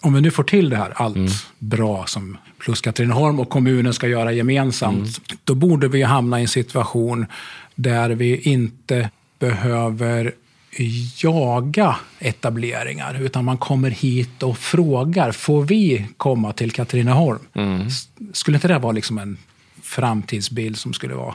om 0.00 0.14
vi 0.14 0.20
nu 0.20 0.30
får 0.30 0.44
till 0.44 0.70
det 0.70 0.76
här, 0.76 0.92
allt 0.94 1.16
mm. 1.16 1.30
bra 1.58 2.06
som 2.06 2.38
plus 2.58 2.80
Katrineholm 2.80 3.40
och 3.40 3.48
kommunen 3.48 3.94
ska 3.94 4.08
göra 4.08 4.32
gemensamt, 4.32 4.98
mm. 4.98 5.38
då 5.44 5.54
borde 5.54 5.88
vi 5.88 6.02
hamna 6.02 6.38
i 6.38 6.42
en 6.42 6.48
situation 6.48 7.26
där 7.74 8.10
vi 8.10 8.36
inte 8.36 9.10
behöver 9.38 10.34
jaga 11.22 11.96
etableringar, 12.18 13.20
utan 13.20 13.44
man 13.44 13.58
kommer 13.58 13.90
hit 13.90 14.42
och 14.42 14.58
frågar, 14.58 15.32
får 15.32 15.62
vi 15.62 16.06
komma 16.16 16.52
till 16.52 16.72
Katrineholm? 16.72 17.40
Mm. 17.54 17.88
Skulle 18.32 18.56
inte 18.56 18.68
det 18.68 18.78
vara 18.78 18.92
liksom 18.92 19.18
en 19.18 19.38
framtidsbild 19.82 20.78
som 20.78 20.92
skulle 20.92 21.14
vara 21.14 21.34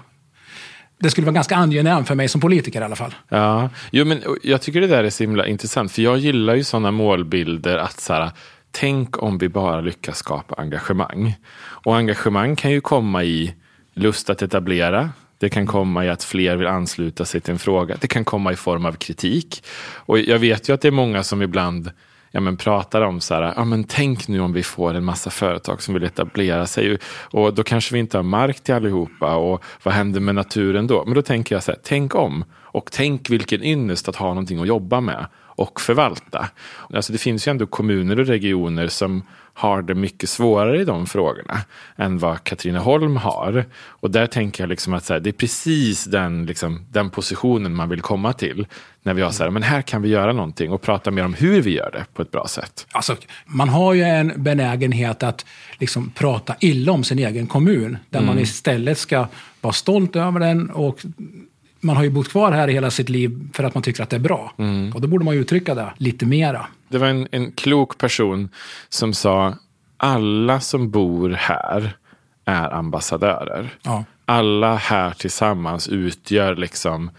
det 0.98 1.10
skulle 1.10 1.26
vara 1.26 1.34
ganska 1.34 1.56
angenämt 1.56 2.08
för 2.08 2.16
mig 2.16 2.28
som 2.28 2.42
politiker 2.42 2.82
i 2.82 2.84
alla 2.84 2.96
fall. 2.96 3.16
Ja, 3.30 3.70
jo, 3.92 4.06
men 4.06 4.24
jag 4.44 4.62
tycker 4.62 4.82
det 4.82 4.88
där 4.88 5.04
är 5.04 5.10
så 5.10 5.24
himla 5.24 5.48
intressant. 5.48 5.92
För 5.92 6.02
jag 6.02 6.18
gillar 6.18 6.56
ju 6.56 6.64
sådana 6.64 6.92
målbilder 6.92 7.78
att 7.78 8.00
så 8.00 8.14
här, 8.14 8.32
tänk 8.76 9.24
om 9.24 9.38
vi 9.38 9.50
bara 9.50 9.82
lyckas 9.82 10.18
skapa 10.18 10.56
engagemang. 10.58 11.36
Och 11.58 11.96
engagemang 11.96 12.56
kan 12.56 12.72
ju 12.72 12.82
komma 12.82 13.24
i 13.24 13.56
lust 13.94 14.30
att 14.30 14.42
etablera. 14.42 15.10
Det 15.38 15.50
kan 15.50 15.68
komma 15.68 16.06
i 16.06 16.10
att 16.10 16.24
fler 16.24 16.56
vill 16.56 16.68
ansluta 16.68 17.26
sig 17.26 17.42
till 17.42 17.52
en 17.52 17.60
fråga. 17.60 17.98
Det 18.02 18.08
kan 18.08 18.26
komma 18.26 18.54
i 18.54 18.56
form 18.56 18.86
av 18.86 18.92
kritik. 18.92 19.64
Och 19.96 20.20
jag 20.20 20.40
vet 20.40 20.70
ju 20.70 20.74
att 20.74 20.82
det 20.82 20.88
är 20.88 20.92
många 20.92 21.24
som 21.24 21.42
ibland 21.42 21.92
ja, 22.32 22.42
men 22.42 22.58
pratar 22.58 23.02
om 23.02 23.22
så 23.22 23.34
här, 23.34 23.54
ja, 23.56 23.66
men 23.66 23.84
tänk 23.84 24.28
nu 24.28 24.40
om 24.40 24.54
vi 24.54 24.64
får 24.64 24.94
en 24.94 25.06
massa 25.06 25.30
företag 25.30 25.82
som 25.82 25.94
vill 25.94 26.04
etablera 26.04 26.68
sig 26.68 26.98
och 27.06 27.54
då 27.54 27.64
kanske 27.64 27.94
vi 27.94 28.00
inte 28.00 28.18
har 28.18 28.24
mark 28.24 28.64
till 28.64 28.76
allihopa 28.76 29.36
och 29.36 29.64
vad 29.84 29.94
händer 29.94 30.20
med 30.20 30.36
naturen 30.36 30.88
då? 30.88 31.06
Men 31.06 31.14
då 31.14 31.22
tänker 31.22 31.56
jag 31.56 31.64
så 31.64 31.72
här, 31.72 31.80
tänk 31.84 32.16
om 32.16 32.44
och 32.54 32.90
tänk 32.92 33.30
vilken 33.30 33.64
ynnest 33.64 34.10
att 34.10 34.16
ha 34.16 34.28
någonting 34.28 34.62
att 34.62 34.68
jobba 34.68 35.02
med 35.02 35.26
och 35.56 35.82
förvalta. 35.82 36.50
Alltså 36.94 37.14
det 37.14 37.20
finns 37.20 37.48
ju 37.48 37.50
ändå 37.50 37.68
kommuner 37.68 38.20
och 38.20 38.28
regioner 38.28 38.88
som 38.88 39.24
har 39.58 39.82
det 39.82 39.96
mycket 39.96 40.30
svårare 40.30 40.82
i 40.82 40.86
de 40.86 41.06
frågorna 41.06 41.58
än 41.96 42.18
vad 42.18 42.44
Katrineholm 42.44 43.18
har. 43.18 43.66
Och 43.76 44.12
där 44.12 44.28
tänker 44.28 44.64
jag 44.64 44.70
liksom 44.70 44.94
att 44.94 45.10
här, 45.10 45.20
det 45.20 45.30
är 45.30 45.32
precis 45.32 46.06
den, 46.06 46.46
liksom, 46.46 46.86
den 46.92 47.10
positionen 47.10 47.76
man 47.76 47.90
vill 47.90 48.02
komma 48.02 48.34
till. 48.34 48.68
När 49.04 49.14
vi 49.14 49.22
har 49.22 49.32
så 49.32 49.44
här, 49.44 49.50
men 49.50 49.64
här 49.64 49.82
kan 49.82 50.02
vi 50.02 50.10
göra 50.10 50.34
någonting 50.34 50.72
och 50.72 50.82
prata 50.82 51.12
mer 51.12 51.26
om 51.26 51.34
hur 51.34 51.62
vi 51.62 51.76
gör 51.76 51.92
det 51.92 52.06
på 52.14 52.22
ett 52.22 52.32
bra 52.32 52.48
sätt. 52.48 52.88
Alltså, 52.92 53.16
man 53.46 53.70
har 53.70 53.94
ju 53.94 54.04
en 54.04 54.34
benägenhet 54.36 55.24
att 55.24 55.46
liksom 55.80 56.12
prata 56.12 56.56
illa 56.60 56.92
om 56.92 57.04
sin 57.04 57.20
egen 57.20 57.48
kommun. 57.48 57.98
Där 58.10 58.20
mm. 58.20 58.28
man 58.28 58.40
istället 58.40 58.98
ska 58.98 59.28
vara 59.62 59.74
stolt 59.74 60.16
över 60.16 60.40
den 60.40 60.70
och 60.70 61.06
man 61.86 61.96
har 61.96 62.04
ju 62.04 62.10
bott 62.10 62.30
kvar 62.30 62.52
här 62.52 62.68
hela 62.68 62.92
sitt 62.92 63.10
liv 63.10 63.50
för 63.54 63.64
att 63.64 63.74
man 63.74 63.84
tycker 63.84 64.04
att 64.04 64.10
det 64.10 64.16
är 64.16 64.20
bra. 64.20 64.54
Mm. 64.58 64.94
Och 64.94 65.02
då 65.02 65.08
borde 65.08 65.26
man 65.26 65.34
ju 65.34 65.42
uttrycka 65.42 65.76
det 65.76 65.94
lite 65.98 66.26
mera. 66.26 66.68
Det 66.88 66.98
var 66.98 67.08
en, 67.08 67.28
en 67.32 67.52
klok 67.52 67.98
person 67.98 68.50
som 68.90 69.14
sa 69.14 69.54
alla 69.98 70.60
som 70.60 70.90
bor 70.90 71.30
här 71.30 71.98
är 72.46 72.74
ambassadörer. 72.74 73.70
Ja. 73.82 74.04
Alla 74.26 74.76
här 74.76 75.12
tillsammans 75.12 75.88
utgör 75.88 76.56
liksom 76.56 77.12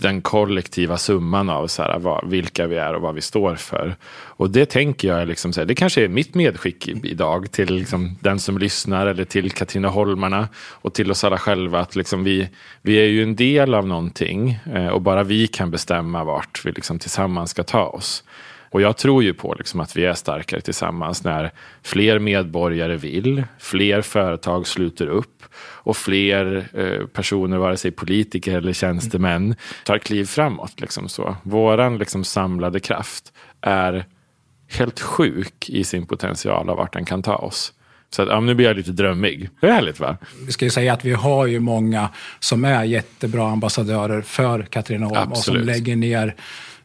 den 0.00 0.22
kollektiva 0.22 0.96
summan 0.96 1.50
av 1.50 1.66
så 1.66 1.82
här, 1.82 1.98
vad, 1.98 2.30
vilka 2.30 2.66
vi 2.66 2.76
är 2.76 2.94
och 2.94 3.02
vad 3.02 3.14
vi 3.14 3.20
står 3.20 3.54
för. 3.54 3.96
Och 4.12 4.50
det 4.50 4.66
tänker 4.66 5.08
jag, 5.08 5.28
liksom, 5.28 5.52
så 5.52 5.60
här, 5.60 5.66
det 5.66 5.74
kanske 5.74 6.04
är 6.04 6.08
mitt 6.08 6.34
medskick 6.34 6.88
idag 6.88 7.50
till 7.50 7.74
liksom, 7.74 8.16
den 8.20 8.38
som 8.38 8.58
lyssnar 8.58 9.06
eller 9.06 9.24
till 9.24 9.50
Katrineholmarna 9.50 10.48
och 10.56 10.94
till 10.94 11.10
oss 11.10 11.24
alla 11.24 11.38
själva. 11.38 11.80
Att 11.80 11.96
liksom, 11.96 12.24
vi, 12.24 12.48
vi 12.82 12.94
är 12.94 13.06
ju 13.06 13.22
en 13.22 13.36
del 13.36 13.74
av 13.74 13.86
någonting 13.86 14.58
eh, 14.74 14.88
och 14.88 15.00
bara 15.00 15.22
vi 15.22 15.46
kan 15.46 15.70
bestämma 15.70 16.24
vart 16.24 16.64
vi 16.64 16.72
liksom, 16.72 16.98
tillsammans 16.98 17.50
ska 17.50 17.62
ta 17.62 17.86
oss. 17.86 18.24
Och 18.72 18.82
jag 18.82 18.96
tror 18.96 19.22
ju 19.22 19.34
på 19.34 19.54
liksom 19.58 19.80
att 19.80 19.96
vi 19.96 20.04
är 20.04 20.14
starkare 20.14 20.60
tillsammans 20.60 21.24
när 21.24 21.50
fler 21.82 22.18
medborgare 22.18 22.96
vill, 22.96 23.44
fler 23.58 24.02
företag 24.02 24.66
sluter 24.66 25.06
upp 25.06 25.42
och 25.58 25.96
fler 25.96 26.68
eh, 26.72 27.06
personer, 27.06 27.58
vare 27.58 27.76
sig 27.76 27.90
politiker 27.90 28.56
eller 28.56 28.72
tjänstemän, 28.72 29.54
tar 29.84 29.98
kliv 29.98 30.24
framåt. 30.24 30.80
Liksom 30.80 31.08
så. 31.08 31.36
Våran 31.42 31.98
liksom 31.98 32.24
samlade 32.24 32.80
kraft 32.80 33.32
är 33.60 34.04
helt 34.68 35.00
sjuk 35.00 35.70
i 35.70 35.84
sin 35.84 36.06
potential 36.06 36.70
av 36.70 36.76
vart 36.76 36.92
den 36.92 37.04
kan 37.04 37.22
ta 37.22 37.36
oss. 37.36 37.72
Så 38.10 38.22
att, 38.22 38.28
ja, 38.28 38.40
nu 38.40 38.54
blir 38.54 38.66
jag 38.66 38.76
lite 38.76 38.92
drömmig. 38.92 39.50
Det 39.60 39.66
är 39.66 39.72
härligt 39.72 40.00
va? 40.00 40.16
Vi 40.46 40.52
ska 40.52 40.64
ju 40.64 40.70
säga 40.70 40.92
att 40.92 41.04
vi 41.04 41.12
har 41.12 41.46
ju 41.46 41.60
många 41.60 42.08
som 42.40 42.64
är 42.64 42.84
jättebra 42.84 43.50
ambassadörer 43.50 44.22
för 44.22 44.62
Katrineholm 44.62 45.30
och 45.32 45.38
som 45.38 45.56
lägger 45.56 45.96
ner 45.96 46.34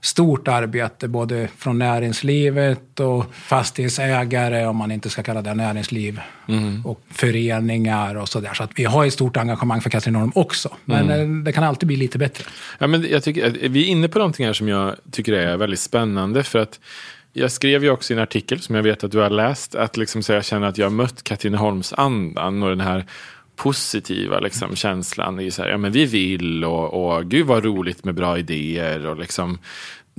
stort 0.02 0.48
arbete 0.48 1.08
både 1.08 1.48
från 1.58 1.80
näringslivet 1.80 3.00
och 3.00 3.26
fastighetsägare, 3.34 4.66
om 4.66 4.76
man 4.76 4.92
inte 4.92 5.10
ska 5.10 5.24
kalla 5.24 5.42
det 5.42 5.54
näringsliv, 5.54 6.22
mm. 6.48 6.86
och 6.86 7.02
föreningar 7.12 8.16
och 8.16 8.30
sådär. 8.30 8.54
Så 8.54 8.64
att 8.64 8.72
vi 8.76 8.84
har 8.84 9.06
ett 9.06 9.14
stort 9.14 9.38
engagemang 9.38 9.82
för 9.82 9.90
Katrineholm 9.90 10.32
också, 10.36 10.70
men 10.86 11.12
mm. 11.12 11.40
Eh, 11.40 11.44
det 11.44 11.52
kan 11.52 11.64
alltid 11.64 11.88
bli 11.88 11.96
lite 11.96 12.18
bättre. 12.18 12.46
Ja, 12.80 12.88
men 12.88 13.08
jag 13.10 13.24
tycker, 13.24 13.70
vi 13.70 13.84
är 13.84 13.88
inne 13.88 14.08
på 14.08 14.20
någonting 14.20 14.46
här 14.46 14.54
som 14.54 14.68
jag 14.68 14.96
tycker 15.12 15.34
är 15.34 15.58
väldigt 15.58 15.80
spännande, 15.80 16.44
för 16.44 16.60
att 16.60 16.80
jag 17.34 17.52
skrev 17.52 17.84
ju 17.84 17.90
också 17.90 18.14
i 18.14 18.18
en 18.18 18.24
artikel 18.24 18.60
som 18.60 18.76
jag 18.76 18.84
vet 18.84 19.04
att 19.04 19.12
du 19.12 19.18
har 19.18 19.30
läst, 19.30 19.76
att 19.76 19.98
liksom, 19.98 20.24
så 20.24 20.34
jag 20.34 20.46
känner 20.46 20.68
att 20.68 20.78
jag 20.78 20.86
har 20.86 20.92
mött 20.92 21.24
Katrineholmsandan 21.24 22.64
och 22.64 22.70
den 22.70 22.82
här 22.82 23.06
positiva 23.58 24.40
liksom, 24.40 24.76
känslan 24.76 25.40
i 25.40 25.52
så 25.52 25.62
här, 25.62 25.70
ja 25.70 25.78
men 25.78 25.92
vi 25.92 26.06
vill 26.06 26.66
och, 26.66 27.16
och 27.16 27.26
gud 27.26 27.46
vad 27.46 27.64
roligt 27.64 28.04
med 28.04 28.16
bra 28.16 28.38
idéer 28.38 29.06
och 29.06 29.18
liksom 29.18 29.60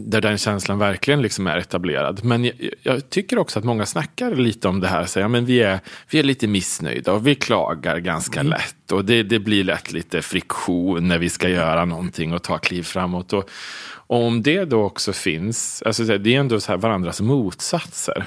där 0.00 0.20
den 0.20 0.38
känslan 0.38 0.78
verkligen 0.78 1.22
liksom 1.22 1.46
är 1.46 1.56
etablerad. 1.56 2.24
Men 2.24 2.44
jag, 2.44 2.54
jag, 2.82 3.10
tycker 3.10 3.38
också 3.38 3.58
att 3.58 3.64
många 3.64 3.86
snackar 3.86 4.34
lite 4.34 4.68
om 4.68 4.80
det 4.80 4.88
här. 4.88 5.04
Så, 5.04 5.20
ja, 5.20 5.28
men 5.28 5.44
vi, 5.44 5.60
är, 5.60 5.80
vi 6.10 6.18
är 6.18 6.22
lite 6.22 6.46
missnöjda 6.46 7.12
och 7.12 7.26
vi 7.26 7.34
klagar 7.34 7.98
ganska 7.98 8.40
mm. 8.40 8.50
lätt. 8.50 8.92
Och 8.92 9.04
det, 9.04 9.22
det 9.22 9.38
blir 9.38 9.64
lätt 9.64 9.92
lite 9.92 10.22
friktion 10.22 11.08
när 11.08 11.18
vi 11.18 11.28
ska 11.28 11.48
göra 11.48 11.84
någonting 11.84 12.32
och 12.32 12.42
ta 12.42 12.58
kliv 12.58 12.82
framåt. 12.82 13.32
Och, 13.32 13.50
och 13.90 14.26
om 14.26 14.42
det 14.42 14.64
då 14.64 14.82
också 14.82 15.12
finns, 15.12 15.82
alltså 15.86 16.04
det 16.04 16.34
är 16.34 16.40
ändå 16.40 16.60
så 16.60 16.72
här 16.72 16.78
varandras 16.78 17.20
motsatser. 17.20 18.26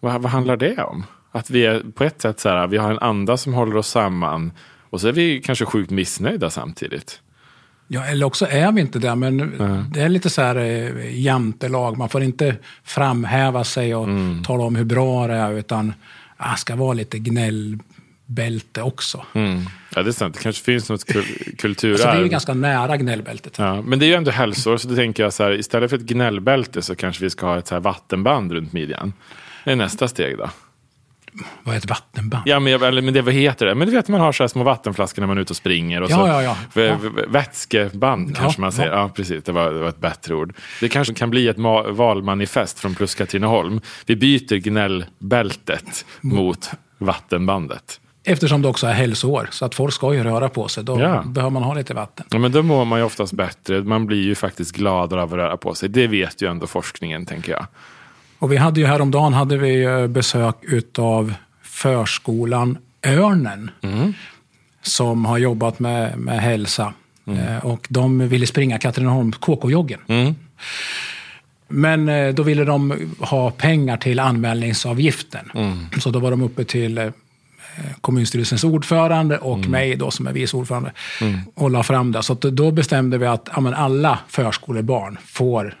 Vad, 0.00 0.22
vad 0.22 0.32
handlar 0.32 0.56
det 0.56 0.82
om? 0.82 1.04
Att 1.36 1.50
vi 1.50 1.66
är 1.66 1.82
på 1.94 2.04
ett 2.04 2.22
sätt 2.22 2.40
så 2.40 2.48
här, 2.48 2.66
vi 2.66 2.76
har 2.76 2.90
en 2.90 2.98
anda 2.98 3.36
som 3.36 3.54
håller 3.54 3.76
oss 3.76 3.88
samman 3.88 4.52
och 4.90 5.00
så 5.00 5.08
är 5.08 5.12
vi 5.12 5.40
kanske 5.40 5.64
sjukt 5.64 5.90
missnöjda 5.90 6.50
samtidigt. 6.50 7.20
Ja, 7.88 8.04
eller 8.04 8.26
också 8.26 8.46
är 8.46 8.72
vi 8.72 8.80
inte 8.80 8.98
det, 8.98 9.14
men 9.14 9.40
mm. 9.40 9.84
det 9.92 10.00
är 10.00 10.08
lite 10.08 10.30
så 10.30 10.42
här 10.42 10.56
eh, 10.56 11.20
jantelag. 11.20 11.98
Man 11.98 12.08
får 12.08 12.22
inte 12.22 12.56
framhäva 12.84 13.64
sig 13.64 13.94
och 13.94 14.04
mm. 14.04 14.44
tala 14.44 14.64
om 14.64 14.76
hur 14.76 14.84
bra 14.84 15.26
det 15.26 15.34
är, 15.34 15.52
utan 15.52 15.94
det 16.38 16.56
ska 16.56 16.76
vara 16.76 16.92
lite 16.92 17.18
gnällbälte 17.18 18.82
också. 18.82 19.24
Mm. 19.32 19.62
Ja, 19.94 20.02
det 20.02 20.10
är 20.10 20.12
sant. 20.12 20.34
Det 20.34 20.42
kanske 20.42 20.64
finns 20.64 20.90
något 20.90 21.04
kul 21.04 21.24
kulturarv. 21.58 21.92
Alltså, 21.92 22.10
vi 22.10 22.18
är 22.18 22.22
ju 22.22 22.28
ganska 22.28 22.54
nära 22.54 22.96
gnällbältet. 22.96 23.58
Ja, 23.58 23.82
men 23.82 23.98
det 23.98 24.04
är 24.04 24.08
ju 24.08 24.14
ändå 24.14 24.30
hälsor, 24.30 24.76
så 24.76 24.88
då 24.88 24.94
tänker 24.94 25.22
jag 25.22 25.32
så 25.32 25.42
här, 25.42 25.52
istället 25.52 25.90
för 25.90 25.96
ett 25.96 26.02
gnällbälte 26.02 26.82
så 26.82 26.94
kanske 26.94 27.24
vi 27.24 27.30
ska 27.30 27.46
ha 27.46 27.58
ett 27.58 27.66
så 27.66 27.74
här 27.74 27.80
vattenband 27.80 28.52
runt 28.52 28.72
midjan. 28.72 29.12
Det 29.64 29.72
är 29.72 29.76
nästa 29.76 30.08
steg 30.08 30.38
då. 30.38 30.50
Vad 31.62 31.74
är 31.74 31.78
ett 31.78 31.90
vattenband? 31.90 32.42
Ja, 32.46 32.60
men, 32.60 32.72
jag, 32.72 32.80
men 32.80 33.14
det, 33.14 33.22
vad 33.22 33.34
heter 33.34 33.66
det? 33.66 33.74
Men 33.74 33.88
du 33.88 33.94
vet 33.94 34.08
man 34.08 34.20
har 34.20 34.32
så 34.32 34.42
här 34.42 34.48
små 34.48 34.62
vattenflaskor 34.62 35.22
när 35.22 35.26
man 35.26 35.36
är 35.36 35.42
ute 35.42 35.52
och 35.52 35.56
springer. 35.56 36.02
Och 36.02 36.10
ja, 36.10 36.16
så, 36.16 36.26
ja, 36.26 36.42
ja. 36.42 36.82
ja. 36.82 36.98
Vätskeband 37.28 38.36
kanske 38.36 38.60
man 38.60 38.72
säger. 38.72 38.92
Ja. 38.92 38.98
ja, 38.98 39.08
precis. 39.08 39.44
Det 39.44 39.52
var, 39.52 39.72
det 39.72 39.80
var 39.80 39.88
ett 39.88 40.00
bättre 40.00 40.34
ord. 40.34 40.54
Det 40.80 40.88
kanske 40.88 41.14
kan 41.14 41.30
bli 41.30 41.48
ett 41.48 41.58
valmanifest 41.88 42.78
från 42.78 42.94
Plus 42.94 43.14
Katrineholm. 43.14 43.80
Vi 44.06 44.16
byter 44.16 44.56
gnällbältet 44.56 46.06
mot 46.20 46.70
vattenbandet. 46.98 48.00
Eftersom 48.28 48.62
det 48.62 48.68
också 48.68 48.86
är 48.86 48.92
hälsoår, 48.92 49.48
så 49.50 49.64
att 49.64 49.74
folk 49.74 49.94
ska 49.94 50.14
ju 50.14 50.22
röra 50.22 50.48
på 50.48 50.68
sig. 50.68 50.84
Då 50.84 51.00
ja. 51.00 51.22
behöver 51.26 51.50
man 51.50 51.62
ha 51.62 51.74
lite 51.74 51.94
vatten. 51.94 52.26
Ja, 52.30 52.38
men 52.38 52.52
då 52.52 52.62
mår 52.62 52.84
man 52.84 52.98
ju 52.98 53.04
oftast 53.04 53.32
bättre. 53.32 53.82
Man 53.82 54.06
blir 54.06 54.22
ju 54.22 54.34
faktiskt 54.34 54.76
gladare 54.76 55.22
av 55.22 55.32
att 55.32 55.38
röra 55.38 55.56
på 55.56 55.74
sig. 55.74 55.88
Det 55.88 56.06
vet 56.06 56.42
ju 56.42 56.50
ändå 56.50 56.66
forskningen, 56.66 57.26
tänker 57.26 57.52
jag. 57.52 57.66
Och 58.38 58.52
vi 58.52 58.56
hade 58.56 58.80
ju 58.80 58.86
häromdagen 58.86 59.32
hade 59.32 59.56
vi 59.56 59.84
eh, 59.84 60.06
besök 60.06 60.56
av 60.98 61.34
förskolan 61.62 62.78
Örnen. 63.06 63.70
Mm. 63.82 64.12
Som 64.82 65.24
har 65.24 65.38
jobbat 65.38 65.78
med, 65.78 66.18
med 66.18 66.40
hälsa. 66.40 66.92
Mm. 67.26 67.38
Eh, 67.38 67.64
och 67.64 67.86
de 67.88 68.28
ville 68.28 68.46
springa 68.46 68.78
Katrineholm 68.78 69.32
KK-joggen. 69.32 70.00
Mm. 70.06 70.34
Men 71.68 72.08
eh, 72.08 72.34
då 72.34 72.42
ville 72.42 72.64
de 72.64 73.10
ha 73.20 73.50
pengar 73.50 73.96
till 73.96 74.20
anmälningsavgiften. 74.20 75.50
Mm. 75.54 75.86
Så 76.00 76.10
då 76.10 76.18
var 76.18 76.30
de 76.30 76.42
uppe 76.42 76.64
till 76.64 77.12
kommunstyrelsens 78.00 78.64
ordförande 78.64 79.38
och 79.38 79.58
mm. 79.58 79.70
mig 79.70 79.96
då 79.96 80.10
som 80.10 80.26
är 80.26 80.32
vice 80.32 80.56
ordförande 80.56 80.92
mm. 81.20 81.40
och 81.54 81.70
la 81.70 81.82
fram 81.82 82.12
det. 82.12 82.22
Så 82.22 82.34
då 82.34 82.70
bestämde 82.70 83.18
vi 83.18 83.26
att 83.26 83.48
ja, 83.56 83.74
alla 83.74 84.18
förskolebarn 84.28 85.18
får 85.24 85.74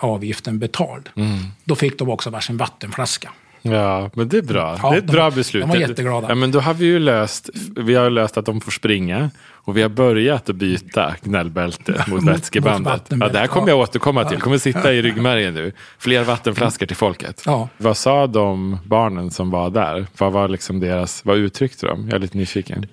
avgiften 0.00 0.58
betald. 0.58 1.10
Mm. 1.16 1.38
Då 1.64 1.74
fick 1.74 1.98
de 1.98 2.08
också 2.08 2.30
varsin 2.30 2.56
vattenflaska. 2.56 3.30
Ja, 3.62 4.10
men 4.14 4.28
det 4.28 4.38
är 4.38 4.42
bra. 4.42 4.78
Ja, 4.82 4.90
det 4.90 4.96
är 4.96 4.98
ett 4.98 5.06
de, 5.06 5.12
bra 5.12 5.30
beslut. 5.30 5.62
De 5.62 5.70
var 5.70 5.76
jätteglada. 5.76 6.28
Ja, 6.28 6.34
men 6.34 6.50
då 6.50 6.60
har 6.60 6.74
vi 6.74 6.86
ju 6.86 6.98
löst, 6.98 7.50
vi 7.76 7.94
har 7.94 8.10
löst 8.10 8.36
att 8.36 8.46
de 8.46 8.60
får 8.60 8.70
springa 8.70 9.30
och 9.64 9.76
vi 9.76 9.82
har 9.82 9.88
börjat 9.88 10.48
att 10.48 10.56
byta 10.56 11.14
gnällbälte 11.22 12.04
mot 12.08 12.24
vätskebandet. 12.24 13.02
Ja, 13.08 13.28
det 13.28 13.38
här 13.38 13.46
kommer 13.46 13.68
jag 13.68 13.78
återkomma 13.78 14.24
till. 14.24 14.40
kommer 14.40 14.58
sitta 14.58 14.92
i 14.92 15.02
ryggmärgen 15.02 15.54
nu. 15.54 15.72
Fler 15.98 16.24
vattenflaskor 16.24 16.86
till 16.86 16.96
folket. 16.96 17.42
Ja. 17.46 17.68
Vad 17.76 17.96
sa 17.96 18.26
de 18.26 18.78
barnen 18.84 19.30
som 19.30 19.50
var 19.50 19.70
där? 19.70 20.06
Vad 20.18 20.32
var 20.32 20.48
liksom 20.48 20.80
deras, 20.80 21.24
vad 21.24 21.36
uttryckte 21.36 21.86
de? 21.86 22.04
Jag 22.04 22.14
är 22.14 22.18
lite 22.18 22.38
nyfiken. 22.38 22.86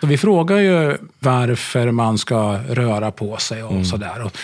Så 0.00 0.06
vi 0.06 0.18
frågar 0.18 0.58
ju 0.58 0.96
varför 1.18 1.90
man 1.90 2.18
ska 2.18 2.58
röra 2.68 3.10
på 3.10 3.36
sig 3.36 3.62
och 3.62 3.72
mm. 3.72 3.84
sådär. 3.84 4.22
Och 4.24 4.38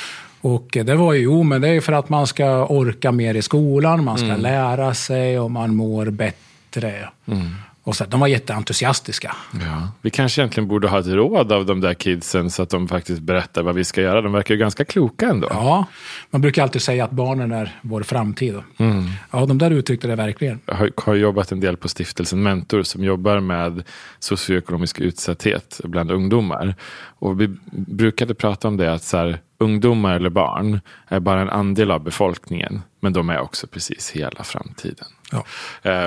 det 0.72 0.94
var 0.94 1.12
ju, 1.12 1.22
jo 1.22 1.42
men 1.42 1.61
det 1.61 1.68
är 1.68 1.80
för 1.80 1.92
att 1.92 2.09
man 2.09 2.26
ska 2.26 2.66
orka 2.66 3.12
mer 3.12 3.35
i 3.35 3.42
skolan, 3.42 4.04
man 4.04 4.18
ska 4.18 4.26
mm. 4.26 4.40
lära 4.40 4.94
sig 4.94 5.40
och 5.40 5.50
man 5.50 5.76
mår 5.76 6.11
bättre. 6.11 7.09
Mm. 7.26 7.54
Och 7.85 7.96
så, 7.96 8.04
de 8.04 8.20
var 8.20 8.26
jätteentusiastiska. 8.26 9.37
Ja. 9.52 9.88
Vi 10.02 10.11
kanske 10.11 10.40
egentligen 10.40 10.68
borde 10.68 10.88
ha 10.88 10.98
ett 10.98 11.07
råd 11.07 11.52
av 11.52 11.66
de 11.66 11.80
där 11.80 11.94
kidsen 11.94 12.50
så 12.50 12.62
att 12.62 12.70
de 12.70 12.88
faktiskt 12.88 13.20
berättar 13.20 13.62
vad 13.62 13.74
vi 13.74 13.85
ska 13.85 14.00
göra. 14.00 14.20
De 14.20 14.33
verkar 14.33 14.54
ju 14.54 14.61
ganska 14.61 14.85
kloka 14.85 15.28
ändå. 15.28 15.48
Ja, 15.50 15.87
man 16.30 16.40
brukar 16.40 16.62
alltid 16.62 16.83
säga 16.83 17.04
att 17.04 17.11
barnen 17.11 17.52
är 17.52 17.78
vår 17.83 18.02
framtid. 18.02 18.54
Mm. 18.77 19.04
Ja, 19.31 19.46
de 19.46 19.58
där 19.58 19.71
uttryckte 19.71 20.08
det 20.08 20.16
verkligen. 20.16 20.60
Jag 20.66 20.75
har, 20.75 20.90
har 20.96 21.14
jobbat 21.14 21.52
en 21.52 21.60
del 21.60 21.77
på 21.77 21.88
stiftelsen 21.88 22.42
Mentor 22.42 22.83
som 22.83 23.04
jobbar 23.04 23.40
med 23.40 23.83
socioekonomisk 24.18 25.00
utsatthet 25.00 25.81
bland 25.85 26.10
ungdomar. 26.10 26.75
Och 27.18 27.40
vi 27.40 27.56
brukade 27.71 28.35
prata 28.35 28.68
om 28.68 28.77
det 28.77 28.92
att 28.92 29.02
så 29.02 29.16
här, 29.16 29.38
ungdomar 29.59 30.15
eller 30.15 30.31
barn 30.31 30.81
är 31.09 31.21
bara 31.21 31.40
en 31.40 31.50
andel 31.50 31.90
av 31.90 32.05
befolkningen. 32.05 32.83
Men 33.00 33.13
de 33.13 33.31
är 33.31 33.38
också 33.38 33.67
precis 33.67 34.11
hela 34.11 34.44
framtiden. 34.44 35.07
Ja. 35.31 35.44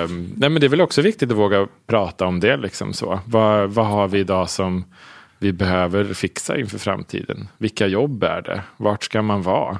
Um, 0.02 0.32
nej, 0.36 0.50
men 0.50 0.60
det 0.60 0.66
är 0.66 0.68
väl 0.68 0.80
också 0.80 1.02
viktigt 1.02 1.30
att 1.30 1.36
våga 1.36 1.66
prata 1.86 2.26
om 2.26 2.40
det. 2.40 2.56
Liksom 2.56 2.92
så. 2.92 3.20
Vad, 3.24 3.70
vad 3.70 3.86
har 3.86 4.08
vi 4.08 4.18
idag 4.18 4.50
som 4.50 4.84
vi 5.38 5.52
behöver 5.52 6.14
fixa 6.14 6.58
inför 6.58 6.78
framtiden? 6.78 7.48
Vilka 7.58 7.86
jobb 7.86 8.22
är 8.22 8.42
det? 8.42 8.62
Vart 8.76 9.04
ska 9.04 9.22
man 9.22 9.42
vara? 9.42 9.78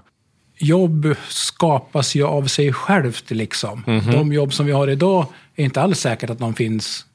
jobb 0.59 1.15
skapas 1.29 2.15
ju 2.15 2.27
av 2.27 2.47
sig 2.47 2.73
självt. 2.73 3.31
Liksom. 3.31 3.85
Mhm. 3.87 4.13
De 4.13 4.33
jobb 4.33 4.53
som 4.53 4.67
vi 4.67 4.73
har 4.73 4.89
idag 4.89 5.27
är 5.57 5.65
inte 5.65 5.83
alls 5.83 6.01
säkert 6.01 6.31
att 6.31 6.39
de 6.39 6.55
finns 6.55 7.07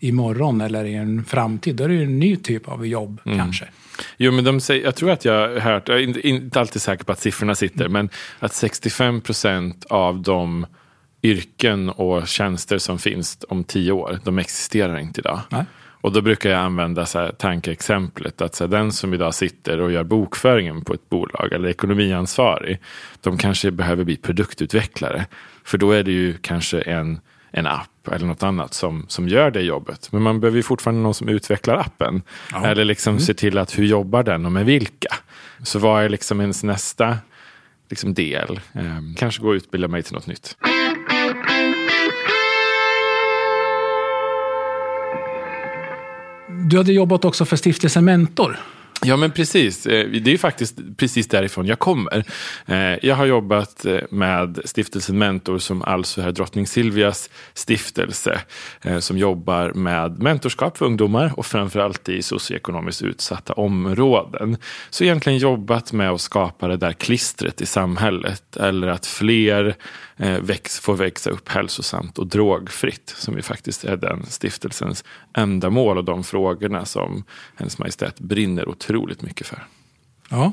imorgon 0.00 0.60
eller 0.60 0.84
i 0.84 0.94
en 0.94 1.24
framtid. 1.24 1.76
Då 1.76 1.84
är 1.84 1.88
det 1.88 1.94
ju 1.94 2.02
en 2.02 2.18
ny 2.18 2.36
typ 2.36 2.68
av 2.68 2.86
jobb 2.86 3.20
Mm. 3.24 3.38
kanske. 3.38 3.68
Jo, 4.16 4.32
men 4.32 4.44
de 4.44 4.60
säger, 4.60 4.84
jag 4.84 4.94
tror 4.94 5.10
att 5.10 5.24
jag 5.24 5.48
har 5.48 5.58
hört, 5.58 5.88
jag 5.88 5.98
är 6.02 6.26
inte, 6.26 6.60
alltid 6.60 6.82
säker 6.82 7.04
på 7.04 7.12
att 7.12 7.18
siffrorna 7.20 7.54
sitter, 7.54 7.88
men 7.88 8.08
att 8.38 8.54
65 8.54 9.20
procent 9.20 9.84
av 9.84 10.22
de 10.22 10.66
yrken 11.22 11.88
och 11.90 12.28
tjänster 12.28 12.78
som 12.78 12.98
finns 12.98 13.38
om 13.48 13.64
tio 13.64 13.92
år, 13.92 14.18
de 14.24 14.38
existerar 14.38 14.98
inte 14.98 15.20
idag. 15.20 15.40
Nej. 15.50 15.64
Och 16.00 16.12
då 16.12 16.20
brukar 16.20 16.50
jag 16.50 16.60
använda 16.60 17.06
så 17.06 17.18
här 17.18 17.32
tankeexemplet 17.32 18.40
att 18.40 18.54
så 18.54 18.64
här, 18.64 18.70
den 18.70 18.92
som 18.92 19.14
idag 19.14 19.34
sitter 19.34 19.80
och 19.80 19.92
gör 19.92 20.04
bokföringen 20.04 20.84
på 20.84 20.94
ett 20.94 21.08
bolag 21.08 21.52
eller 21.52 21.68
ekonomiansvarig, 21.68 22.78
de 23.20 23.38
kanske 23.38 23.70
behöver 23.70 24.04
bli 24.04 24.16
produktutvecklare. 24.16 25.26
För 25.64 25.78
då 25.78 25.92
är 25.92 26.02
det 26.02 26.12
ju 26.12 26.34
kanske 26.42 26.80
en, 26.80 27.20
en 27.50 27.66
app 27.66 28.08
eller 28.12 28.26
något 28.26 28.42
annat 28.42 28.74
som, 28.74 29.04
som 29.08 29.28
gör 29.28 29.50
det 29.50 29.62
jobbet. 29.62 30.12
Men 30.12 30.22
man 30.22 30.40
behöver 30.40 30.56
ju 30.56 30.62
fortfarande 30.62 31.02
någon 31.02 31.14
som 31.14 31.28
utvecklar 31.28 31.76
appen. 31.76 32.22
Ja. 32.52 32.66
Eller 32.66 32.84
liksom 32.84 33.18
se 33.18 33.34
till 33.34 33.58
att 33.58 33.78
hur 33.78 33.84
jobbar 33.84 34.22
den 34.22 34.46
och 34.46 34.52
med 34.52 34.64
vilka. 34.64 35.14
Så 35.62 35.78
vad 35.78 36.04
är 36.04 36.08
liksom 36.08 36.40
ens 36.40 36.62
nästa 36.62 37.18
liksom 37.90 38.14
del? 38.14 38.60
Eh, 38.72 38.82
kanske 39.16 39.42
gå 39.42 39.48
och 39.48 39.52
utbilda 39.52 39.88
mig 39.88 40.02
till 40.02 40.14
något 40.14 40.26
nytt. 40.26 40.56
Du 46.70 46.76
hade 46.76 46.92
jobbat 46.92 47.24
också 47.24 47.44
för 47.44 47.56
stiftelsen 47.56 48.04
Mentor. 48.04 48.58
Ja, 49.04 49.16
men 49.16 49.30
precis. 49.30 49.86
Eh, 49.86 50.08
det 50.08 50.30
är 50.30 50.32
ju 50.32 50.38
faktiskt 50.38 50.78
precis 50.96 51.28
därifrån 51.28 51.66
jag 51.66 51.78
kommer. 51.78 52.24
Eh, 52.66 53.06
jag 53.06 53.14
har 53.14 53.26
jobbat 53.26 53.84
eh, 53.84 53.98
med 54.10 54.60
stiftelsen 54.64 55.18
Mentor 55.18 55.58
som 55.58 55.82
alltså 55.82 56.22
är 56.22 56.32
drottning 56.32 56.66
Silvias 56.66 57.30
stiftelse 57.54 58.40
som 59.00 59.18
jobbar 59.18 59.72
med 59.72 60.18
mentorskap 60.18 60.78
för 60.78 60.86
ungdomar 60.86 61.32
och 61.36 61.46
framförallt 61.46 62.08
i 62.08 62.22
socioekonomiskt 62.22 63.02
utsatta 63.02 63.52
områden. 63.52 64.56
Så 64.90 65.04
egentligen 65.04 65.38
jobbat 65.38 65.92
med 65.92 66.10
att 66.10 66.20
skapa 66.20 66.68
det 66.68 66.76
där 66.76 66.92
klistret 66.92 67.60
i 67.60 67.66
samhället 67.66 68.56
eller 68.56 68.88
att 68.88 69.06
fler 69.06 69.76
väx, 70.18 70.80
får 70.80 70.94
växa 70.94 71.30
upp 71.30 71.48
hälsosamt 71.48 72.18
och 72.18 72.26
drogfritt 72.26 73.14
som 73.16 73.36
ju 73.36 73.42
faktiskt 73.42 73.84
är 73.84 73.96
den 73.96 74.26
stiftelsens 74.26 75.04
ändamål 75.36 75.98
och 75.98 76.04
de 76.04 76.24
frågorna 76.24 76.84
som 76.84 77.24
Hennes 77.56 77.78
Majestät 77.78 78.20
brinner 78.20 78.68
otroligt 78.68 79.22
mycket 79.22 79.46
för. 79.46 79.66
Ja. 80.30 80.52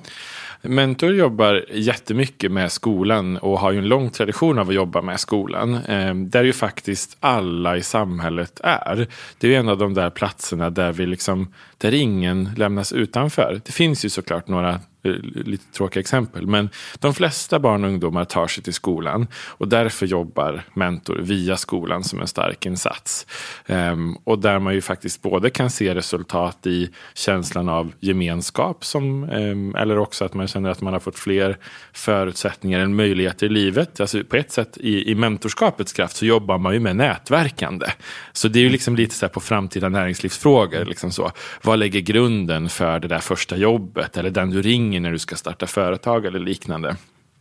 Mentor 0.61 1.13
jobbar 1.13 1.65
jättemycket 1.71 2.51
med 2.51 2.71
skolan 2.71 3.37
och 3.37 3.59
har 3.59 3.71
ju 3.71 3.77
en 3.77 3.87
lång 3.87 4.09
tradition 4.09 4.59
av 4.59 4.69
att 4.69 4.75
jobba 4.75 5.01
med 5.01 5.19
skolan. 5.19 5.75
Eh, 5.75 6.15
där 6.15 6.43
ju 6.43 6.53
faktiskt 6.53 7.17
alla 7.19 7.77
i 7.77 7.83
samhället 7.83 8.59
är. 8.63 9.07
Det 9.37 9.47
är 9.47 9.51
ju 9.51 9.57
en 9.57 9.69
av 9.69 9.77
de 9.77 9.93
där 9.93 10.09
platserna 10.09 10.69
där, 10.69 10.91
vi 10.91 11.05
liksom, 11.05 11.53
där 11.77 11.93
ingen 11.93 12.49
lämnas 12.57 12.93
utanför. 12.93 13.61
Det 13.65 13.71
finns 13.71 14.05
ju 14.05 14.09
såklart 14.09 14.47
några 14.47 14.69
eh, 14.71 14.79
Eh, 15.05 15.11
lite 15.45 15.71
tråkiga 15.71 15.99
exempel. 15.99 16.47
Men 16.47 16.69
de 16.99 17.13
flesta 17.13 17.59
barn 17.59 17.83
och 17.83 17.89
ungdomar 17.89 18.25
tar 18.25 18.47
sig 18.47 18.63
till 18.63 18.73
skolan. 18.73 19.27
Och 19.47 19.67
därför 19.67 20.05
jobbar 20.05 20.63
Mentor 20.73 21.17
via 21.21 21.57
skolan 21.57 22.03
som 22.03 22.21
en 22.21 22.27
stark 22.27 22.65
insats. 22.65 23.27
Um, 23.67 24.17
och 24.23 24.39
där 24.39 24.59
man 24.59 24.73
ju 24.73 24.81
faktiskt 24.81 25.21
både 25.21 25.49
kan 25.49 25.69
se 25.69 25.95
resultat 25.95 26.67
i 26.67 26.89
känslan 27.13 27.69
av 27.69 27.91
gemenskap. 27.99 28.85
Som, 28.85 29.23
um, 29.23 29.75
eller 29.75 29.97
också 29.97 30.25
att 30.25 30.33
man 30.33 30.47
känner 30.47 30.69
att 30.69 30.81
man 30.81 30.93
har 30.93 30.99
fått 30.99 31.19
fler 31.19 31.57
förutsättningar 31.93 32.79
än 32.79 32.95
möjligheter 32.95 33.45
i 33.45 33.49
livet. 33.49 33.99
Alltså 33.99 34.23
på 34.23 34.35
ett 34.35 34.51
sätt 34.51 34.77
i, 34.77 35.11
i 35.11 35.15
mentorskapets 35.15 35.93
kraft 35.93 36.15
så 36.15 36.25
jobbar 36.25 36.57
man 36.57 36.73
ju 36.73 36.79
med 36.79 36.95
nätverkande. 36.95 37.87
Så 38.33 38.47
det 38.47 38.59
är 38.59 38.63
ju 38.63 38.69
liksom 38.69 38.95
lite 38.95 39.15
så 39.15 39.25
här 39.25 39.33
på 39.33 39.39
framtida 39.39 39.89
näringslivsfrågor. 39.89 40.85
Liksom 40.85 41.11
så. 41.11 41.31
Vad 41.61 41.79
lägger 41.79 41.99
grunden 41.99 42.69
för 42.69 42.99
det 42.99 43.07
där 43.07 43.19
första 43.19 43.57
jobbet? 43.57 44.17
Eller 44.17 44.29
den 44.29 44.49
du 44.49 44.61
ringer 44.61 44.94
när 44.99 45.11
du 45.11 45.19
ska 45.19 45.35
starta 45.35 45.67
företag 45.67 46.25
eller 46.25 46.39
liknande. 46.39 46.95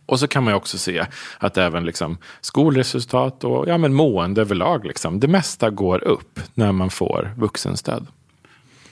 Och 0.07 0.21
så 0.21 0.29
kan 0.29 0.45
man 0.45 0.53
ju 0.53 0.57
också 0.57 0.79
se 0.79 1.07
att 1.39 1.59
även 1.59 1.85
liksom 1.85 2.19
skolresultat 2.41 3.45
och 3.45 3.69
ja, 3.69 3.79
men 3.79 3.95
mående 3.95 4.41
överlag, 4.41 4.85
liksom, 4.85 5.21
det 5.21 5.29
mesta 5.29 5.71
går 5.71 6.05
upp 6.05 6.41
när 6.55 6.73
man 6.73 6.91
får 6.91 7.31
vuxenstöd. 7.37 8.07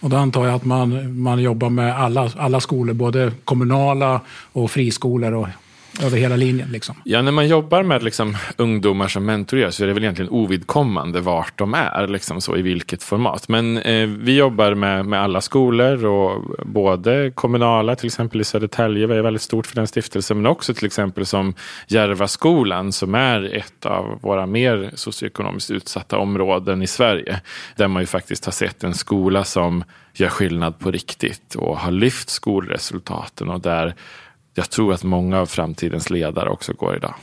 Och 0.00 0.10
då 0.10 0.16
antar 0.16 0.46
jag 0.46 0.54
att 0.54 0.64
man, 0.64 1.20
man 1.20 1.42
jobbar 1.42 1.70
med 1.70 1.98
alla, 1.98 2.30
alla 2.36 2.60
skolor, 2.60 2.94
både 2.94 3.32
kommunala 3.44 4.20
och 4.52 4.70
friskolor 4.70 5.32
och 5.32 5.48
över 6.00 6.18
hela 6.18 6.36
linjen. 6.36 6.68
Liksom. 6.72 6.94
Ja, 7.04 7.22
när 7.22 7.32
man 7.32 7.48
jobbar 7.48 7.82
med 7.82 8.02
liksom, 8.02 8.36
ungdomar 8.56 9.08
som 9.08 9.24
mentorerar 9.24 9.70
så 9.70 9.82
är 9.82 9.86
det 9.86 9.92
väl 9.92 10.02
egentligen 10.02 10.30
ovidkommande 10.30 11.20
vart 11.20 11.58
de 11.58 11.74
är, 11.74 12.06
liksom 12.06 12.40
så, 12.40 12.56
i 12.56 12.62
vilket 12.62 13.02
format. 13.02 13.48
Men 13.48 13.78
eh, 13.78 14.06
vi 14.06 14.36
jobbar 14.36 14.74
med, 14.74 15.06
med 15.06 15.22
alla 15.22 15.40
skolor, 15.40 16.04
och 16.04 16.42
både 16.66 17.32
kommunala, 17.34 17.96
till 17.96 18.06
exempel 18.06 18.40
i 18.40 18.44
Södertälje, 18.44 19.06
vi 19.06 19.14
är 19.14 19.22
väldigt 19.22 19.42
stort 19.42 19.66
för 19.66 19.74
den 19.74 19.86
stiftelsen, 19.86 20.36
men 20.36 20.46
också 20.46 20.74
till 20.74 20.86
exempel 20.86 21.26
som 21.26 21.54
Järvaskolan 21.86 22.92
som 22.92 23.14
är 23.14 23.56
ett 23.56 23.86
av 23.86 24.18
våra 24.22 24.46
mer 24.46 24.90
socioekonomiskt 24.94 25.70
utsatta 25.70 26.18
områden 26.18 26.82
i 26.82 26.86
Sverige. 26.86 27.40
Där 27.76 27.88
man 27.88 28.02
ju 28.02 28.06
faktiskt 28.06 28.44
har 28.44 28.52
sett 28.52 28.84
en 28.84 28.94
skola 28.94 29.44
som 29.44 29.84
gör 30.14 30.28
skillnad 30.28 30.78
på 30.78 30.90
riktigt 30.90 31.54
och 31.54 31.78
har 31.78 31.90
lyft 31.90 32.30
skolresultaten 32.30 33.48
och 33.48 33.60
där 33.60 33.94
jag 34.54 34.70
tror 34.70 34.92
att 34.94 35.04
många 35.04 35.38
av 35.40 35.46
framtidens 35.46 36.10
ledare 36.10 36.48
också 36.50 36.72
går 36.72 36.96
idag. 36.96 37.14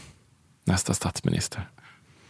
Nästa 0.66 0.94
statsminister. 0.94 1.68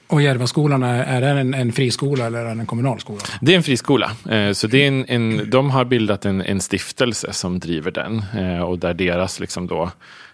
Och 0.07 0.21
Järvaskolan, 0.21 0.83
är, 0.83 1.03
är 1.03 1.21
det 1.21 1.27
en, 1.41 1.53
en 1.53 1.71
friskola 1.71 2.25
eller 2.25 2.39
är 2.39 2.45
det 2.55 2.61
en 2.61 2.65
kommunal 2.65 2.99
skola? 2.99 3.19
Det 3.41 3.51
är 3.53 3.57
en 3.57 3.63
friskola. 3.63 4.11
Eh, 4.29 4.51
Så 4.51 4.67
det 4.67 4.83
är 4.83 4.87
en, 4.87 5.05
en, 5.07 5.49
de 5.49 5.69
har 5.69 5.85
bildat 5.85 6.25
en, 6.25 6.41
en 6.41 6.61
stiftelse 6.61 7.33
som 7.33 7.59
driver 7.59 7.91
den. 7.91 8.23
eh, 8.37 8.61
Och 8.61 8.79
där 8.79 8.93
deras 8.93 9.39
liksom 9.39 9.67
då, 9.67 9.91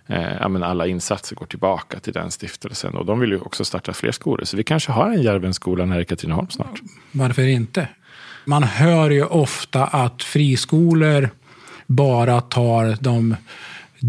eh, 0.07 0.41
alla 0.45 0.87
insatser 0.87 1.35
går 1.35 1.45
tillbaka 1.45 1.99
till 1.99 2.13
den 2.13 2.31
stiftelsen. 2.31 2.95
Och 2.95 3.05
de 3.05 3.19
vill 3.19 3.29
ju 3.31 3.39
också 3.39 3.65
starta 3.65 3.93
fler 3.93 4.11
skolor. 4.11 4.45
Så 4.45 4.57
vi 4.57 4.63
kanske 4.63 4.91
har 4.91 5.09
en 5.11 5.21
Järvenskolan 5.21 5.91
här 5.91 5.99
i 5.99 6.05
Katrineholm 6.05 6.49
snart. 6.49 6.81
Varför 7.11 7.47
inte? 7.47 7.87
Man 8.45 8.63
hör 8.63 9.09
ju 9.09 9.25
ofta 9.25 9.83
att 9.85 10.23
friskolor 10.23 11.29
bara 11.87 12.41
tar 12.41 12.97
de 13.03 13.35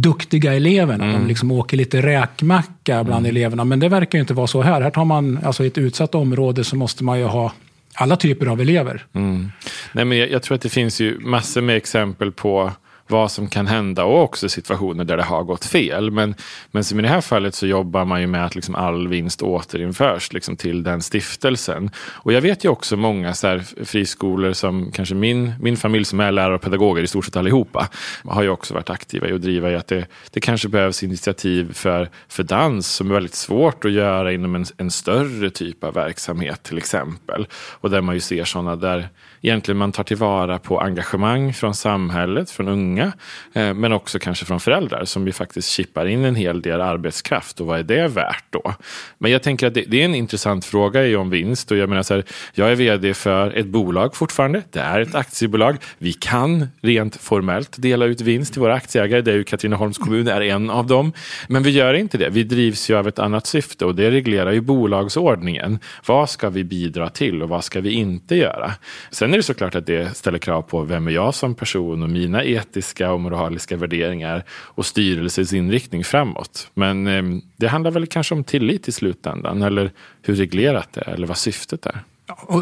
duktiga 0.03 0.55
eleverna. 0.55 1.05
Mm. 1.05 1.20
De 1.20 1.28
liksom 1.28 1.51
åker 1.51 1.76
lite 1.76 2.03
räkmacka 2.03 3.05
bland 3.05 3.26
eleverna. 3.26 3.64
Men 3.64 3.80
det 3.80 3.88
verkar 3.88 4.18
ju 4.18 4.20
inte 4.20 4.34
vara 4.34 4.47
så 4.47 4.62
här. 4.62 4.80
Här 4.80 4.90
tar 4.90 5.05
man, 5.05 5.38
alltså 5.44 5.64
i 5.64 5.66
ett 5.66 5.78
utsatt 5.78 6.14
område 6.14 6.64
så 6.64 6.76
måste 6.76 7.05
man 7.05 7.18
ju 7.18 7.24
ha 7.24 7.53
alla 7.94 8.16
typer 8.16 8.47
av 8.47 8.61
elever. 8.61 9.07
Mm. 9.12 9.51
Nej, 9.92 10.05
men 10.05 10.18
jag, 10.18 10.30
jag 10.30 10.42
tror 10.42 10.55
att 10.55 10.62
det 10.62 10.68
finns 10.68 11.01
ju 11.01 11.18
massor 11.18 11.61
med 11.61 11.76
exempel 11.76 12.32
på 12.32 12.72
vad 13.09 13.32
som 13.32 13.48
kan 13.48 13.66
hända 13.66 14.04
och 14.04 14.22
också 14.22 14.48
situationer 14.48 15.04
där 15.04 15.16
det 15.16 15.22
har 15.22 15.44
gått 15.44 15.64
fel. 15.64 16.11
Men, 16.11 16.34
men 16.70 16.84
som 16.84 16.98
i 16.98 17.02
det 17.02 17.09
här 17.09 17.20
fallet 17.20 17.54
så 17.54 17.66
jobbar 17.66 18.04
man 18.04 18.20
ju 18.20 18.26
med 18.26 18.46
att 18.46 18.54
liksom 18.54 18.74
all 18.74 19.09
vinst 19.09 19.42
återinförs 19.42 20.32
liksom 20.32 20.57
till 20.57 20.82
den 20.82 21.02
stiftelsen. 21.02 21.90
Och 21.96 22.32
jag 22.32 22.40
vet 22.40 22.64
ju 22.64 22.68
också 22.68 22.96
många 22.96 23.34
så 23.34 23.46
här 23.46 23.84
friskolor 23.84 24.52
som 24.52 24.92
kanske 24.92 25.14
min, 25.14 25.54
min 25.61 25.76
familj 25.76 26.04
som 26.04 26.20
är 26.20 26.32
lärare 26.32 26.54
och 26.54 26.62
pedagoger 26.62 27.02
i 27.02 27.07
stort 27.07 27.24
sett 27.24 27.36
allihopa 27.36 27.88
har 28.24 28.42
ju 28.42 28.48
också 28.48 28.74
varit 28.74 28.90
aktiva 28.90 29.28
i 29.28 29.32
att 29.32 29.42
driva 29.42 29.70
i 29.70 29.76
att 29.76 29.86
det, 29.86 30.07
det 30.30 30.40
kanske 30.40 30.68
behövs 30.68 31.02
initiativ 31.02 31.72
för, 31.72 32.11
för 32.28 32.42
dans 32.42 32.86
som 32.86 33.11
är 33.11 33.14
väldigt 33.14 33.34
svårt 33.34 33.84
att 33.84 33.92
göra 33.92 34.32
inom 34.32 34.54
en, 34.54 34.64
en 34.76 34.90
större 34.90 35.50
typ 35.50 35.84
av 35.84 35.94
verksamhet 35.94 36.62
till 36.62 36.78
exempel. 36.78 37.46
Och 37.52 37.90
där 37.90 38.00
man 38.00 38.14
ju 38.14 38.20
ser 38.20 38.44
sådana 38.44 38.76
där 38.76 39.09
egentligen 39.41 39.78
man 39.78 39.93
tar 39.93 40.05
tillvara 40.05 40.59
på 40.59 40.80
engagemang 40.80 41.53
från 41.55 41.74
samhället, 41.74 42.51
från 42.51 42.68
unga, 42.68 43.12
eh, 43.53 43.74
men 43.74 43.93
också 43.93 44.18
kanske 44.18 44.45
från 44.45 44.61
föräldrar 44.61 45.05
som 45.05 45.26
ju 45.26 45.32
faktiskt 45.32 45.68
chippar 45.68 46.07
in 46.07 46.24
en 46.24 46.34
hel 46.34 46.62
del 46.62 46.80
arbetskraft. 46.80 47.61
Och 47.61 47.66
vad 47.66 47.78
är 47.78 47.82
det 47.82 48.09
värt 48.09 48.45
då? 48.51 48.74
Men 49.18 49.30
jag 49.30 49.43
tänker 49.43 49.66
att 49.66 49.74
det, 49.74 49.84
det 49.89 50.01
är 50.01 50.05
en 50.05 50.14
intressant 50.14 50.64
fråga 50.64 51.07
i 51.07 51.16
om 51.16 51.30
vinst. 51.30 51.70
Och 51.70 51.76
jag 51.76 51.89
menar 51.89 52.03
så 52.03 52.14
här, 52.14 52.24
jag 52.55 52.72
är 52.72 52.74
vd 52.74 53.14
för 53.14 53.51
ett 53.51 53.66
bolag 53.66 54.16
fortfarande, 54.16 54.62
det 54.70 54.80
är 54.80 55.01
ett 55.01 55.14
aktiebolag, 55.14 55.76
vi 55.99 56.12
kan 56.12 56.68
rent 56.80 57.16
formellt 57.16 57.82
dela 57.82 58.05
ut 58.05 58.20
vinst 58.20 58.53
till 58.53 58.62
våra 58.62 58.74
aktieägare, 58.74 59.20
det 59.20 59.32
är 59.32 59.37
ju 59.37 59.45
Katrineholms 59.45 59.99
kommun 59.99 60.28
är 60.28 60.41
en 60.41 60.70
av 60.70 60.87
dem, 60.87 61.12
men 61.49 61.62
vi 61.62 61.70
gör 61.70 61.95
inte 61.95 62.18
det, 62.18 62.28
vi 62.28 62.43
drivs 62.43 62.91
ju 62.91 62.97
av 62.97 63.09
ett 63.09 63.18
annat 63.18 63.47
syfte 63.47 63.84
och 63.84 63.95
det 63.95 64.11
reglerar 64.11 64.53
ju 64.53 64.61
bolagsordningen. 64.61 65.78
Vad 66.07 66.30
ska 66.30 66.51
vi 66.51 66.64
bidra 66.64 67.09
till 67.09 67.43
och 67.43 67.49
vad 67.49 67.64
ska 67.64 67.80
vi 67.80 67.93
inte 67.93 68.37
göra? 68.37 68.72
Sen 69.11 69.26
är 69.33 69.37
det 69.37 69.43
såklart 69.43 69.74
att 69.74 69.87
det 69.87 70.16
ställer 70.16 70.39
krav 70.39 70.62
på 70.62 70.83
vem 70.83 71.09
är 71.09 71.11
jag 71.11 71.35
som 71.35 71.55
person 71.55 72.03
och 72.03 72.11
mina 72.11 72.45
etiska 72.45 73.12
och 73.12 73.20
moraliska 73.20 73.77
värderingar 73.77 74.45
och 74.51 74.87
styrelsens 74.87 75.53
inriktning 75.53 76.05
framåt. 76.05 76.70
Men 76.74 77.07
eh, 77.07 77.22
det 77.57 77.68
handlar 77.68 77.91
väl 77.91 78.07
kanske 78.07 78.35
om 78.35 78.45
tillit 78.45 78.89
i 78.89 78.93
slutändan 78.93 79.62
eller 79.62 79.91
hur 80.22 80.35
reglerat 80.35 80.89
det 80.93 81.01
är 81.01 81.14
eller 81.14 81.27
vad 81.27 81.39
syftet 81.39 81.87
är. 81.87 82.01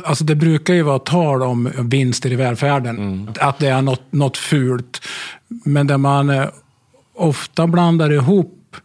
Alltså 0.05 0.25
det 0.25 0.35
brukar 0.35 0.75
ju 0.75 0.83
vara 0.83 0.99
tal 0.99 1.43
om 1.43 1.71
vinster 1.79 2.33
i 2.33 2.35
välfärden, 2.35 3.29
att 3.41 3.59
det 3.59 3.69
är 3.69 3.83
något, 3.83 4.03
något 4.13 4.37
fult. 4.37 5.01
Men 5.49 5.87
där 5.87 5.99
man 5.99 6.31
eh, 6.31 6.49
ofta 7.15 7.67
blandar 7.67 8.13
ihop 8.13 8.77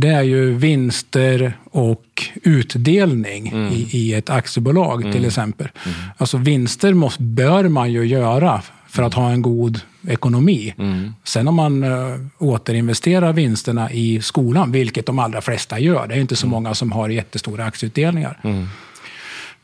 det 0.00 0.08
är 0.08 0.22
ju 0.22 0.54
vinster 0.54 1.52
och 1.64 2.04
utdelning 2.42 3.48
mm. 3.48 3.72
i, 3.72 3.88
i, 3.92 4.14
ett 4.14 4.30
aktiebolag 4.30 5.00
mm. 5.00 5.12
till 5.12 5.24
exempel. 5.24 5.68
Mm. 5.84 5.96
Alltså 6.16 6.36
vinster 6.36 6.94
måste, 6.94 7.22
bör 7.22 7.68
man 7.68 7.92
ju 7.92 8.04
göra 8.04 8.62
för 8.88 9.02
att 9.02 9.14
ha 9.14 9.30
en 9.30 9.42
god 9.42 9.80
ekonomi. 10.08 10.74
Mm. 10.78 11.14
Sen 11.24 11.48
om 11.48 11.54
man 11.54 11.84
uh, 11.84 12.16
återinvesterar 12.38 13.32
vinsterna 13.32 13.92
i 13.92 14.20
skolan, 14.22 14.72
vilket 14.72 15.06
de 15.06 15.18
allra 15.18 15.40
flesta 15.40 15.78
gör, 15.78 16.06
det 16.06 16.14
är 16.14 16.18
inte 16.18 16.36
så 16.36 16.46
mm. 16.46 16.50
många 16.50 16.74
som 16.74 16.92
har 16.92 17.08
jättestora 17.08 17.64
aktieutdelningar. 17.64 18.40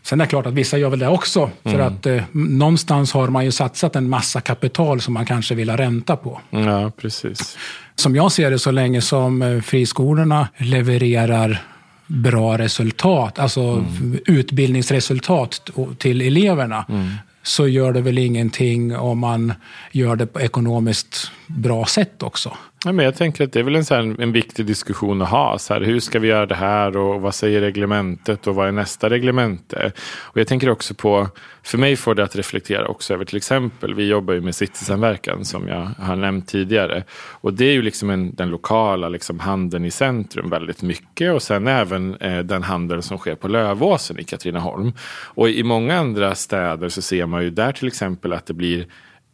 Sen 0.07 0.20
är 0.20 0.24
det 0.24 0.28
klart 0.30 0.46
att 0.46 0.54
vissa 0.54 0.78
gör 0.78 0.90
väl 0.90 0.98
det 0.98 1.09
också, 1.09 1.50
för 1.62 1.74
mm. 1.74 1.86
att 1.86 2.07
eh, 2.07 2.22
någonstans 2.32 3.12
har 3.12 3.28
man 3.28 3.44
ju 3.44 3.52
satsat 3.52 3.96
en 3.96 4.09
massa 4.09 4.40
kapital 4.40 5.00
som 5.00 5.14
man 5.14 5.26
kanske 5.26 5.54
vill 5.54 5.70
ha 5.70 5.76
ränta 5.76 6.16
på. 6.16 6.40
Ja, 6.50 6.90
precis. 6.96 7.59
Som 7.94 8.16
jag 8.16 8.32
ser 8.32 8.50
det, 8.50 8.59
så 8.59 8.70
länge 8.70 9.00
som 9.00 9.42
eh, 9.42 9.61
friskolorna 9.61 10.48
levererar 10.57 11.62
bra 12.07 12.59
resultat, 12.59 13.38
alltså 13.38 13.61
mm. 13.61 14.18
utbildningsresultat 14.26 15.70
till 15.98 16.20
eleverna, 16.20 16.84
mm 16.88 17.11
så 17.46 17.68
gör 17.68 17.92
det 17.92 18.00
väl 18.00 18.18
ingenting 18.18 18.96
om 18.96 19.18
man 19.18 19.52
gör 19.92 20.16
det 20.16 20.26
på 20.26 20.40
ekonomiskt 20.40 21.30
bra 21.46 21.86
sätt 21.86 22.22
också. 22.22 22.57
Ja, 22.87 22.93
men 22.93 23.05
jag 23.05 23.16
tänker 23.16 23.45
att 23.45 23.53
det 23.53 23.59
är 23.59 23.64
väl 23.64 23.74
en, 23.74 23.84
så 23.84 23.95
här, 23.95 24.22
en 24.22 24.32
viktig 24.32 24.66
diskussion 24.66 25.22
att 25.22 25.28
ha. 25.28 25.59
Så 25.59 25.74
här, 25.74 25.80
hur 25.80 26.01
ska 26.01 26.18
vi 26.18 26.28
göra 26.28 26.47
det 26.47 26.55
här 26.55 26.97
och 26.97 27.20
vad 27.20 27.34
säger 27.34 27.61
reglementet 27.61 28.47
och 28.47 28.55
vad 28.55 28.68
är 28.68 28.72
nästa 28.72 29.11
reglemente? 29.11 29.93
Och 30.18 30.41
jag 30.41 30.47
tänker 30.47 30.70
också 30.70 30.95
på, 30.95 31.28
för 31.62 31.78
mig 31.78 31.97
får 31.97 32.14
det 32.14 32.24
att 32.24 32.37
reflektera 32.37 32.89
också 32.89 33.14
över 33.14 33.24
till 33.24 33.37
exempel, 33.37 33.95
vi 33.95 34.09
jobbar 34.09 34.34
ju 34.34 34.41
med 34.41 34.55
citysamverkan 34.55 35.45
som 35.45 35.68
jag 35.68 35.91
har 35.99 36.16
nämnt 36.16 36.49
tidigare. 36.49 37.05
Och 37.41 37.55
det 37.55 37.64
är 37.64 37.72
ju 37.72 37.82
liksom 37.82 38.11
en, 38.11 38.34
den 38.34 38.51
lokala 38.51 39.09
liksom, 39.09 39.41
handeln 39.41 39.84
i 39.84 39.91
centrum 39.91 40.51
väldigt 40.51 40.82
mycket 40.82 41.32
och 41.32 41.43
sen 41.43 41.66
även 41.66 42.14
eh, 42.14 42.39
den 42.39 42.62
handel 42.62 43.03
som 43.03 43.18
sker 43.18 43.34
på 43.34 43.49
Lövåsen 43.49 44.18
i 44.18 44.24
Katrineholm. 44.24 44.93
Och 45.24 45.49
i 45.49 45.62
många 45.62 45.99
andra 45.99 46.34
städer 46.34 46.89
så 46.89 47.03
ser 47.03 47.26
man 47.26 47.43
ju 47.43 47.51
där 47.51 47.72
till 47.72 47.89
exempel 47.89 48.32
att 48.32 48.47
det 48.47 48.55
blir 48.55 48.87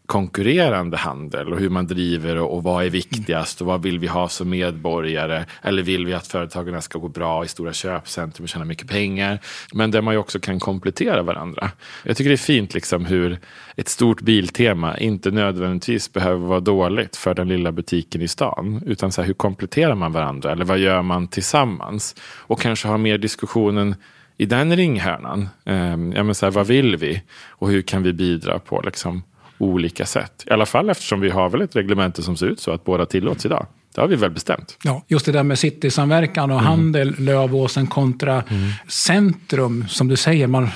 konkurrerande 0.07 0.96
handel 0.96 1.53
och 1.53 1.59
hur 1.59 1.70
man 1.70 1.86
driver 1.86 2.36
och, 2.36 2.57
och 2.57 2.62
vad 2.62 2.84
är 2.84 2.90
viktigast 2.90 3.61
och 3.61 3.66
vad 3.66 3.82
vill 3.82 3.98
vi 3.98 4.07
ha 4.07 4.28
som 4.28 4.50
medborgare? 4.50 5.44
Eller 5.62 5.82
vill 5.82 6.07
vi 6.07 6.14
att 6.14 6.26
företagen 6.26 6.82
ska 6.82 6.98
gå 6.98 7.09
bra 7.09 7.44
i 7.44 7.48
stora 7.48 7.72
köpcentrum 7.72 8.44
och 8.44 8.48
tjäna 8.48 8.64
mycket 8.64 8.88
pengar? 8.88 9.38
Men 9.74 9.90
där 9.90 10.03
man 10.03 10.14
ju 10.14 10.18
också 10.20 10.40
kan 10.40 10.61
komplettera 10.61 11.22
varandra. 11.22 11.70
Jag 12.05 12.16
tycker 12.16 12.28
det 12.28 12.34
är 12.34 12.36
fint 12.36 12.74
liksom 12.74 13.05
hur 13.05 13.38
ett 13.76 13.88
stort 13.88 14.20
biltema 14.20 14.98
inte 14.98 15.30
nödvändigtvis 15.30 16.12
behöver 16.12 16.46
vara 16.46 16.61
dåligt 16.61 17.16
för 17.16 17.34
den 17.34 17.48
lilla 17.48 17.72
butiken 17.72 18.22
i 18.22 18.28
stan. 18.28 18.82
Utan 18.86 19.12
så 19.12 19.20
här, 19.20 19.26
hur 19.26 19.34
kompletterar 19.34 19.94
man 19.94 20.12
varandra? 20.12 20.53
Eller 20.53 20.64
vad 20.64 20.78
gör 20.78 21.03
man 21.03 21.28
tillsammans? 21.28 22.14
Och 22.22 22.61
kanske 22.61 22.88
ha 22.88 22.96
mer 22.96 23.18
diskussionen 23.18 23.94
i 24.36 24.46
den 24.46 24.76
ringhörnan. 24.76 25.48
Eh, 25.64 25.76
ja, 26.14 26.22
men 26.22 26.34
så 26.34 26.46
här, 26.46 26.50
vad 26.50 26.66
vill 26.66 26.96
vi? 26.96 27.22
Och 27.48 27.70
hur 27.70 27.82
kan 27.82 28.03
vi 28.03 28.12
bidra 28.12 28.59
på 28.59 28.82
liksom, 28.84 29.22
olika 29.62 30.06
sätt. 30.06 30.44
I 30.46 30.50
alla 30.50 30.66
fall 30.66 30.90
eftersom 30.90 31.20
vi 31.20 31.30
har 31.30 31.48
väl 31.48 31.62
ett 31.62 31.76
reglemente 31.76 32.22
som 32.22 32.36
ser 32.36 32.46
ut 32.46 32.60
så 32.60 32.70
att 32.70 32.84
båda 32.84 33.06
tillåts 33.06 33.46
idag. 33.46 33.66
Det 33.94 34.00
har 34.00 34.08
vi 34.08 34.16
väl 34.16 34.30
bestämt. 34.30 34.78
Ja, 34.82 35.04
just 35.08 35.26
det 35.26 35.32
där 35.32 35.42
med 35.42 35.58
citysamverkan 35.58 36.50
och 36.50 36.58
mm. 36.58 36.66
handel, 36.66 37.14
Lövåsen 37.18 37.86
kontra 37.86 38.42
mm. 38.42 38.70
centrum. 38.88 39.84
Som 39.88 40.08
du 40.08 40.16
säger, 40.16 40.46
man, 40.46 40.68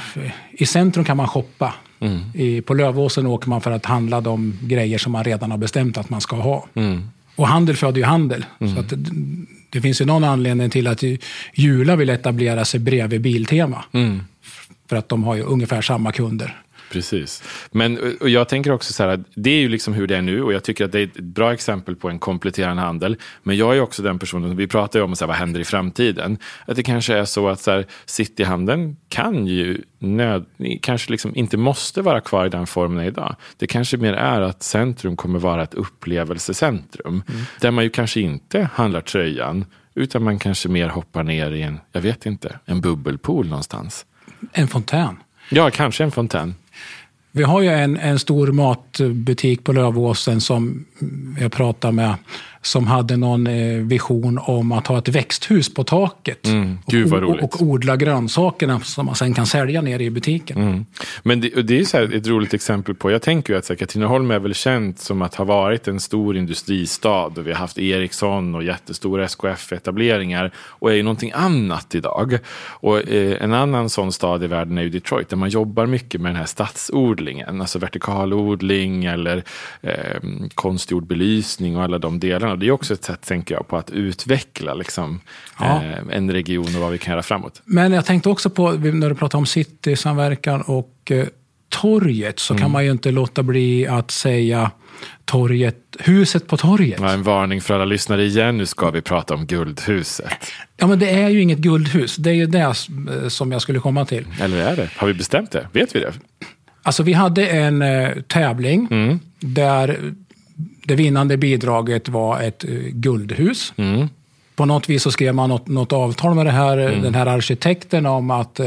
i 0.53 0.67
centrum 0.67 1.05
kan 1.05 1.17
man 1.17 1.29
shoppa. 1.29 1.75
Mm. 2.01 2.21
I, 2.35 2.61
på 2.61 2.75
Lövåsen 2.75 3.27
åker 3.27 3.49
man 3.49 3.61
för 3.61 3.71
att 3.71 3.87
handla 3.87 4.21
de 4.21 4.59
grejer 4.63 4.99
som 4.99 5.13
man 5.13 5.25
redan 5.25 5.51
har 5.51 5.59
bestämt 5.59 5.99
att 5.99 6.11
man 6.11 6.21
ska 6.21 6.37
ha. 6.37 6.67
Mm. 6.75 7.09
Och 7.37 7.49
handel 7.49 7.77
föder 7.77 7.99
ju 7.99 8.05
handel. 8.05 8.45
Så 8.59 8.65
mm. 8.65 8.79
att 8.79 8.93
det, 9.71 9.81
finns 9.81 10.01
ju 10.01 10.05
någon 10.05 10.25
anledning 10.25 10.71
till 10.71 10.87
att 10.87 11.03
Jula 11.55 11.97
vill 11.97 12.11
etablera 12.11 12.65
sig 12.65 12.81
bredvid 12.81 13.21
Biltema. 13.21 13.85
Mm. 13.93 14.21
För 14.89 14.97
att 14.97 15.09
de 15.09 15.25
har 15.25 15.35
ju 15.35 15.43
ungefär 15.43 15.83
samma 15.83 16.13
kunder. 16.13 16.63
Precis. 16.91 17.43
Men 17.71 18.17
och 18.21 18.29
jag 18.29 18.49
tänker 18.49 18.71
också 18.71 18.93
så 18.93 19.03
här 19.03 19.11
att 19.11 19.21
det 19.35 19.51
är 19.51 19.59
ju 19.59 19.69
liksom 19.69 19.95
hur 19.95 20.07
det 20.07 20.17
är 20.17 20.23
nu 20.23 20.43
och 20.43 20.53
jag 20.53 20.65
tycker 20.65 20.85
att 20.85 20.93
det 20.93 21.01
är 21.01 21.05
ett 21.05 21.21
bra 21.21 21.53
exempel 21.53 21.97
på 21.97 22.09
en 22.09 22.19
kompletterande 22.19 22.83
handel. 22.83 23.17
Men 23.43 23.57
jag 23.57 23.77
är 23.77 23.81
också 23.81 24.03
den 24.03 24.19
personen, 24.19 24.57
vi 24.57 24.67
pratar 24.67 24.99
ju 24.99 25.05
om 25.05 25.17
så 25.17 25.25
här, 25.25 25.29
vad 25.29 25.37
händer 25.37 25.61
i 25.61 25.65
framtiden. 25.65 26.39
Att 26.67 26.77
det 26.77 26.83
kanske 26.83 27.15
är 27.15 27.25
så 27.25 27.49
att 27.49 27.61
så 27.61 27.71
här, 27.71 27.87
cityhandeln 28.07 28.97
kan 29.09 29.47
ju 29.47 29.83
nöd, 29.99 30.47
kanske 30.83 31.11
liksom 31.11 31.37
inte 31.37 31.57
måste 31.57 32.03
vara 32.03 32.21
kvar 32.21 32.47
i 32.47 32.49
den 32.49 32.67
formen 32.67 33.05
idag. 33.05 33.37
Det 33.57 33.67
kanske 33.67 33.97
mer 33.97 34.13
är 34.13 34.41
att 34.41 34.63
centrum 34.63 35.17
kommer 35.17 35.39
vara 35.39 35.63
ett 35.63 35.75
upplevelsecentrum. 35.75 37.23
Mm. 37.29 37.41
Där 37.61 37.71
man 37.71 37.85
ju 37.85 37.91
kanske 37.91 38.21
inte 38.21 38.69
handlar 38.73 39.01
tröjan 39.01 39.65
utan 39.95 40.23
man 40.23 40.39
kanske 40.39 40.69
mer 40.69 40.89
hoppar 40.89 41.23
ner 41.23 41.51
i 41.51 41.63
en, 41.63 41.81
jag 41.93 42.01
vet 42.01 42.27
inte, 42.27 42.59
en 42.65 42.81
bubbelpool 42.81 43.49
någonstans. 43.49 44.07
En 44.53 44.69
fontän. 44.69 45.17
Ja, 45.51 45.71
kanske 45.71 46.05
en 46.05 46.11
fontän. 46.11 46.55
Vi 47.37 47.43
har 47.43 47.63
ju 47.63 47.69
en, 47.69 47.97
en 47.97 48.19
stor 48.19 48.53
matbutik 48.53 49.65
på 49.65 49.73
Lövåsen 49.73 50.41
som 50.41 50.85
jag 51.41 51.53
pratade 51.53 51.93
med 51.93 52.15
som 52.67 52.87
hade 52.87 53.17
någon 53.17 53.47
eh, 53.47 53.77
vision 53.77 54.39
om 54.43 54.73
att 54.73 54.87
ha 54.87 54.99
ett 54.99 55.09
växthus 55.09 55.75
på 55.75 55.85
taket. 55.85 56.47
Mm, 56.47 56.79
och, 56.85 57.43
och, 57.43 57.63
odla 57.63 57.97
grönsakerna 57.97 58.81
som 58.81 59.07
man 59.07 59.15
sen 59.15 59.35
kan 59.35 59.47
sälja 59.47 59.83
nere 59.83 60.05
i 60.05 60.11
butiken. 60.11 60.57
Mm. 60.57 60.87
Men 61.23 61.41
det, 61.41 61.63
det 61.63 61.79
är 61.79 61.85
så 61.85 61.99
ett 61.99 62.27
roligt 62.27 62.55
exempel 62.55 62.95
på, 62.95 63.11
jag 63.11 63.23
tänker 63.23 63.53
ju 63.53 63.59
att 63.59 63.79
Katrineholm 63.79 64.31
är 64.31 64.39
väl 64.39 64.55
känt 64.55 64.99
som 64.99 65.23
att 65.23 65.35
ha 65.35 65.45
varit 65.45 65.89
en 65.89 66.01
stor 66.01 66.37
industristad 66.37 67.27
och 67.27 67.47
vi 67.47 67.53
har 67.53 67.59
haft 67.59 67.79
Ericsson 67.79 68.55
och 68.55 68.65
jättestora 68.65 69.25
SKF-etableringar 69.25 70.51
och 70.57 70.91
är 70.91 70.95
ju 70.95 71.03
någonting 71.03 71.33
annat 71.35 71.95
idag. 71.95 72.39
Och 72.69 73.09
eh, 73.09 73.43
en 73.43 73.53
annan 73.53 73.91
sån 73.91 74.13
stad 74.13 74.45
i 74.45 74.47
världen 74.47 74.79
är 74.79 74.83
ju 74.83 74.91
Detroit 74.91 75.29
där 75.29 75.37
man 75.37 75.49
jobbar 75.49 75.87
mycket 75.87 76.21
med 76.21 76.31
den 76.31 76.37
här 76.37 76.47
stadsodlingen, 76.47 77.61
alltså 77.61 77.79
vertikalodling 77.79 79.05
eller 79.05 79.45
eh, 79.81 80.23
konstgjord 80.87 81.07
belysning 81.07 81.77
och 81.77 81.83
alla 81.83 81.99
de 81.99 82.21
delarna 82.21 82.57
det 82.57 82.67
är 82.67 82.71
också 82.71 82.95
ett 82.95 83.05
sätt, 83.05 83.27
tänker 83.27 83.55
jag, 83.55 83.69
på 83.69 83.77
att 83.77 83.91
utveckla 83.91 84.75
liksom, 84.75 85.21
ja. 85.59 85.83
eh, 85.83 86.17
en 86.17 86.31
region 86.31 86.77
och 86.77 86.81
vad 86.81 86.93
vi 86.93 86.99
kan 86.99 87.13
göra 87.13 87.23
framåt. 87.23 87.63
Men 87.65 87.93
jag 87.93 88.05
tänkte 88.05 88.29
också 88.29 88.51
på, 88.51 88.73
när 88.73 89.09
du 89.09 89.15
pratar 89.15 89.39
om 89.39 89.47
citysamverkan 89.47 90.63
och 90.63 91.11
eh, 91.11 91.27
torget, 91.69 92.39
så 92.39 92.55
mm. 92.55 92.63
kan 92.63 92.71
man 92.71 92.85
ju 92.85 92.91
inte 92.91 93.11
låta 93.11 93.43
bli 93.43 93.87
att 93.87 94.11
säga 94.11 94.71
torget, 95.25 95.77
huset 95.99 96.47
på 96.47 96.57
torget. 96.57 97.01
Ja, 97.01 97.13
en 97.13 97.23
varning 97.23 97.61
för 97.61 97.75
alla 97.75 97.85
lyssnare 97.85 98.25
igen, 98.25 98.59
nu 98.59 98.67
ska 98.67 98.91
vi 98.91 99.01
prata 99.01 99.35
om 99.35 99.47
guldhuset. 99.47 100.53
Ja, 100.77 100.87
men 100.87 100.99
det 100.99 101.11
är 101.11 101.29
ju 101.29 101.41
inget 101.41 101.59
guldhus. 101.59 102.17
Det 102.17 102.31
är 102.31 102.35
ju 102.35 102.47
det 102.47 102.59
eh, 102.59 103.29
som 103.29 103.53
jag 103.53 103.63
skulle 103.63 103.81
komma 103.81 104.05
till. 104.05 104.27
Eller 104.41 104.57
är 104.57 104.77
det? 104.77 104.91
Har 104.97 105.07
vi 105.07 105.15
bestämt 105.15 105.51
det? 105.51 105.69
Vet 105.73 105.95
vi 105.95 106.01
det? 106.01 106.13
Alltså, 106.83 107.03
vi 107.03 107.13
hade 107.13 107.47
en 107.47 107.83
eh, 107.83 108.11
tävling 108.29 108.89
mm. 108.91 109.21
där 109.41 110.15
det 110.85 110.95
vinnande 110.95 111.37
bidraget 111.37 112.09
var 112.09 112.41
ett 112.41 112.65
eh, 112.65 112.71
guldhus. 112.93 113.73
Mm. 113.77 114.09
På 114.57 114.65
något 114.65 114.89
vis 114.89 115.03
så 115.03 115.11
skrev 115.11 115.35
man 115.35 115.49
något, 115.49 115.69
något 115.69 115.93
avtal 115.93 116.35
med 116.35 116.53
här, 116.53 116.79
mm. 116.79 117.03
den 117.03 117.15
här 117.15 117.27
arkitekten 117.27 118.07
om 118.07 118.31
att 118.31 118.61
eh, 118.61 118.67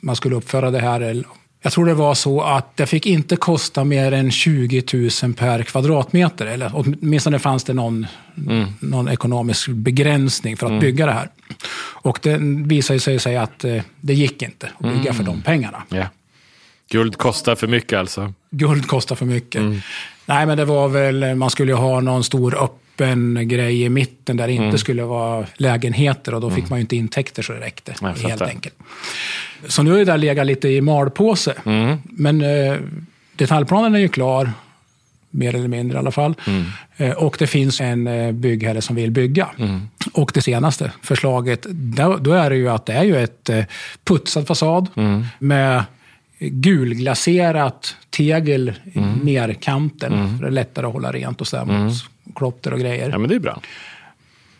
man 0.00 0.16
skulle 0.16 0.36
uppföra 0.36 0.70
det 0.70 0.80
här. 0.80 1.24
Jag 1.62 1.72
tror 1.72 1.86
det 1.86 1.94
var 1.94 2.14
så 2.14 2.40
att 2.40 2.76
det 2.76 2.86
fick 2.86 3.06
inte 3.06 3.36
kosta 3.36 3.84
mer 3.84 4.12
än 4.12 4.30
20 4.30 4.82
000 5.22 5.34
per 5.34 5.62
kvadratmeter. 5.62 6.46
Eller 6.46 6.70
åtminstone 6.74 7.38
fanns 7.38 7.64
det 7.64 7.72
någon, 7.72 8.06
mm. 8.46 8.66
någon 8.80 9.08
ekonomisk 9.08 9.68
begränsning 9.68 10.56
för 10.56 10.66
att 10.66 10.70
mm. 10.70 10.80
bygga 10.80 11.06
det 11.06 11.12
här. 11.12 11.28
Och 11.78 12.18
det 12.22 12.38
visade 12.66 13.00
sig 13.00 13.18
säga 13.18 13.42
att 13.42 13.64
eh, 13.64 13.82
det 14.00 14.14
gick 14.14 14.42
inte 14.42 14.70
att 14.78 14.92
bygga 14.92 15.12
för 15.12 15.22
mm. 15.22 15.34
de 15.34 15.42
pengarna. 15.42 15.82
Yeah. 15.92 16.08
Guld 16.88 17.16
kostar 17.16 17.54
för 17.54 17.66
mycket 17.66 17.98
alltså? 17.98 18.32
Guld 18.50 18.86
kostar 18.86 19.16
för 19.16 19.26
mycket. 19.26 19.62
Nej, 20.26 20.46
men 20.46 20.56
det 20.56 20.64
var 20.64 20.88
väl, 20.88 21.34
man 21.34 21.50
skulle 21.50 21.72
ju 21.72 21.78
ha 21.78 22.00
någon 22.00 22.24
stor 22.24 22.64
öppen 22.64 23.48
grej 23.48 23.82
i 23.82 23.88
mitten 23.88 24.36
där 24.36 24.46
det 24.46 24.52
inte 24.52 24.64
mm. 24.64 24.78
skulle 24.78 25.02
vara 25.02 25.46
lägenheter 25.56 26.34
och 26.34 26.40
då 26.40 26.50
fick 26.50 26.58
mm. 26.58 26.70
man 26.70 26.78
ju 26.78 26.80
inte 26.80 26.96
intäkter 26.96 27.42
så 27.42 27.52
det 27.52 27.60
räckte. 27.60 27.94
helt 28.22 28.42
enkelt. 28.42 28.74
Så 29.66 29.82
nu 29.82 29.94
är 29.94 29.98
det 29.98 30.04
där 30.04 30.18
legat 30.18 30.46
lite 30.46 30.68
i 30.68 30.80
malpåse. 30.80 31.54
Mm. 31.64 31.98
Men 32.04 32.40
eh, 32.40 32.76
detaljplanen 33.36 33.94
är 33.94 33.98
ju 33.98 34.08
klar, 34.08 34.52
mer 35.30 35.54
eller 35.54 35.68
mindre 35.68 35.96
i 35.96 35.98
alla 35.98 36.10
fall. 36.10 36.34
Mm. 36.46 36.64
Eh, 36.96 37.10
och 37.10 37.36
det 37.38 37.46
finns 37.46 37.80
en 37.80 38.06
eh, 38.06 38.32
byggherre 38.32 38.82
som 38.82 38.96
vill 38.96 39.10
bygga. 39.10 39.48
Mm. 39.58 39.88
Och 40.12 40.30
det 40.34 40.42
senaste 40.42 40.92
förslaget, 41.02 41.66
då, 41.70 42.16
då, 42.16 42.32
är 42.32 42.50
det 42.50 42.56
ju 42.56 42.68
att 42.68 42.86
det 42.86 42.92
är 42.92 43.04
ju 43.04 43.16
ett 43.16 43.48
eh, 43.48 43.64
putsad 44.04 44.46
fasad 44.46 44.88
mm. 44.96 45.24
med 45.38 45.84
gulglaserat 46.38 47.96
tegel 48.10 48.72
i 48.92 48.98
mm. 48.98 49.18
nerkanten. 49.18 50.12
Mm. 50.12 50.36
För 50.36 50.44
det 50.44 50.48
är 50.48 50.52
lättare 50.52 50.86
att 50.86 50.92
hålla 50.92 51.12
rent 51.12 51.40
och 51.40 51.46
sådär 51.46 51.62
mm. 51.62 51.90
klotter 52.34 52.72
och 52.72 52.80
grejer. 52.80 53.10
Ja, 53.10 53.18
men 53.18 53.28
det 53.28 53.34
är 53.34 53.40
bra. 53.40 53.60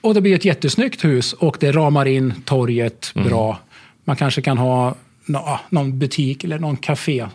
Och 0.01 0.14
det 0.14 0.20
blir 0.20 0.35
ett 0.35 0.45
jättesnyggt 0.45 1.05
hus 1.05 1.33
och 1.33 1.57
det 1.61 1.72
ramar 1.72 2.07
in 2.07 2.35
torget 2.45 3.12
mm. 3.14 3.29
bra. 3.29 3.59
Man 4.05 4.16
kanske 4.16 4.43
kan 4.43 4.59
ha 4.59 4.95
någon 5.68 5.99
butik 5.99 6.45
eller 6.45 6.59
någon 6.59 6.77
café 6.77 7.27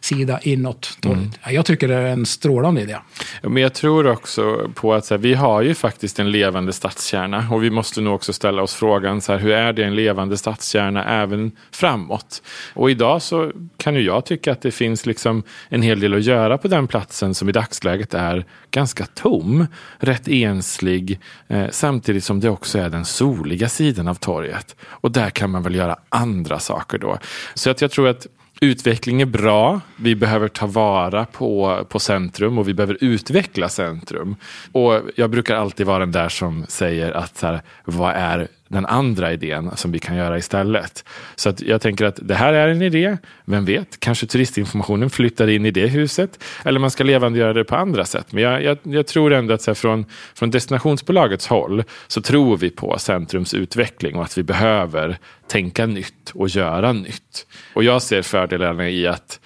sida 0.00 0.40
inåt. 0.42 0.98
Mm. 1.04 1.30
Jag 1.46 1.66
tycker 1.66 1.88
det 1.88 1.94
är 1.94 2.06
en 2.06 2.26
strålande 2.26 2.80
idé. 2.80 2.96
Men 3.42 3.62
jag 3.62 3.74
tror 3.74 4.06
också 4.06 4.70
på 4.74 4.94
att 4.94 5.04
så 5.04 5.14
här, 5.14 5.18
vi 5.18 5.34
har 5.34 5.62
ju 5.62 5.74
faktiskt 5.74 6.18
en 6.18 6.30
levande 6.30 6.72
stadskärna 6.72 7.46
och 7.50 7.64
vi 7.64 7.70
måste 7.70 8.00
nog 8.00 8.14
också 8.14 8.32
ställa 8.32 8.62
oss 8.62 8.74
frågan 8.74 9.20
så 9.20 9.32
här, 9.32 9.38
hur 9.38 9.52
är 9.52 9.72
det 9.72 9.84
en 9.84 9.94
levande 9.94 10.36
stadskärna 10.36 11.04
även 11.04 11.52
framåt? 11.70 12.42
Och 12.74 12.90
idag 12.90 13.22
så 13.22 13.52
kan 13.76 13.94
ju 13.94 14.00
jag 14.00 14.24
tycka 14.24 14.52
att 14.52 14.62
det 14.62 14.70
finns 14.70 15.06
liksom 15.06 15.42
en 15.68 15.82
hel 15.82 16.00
del 16.00 16.14
att 16.14 16.24
göra 16.24 16.58
på 16.58 16.68
den 16.68 16.86
platsen 16.86 17.34
som 17.34 17.48
i 17.48 17.52
dagsläget 17.52 18.14
är 18.14 18.44
ganska 18.70 19.06
tom, 19.06 19.66
rätt 19.98 20.28
enslig, 20.28 21.20
eh, 21.48 21.66
samtidigt 21.70 22.24
som 22.24 22.40
det 22.40 22.50
också 22.50 22.78
är 22.78 22.88
den 22.88 23.04
soliga 23.04 23.68
sidan 23.68 24.08
av 24.08 24.14
torget. 24.14 24.76
Och 24.82 25.10
där 25.10 25.30
kan 25.30 25.50
man 25.50 25.62
väl 25.62 25.74
göra 25.74 25.96
andra 26.08 26.58
saker 26.58 26.98
då. 26.98 27.18
Så 27.54 27.70
att 27.70 27.80
jag 27.80 27.90
tror 27.90 28.08
att 28.08 28.26
Utveckling 28.60 29.20
är 29.20 29.26
bra. 29.26 29.80
Vi 29.96 30.14
behöver 30.14 30.48
ta 30.48 30.66
vara 30.66 31.24
på, 31.24 31.84
på 31.88 31.98
centrum 31.98 32.58
och 32.58 32.68
vi 32.68 32.74
behöver 32.74 32.96
utveckla 33.00 33.68
centrum. 33.68 34.36
Och 34.72 35.02
jag 35.16 35.30
brukar 35.30 35.56
alltid 35.56 35.86
vara 35.86 35.98
den 35.98 36.12
där 36.12 36.28
som 36.28 36.64
säger 36.68 37.12
att 37.12 37.36
så 37.36 37.46
här, 37.46 37.62
vad 37.84 38.14
är 38.14 38.48
den 38.70 38.86
andra 38.86 39.32
idén 39.32 39.70
som 39.76 39.92
vi 39.92 39.98
kan 39.98 40.16
göra 40.16 40.38
istället. 40.38 41.04
Så 41.34 41.48
att 41.48 41.60
jag 41.60 41.80
tänker 41.80 42.04
att 42.04 42.18
det 42.22 42.34
här 42.34 42.52
är 42.52 42.68
en 42.68 42.82
idé. 42.82 43.16
Vem 43.44 43.64
vet, 43.64 44.00
kanske 44.00 44.26
turistinformationen 44.26 45.10
flyttar 45.10 45.48
in 45.48 45.66
i 45.66 45.70
det 45.70 45.86
huset. 45.86 46.44
Eller 46.64 46.80
man 46.80 46.90
ska 46.90 47.04
levandegöra 47.04 47.52
det 47.52 47.64
på 47.64 47.76
andra 47.76 48.04
sätt. 48.04 48.32
Men 48.32 48.42
jag, 48.42 48.62
jag, 48.62 48.78
jag 48.82 49.06
tror 49.06 49.32
ändå 49.32 49.54
att 49.54 49.62
så 49.62 49.70
här, 49.70 49.74
från, 49.74 50.04
från 50.34 50.50
destinationsbolagets 50.50 51.46
håll 51.46 51.84
så 52.08 52.22
tror 52.22 52.56
vi 52.56 52.70
på 52.70 52.98
centrums 52.98 53.54
utveckling 53.54 54.16
och 54.16 54.22
att 54.22 54.38
vi 54.38 54.42
behöver 54.42 55.18
tänka 55.46 55.86
nytt 55.86 56.30
och 56.34 56.48
göra 56.48 56.92
nytt. 56.92 57.46
Och 57.74 57.84
jag 57.84 58.02
ser 58.02 58.22
fördelarna 58.22 58.88
i 58.88 59.06
att 59.06 59.40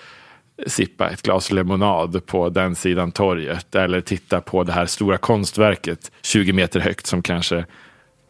sippa 0.66 1.10
ett 1.10 1.22
glas 1.22 1.52
lemonad 1.52 2.26
på 2.26 2.48
den 2.48 2.74
sidan 2.74 3.12
torget 3.12 3.74
eller 3.74 4.00
titta 4.00 4.40
på 4.40 4.64
det 4.64 4.72
här 4.72 4.86
stora 4.86 5.18
konstverket 5.18 6.12
20 6.22 6.52
meter 6.52 6.80
högt 6.80 7.06
som 7.06 7.22
kanske 7.22 7.64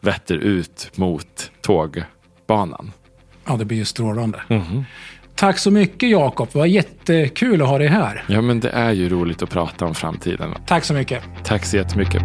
vetter 0.05 0.35
ut 0.35 0.91
mot 0.95 1.51
tågbanan. 1.61 2.91
Ja, 3.45 3.55
det 3.57 3.65
blir 3.65 3.77
ju 3.77 3.85
strålande. 3.85 4.41
Mm. 4.49 4.83
Tack 5.35 5.57
så 5.57 5.71
mycket 5.71 6.09
Jakob, 6.09 6.49
det 6.51 6.57
var 6.57 6.65
jättekul 6.65 7.61
att 7.61 7.67
ha 7.67 7.77
dig 7.77 7.87
här. 7.87 8.23
Ja, 8.27 8.41
men 8.41 8.59
det 8.59 8.69
är 8.69 8.91
ju 8.91 9.09
roligt 9.09 9.43
att 9.43 9.49
prata 9.49 9.85
om 9.85 9.95
framtiden. 9.95 10.53
Tack 10.65 10.83
så 10.83 10.93
mycket. 10.93 11.23
Tack 11.43 11.65
så 11.65 11.77
jättemycket. 11.77 12.21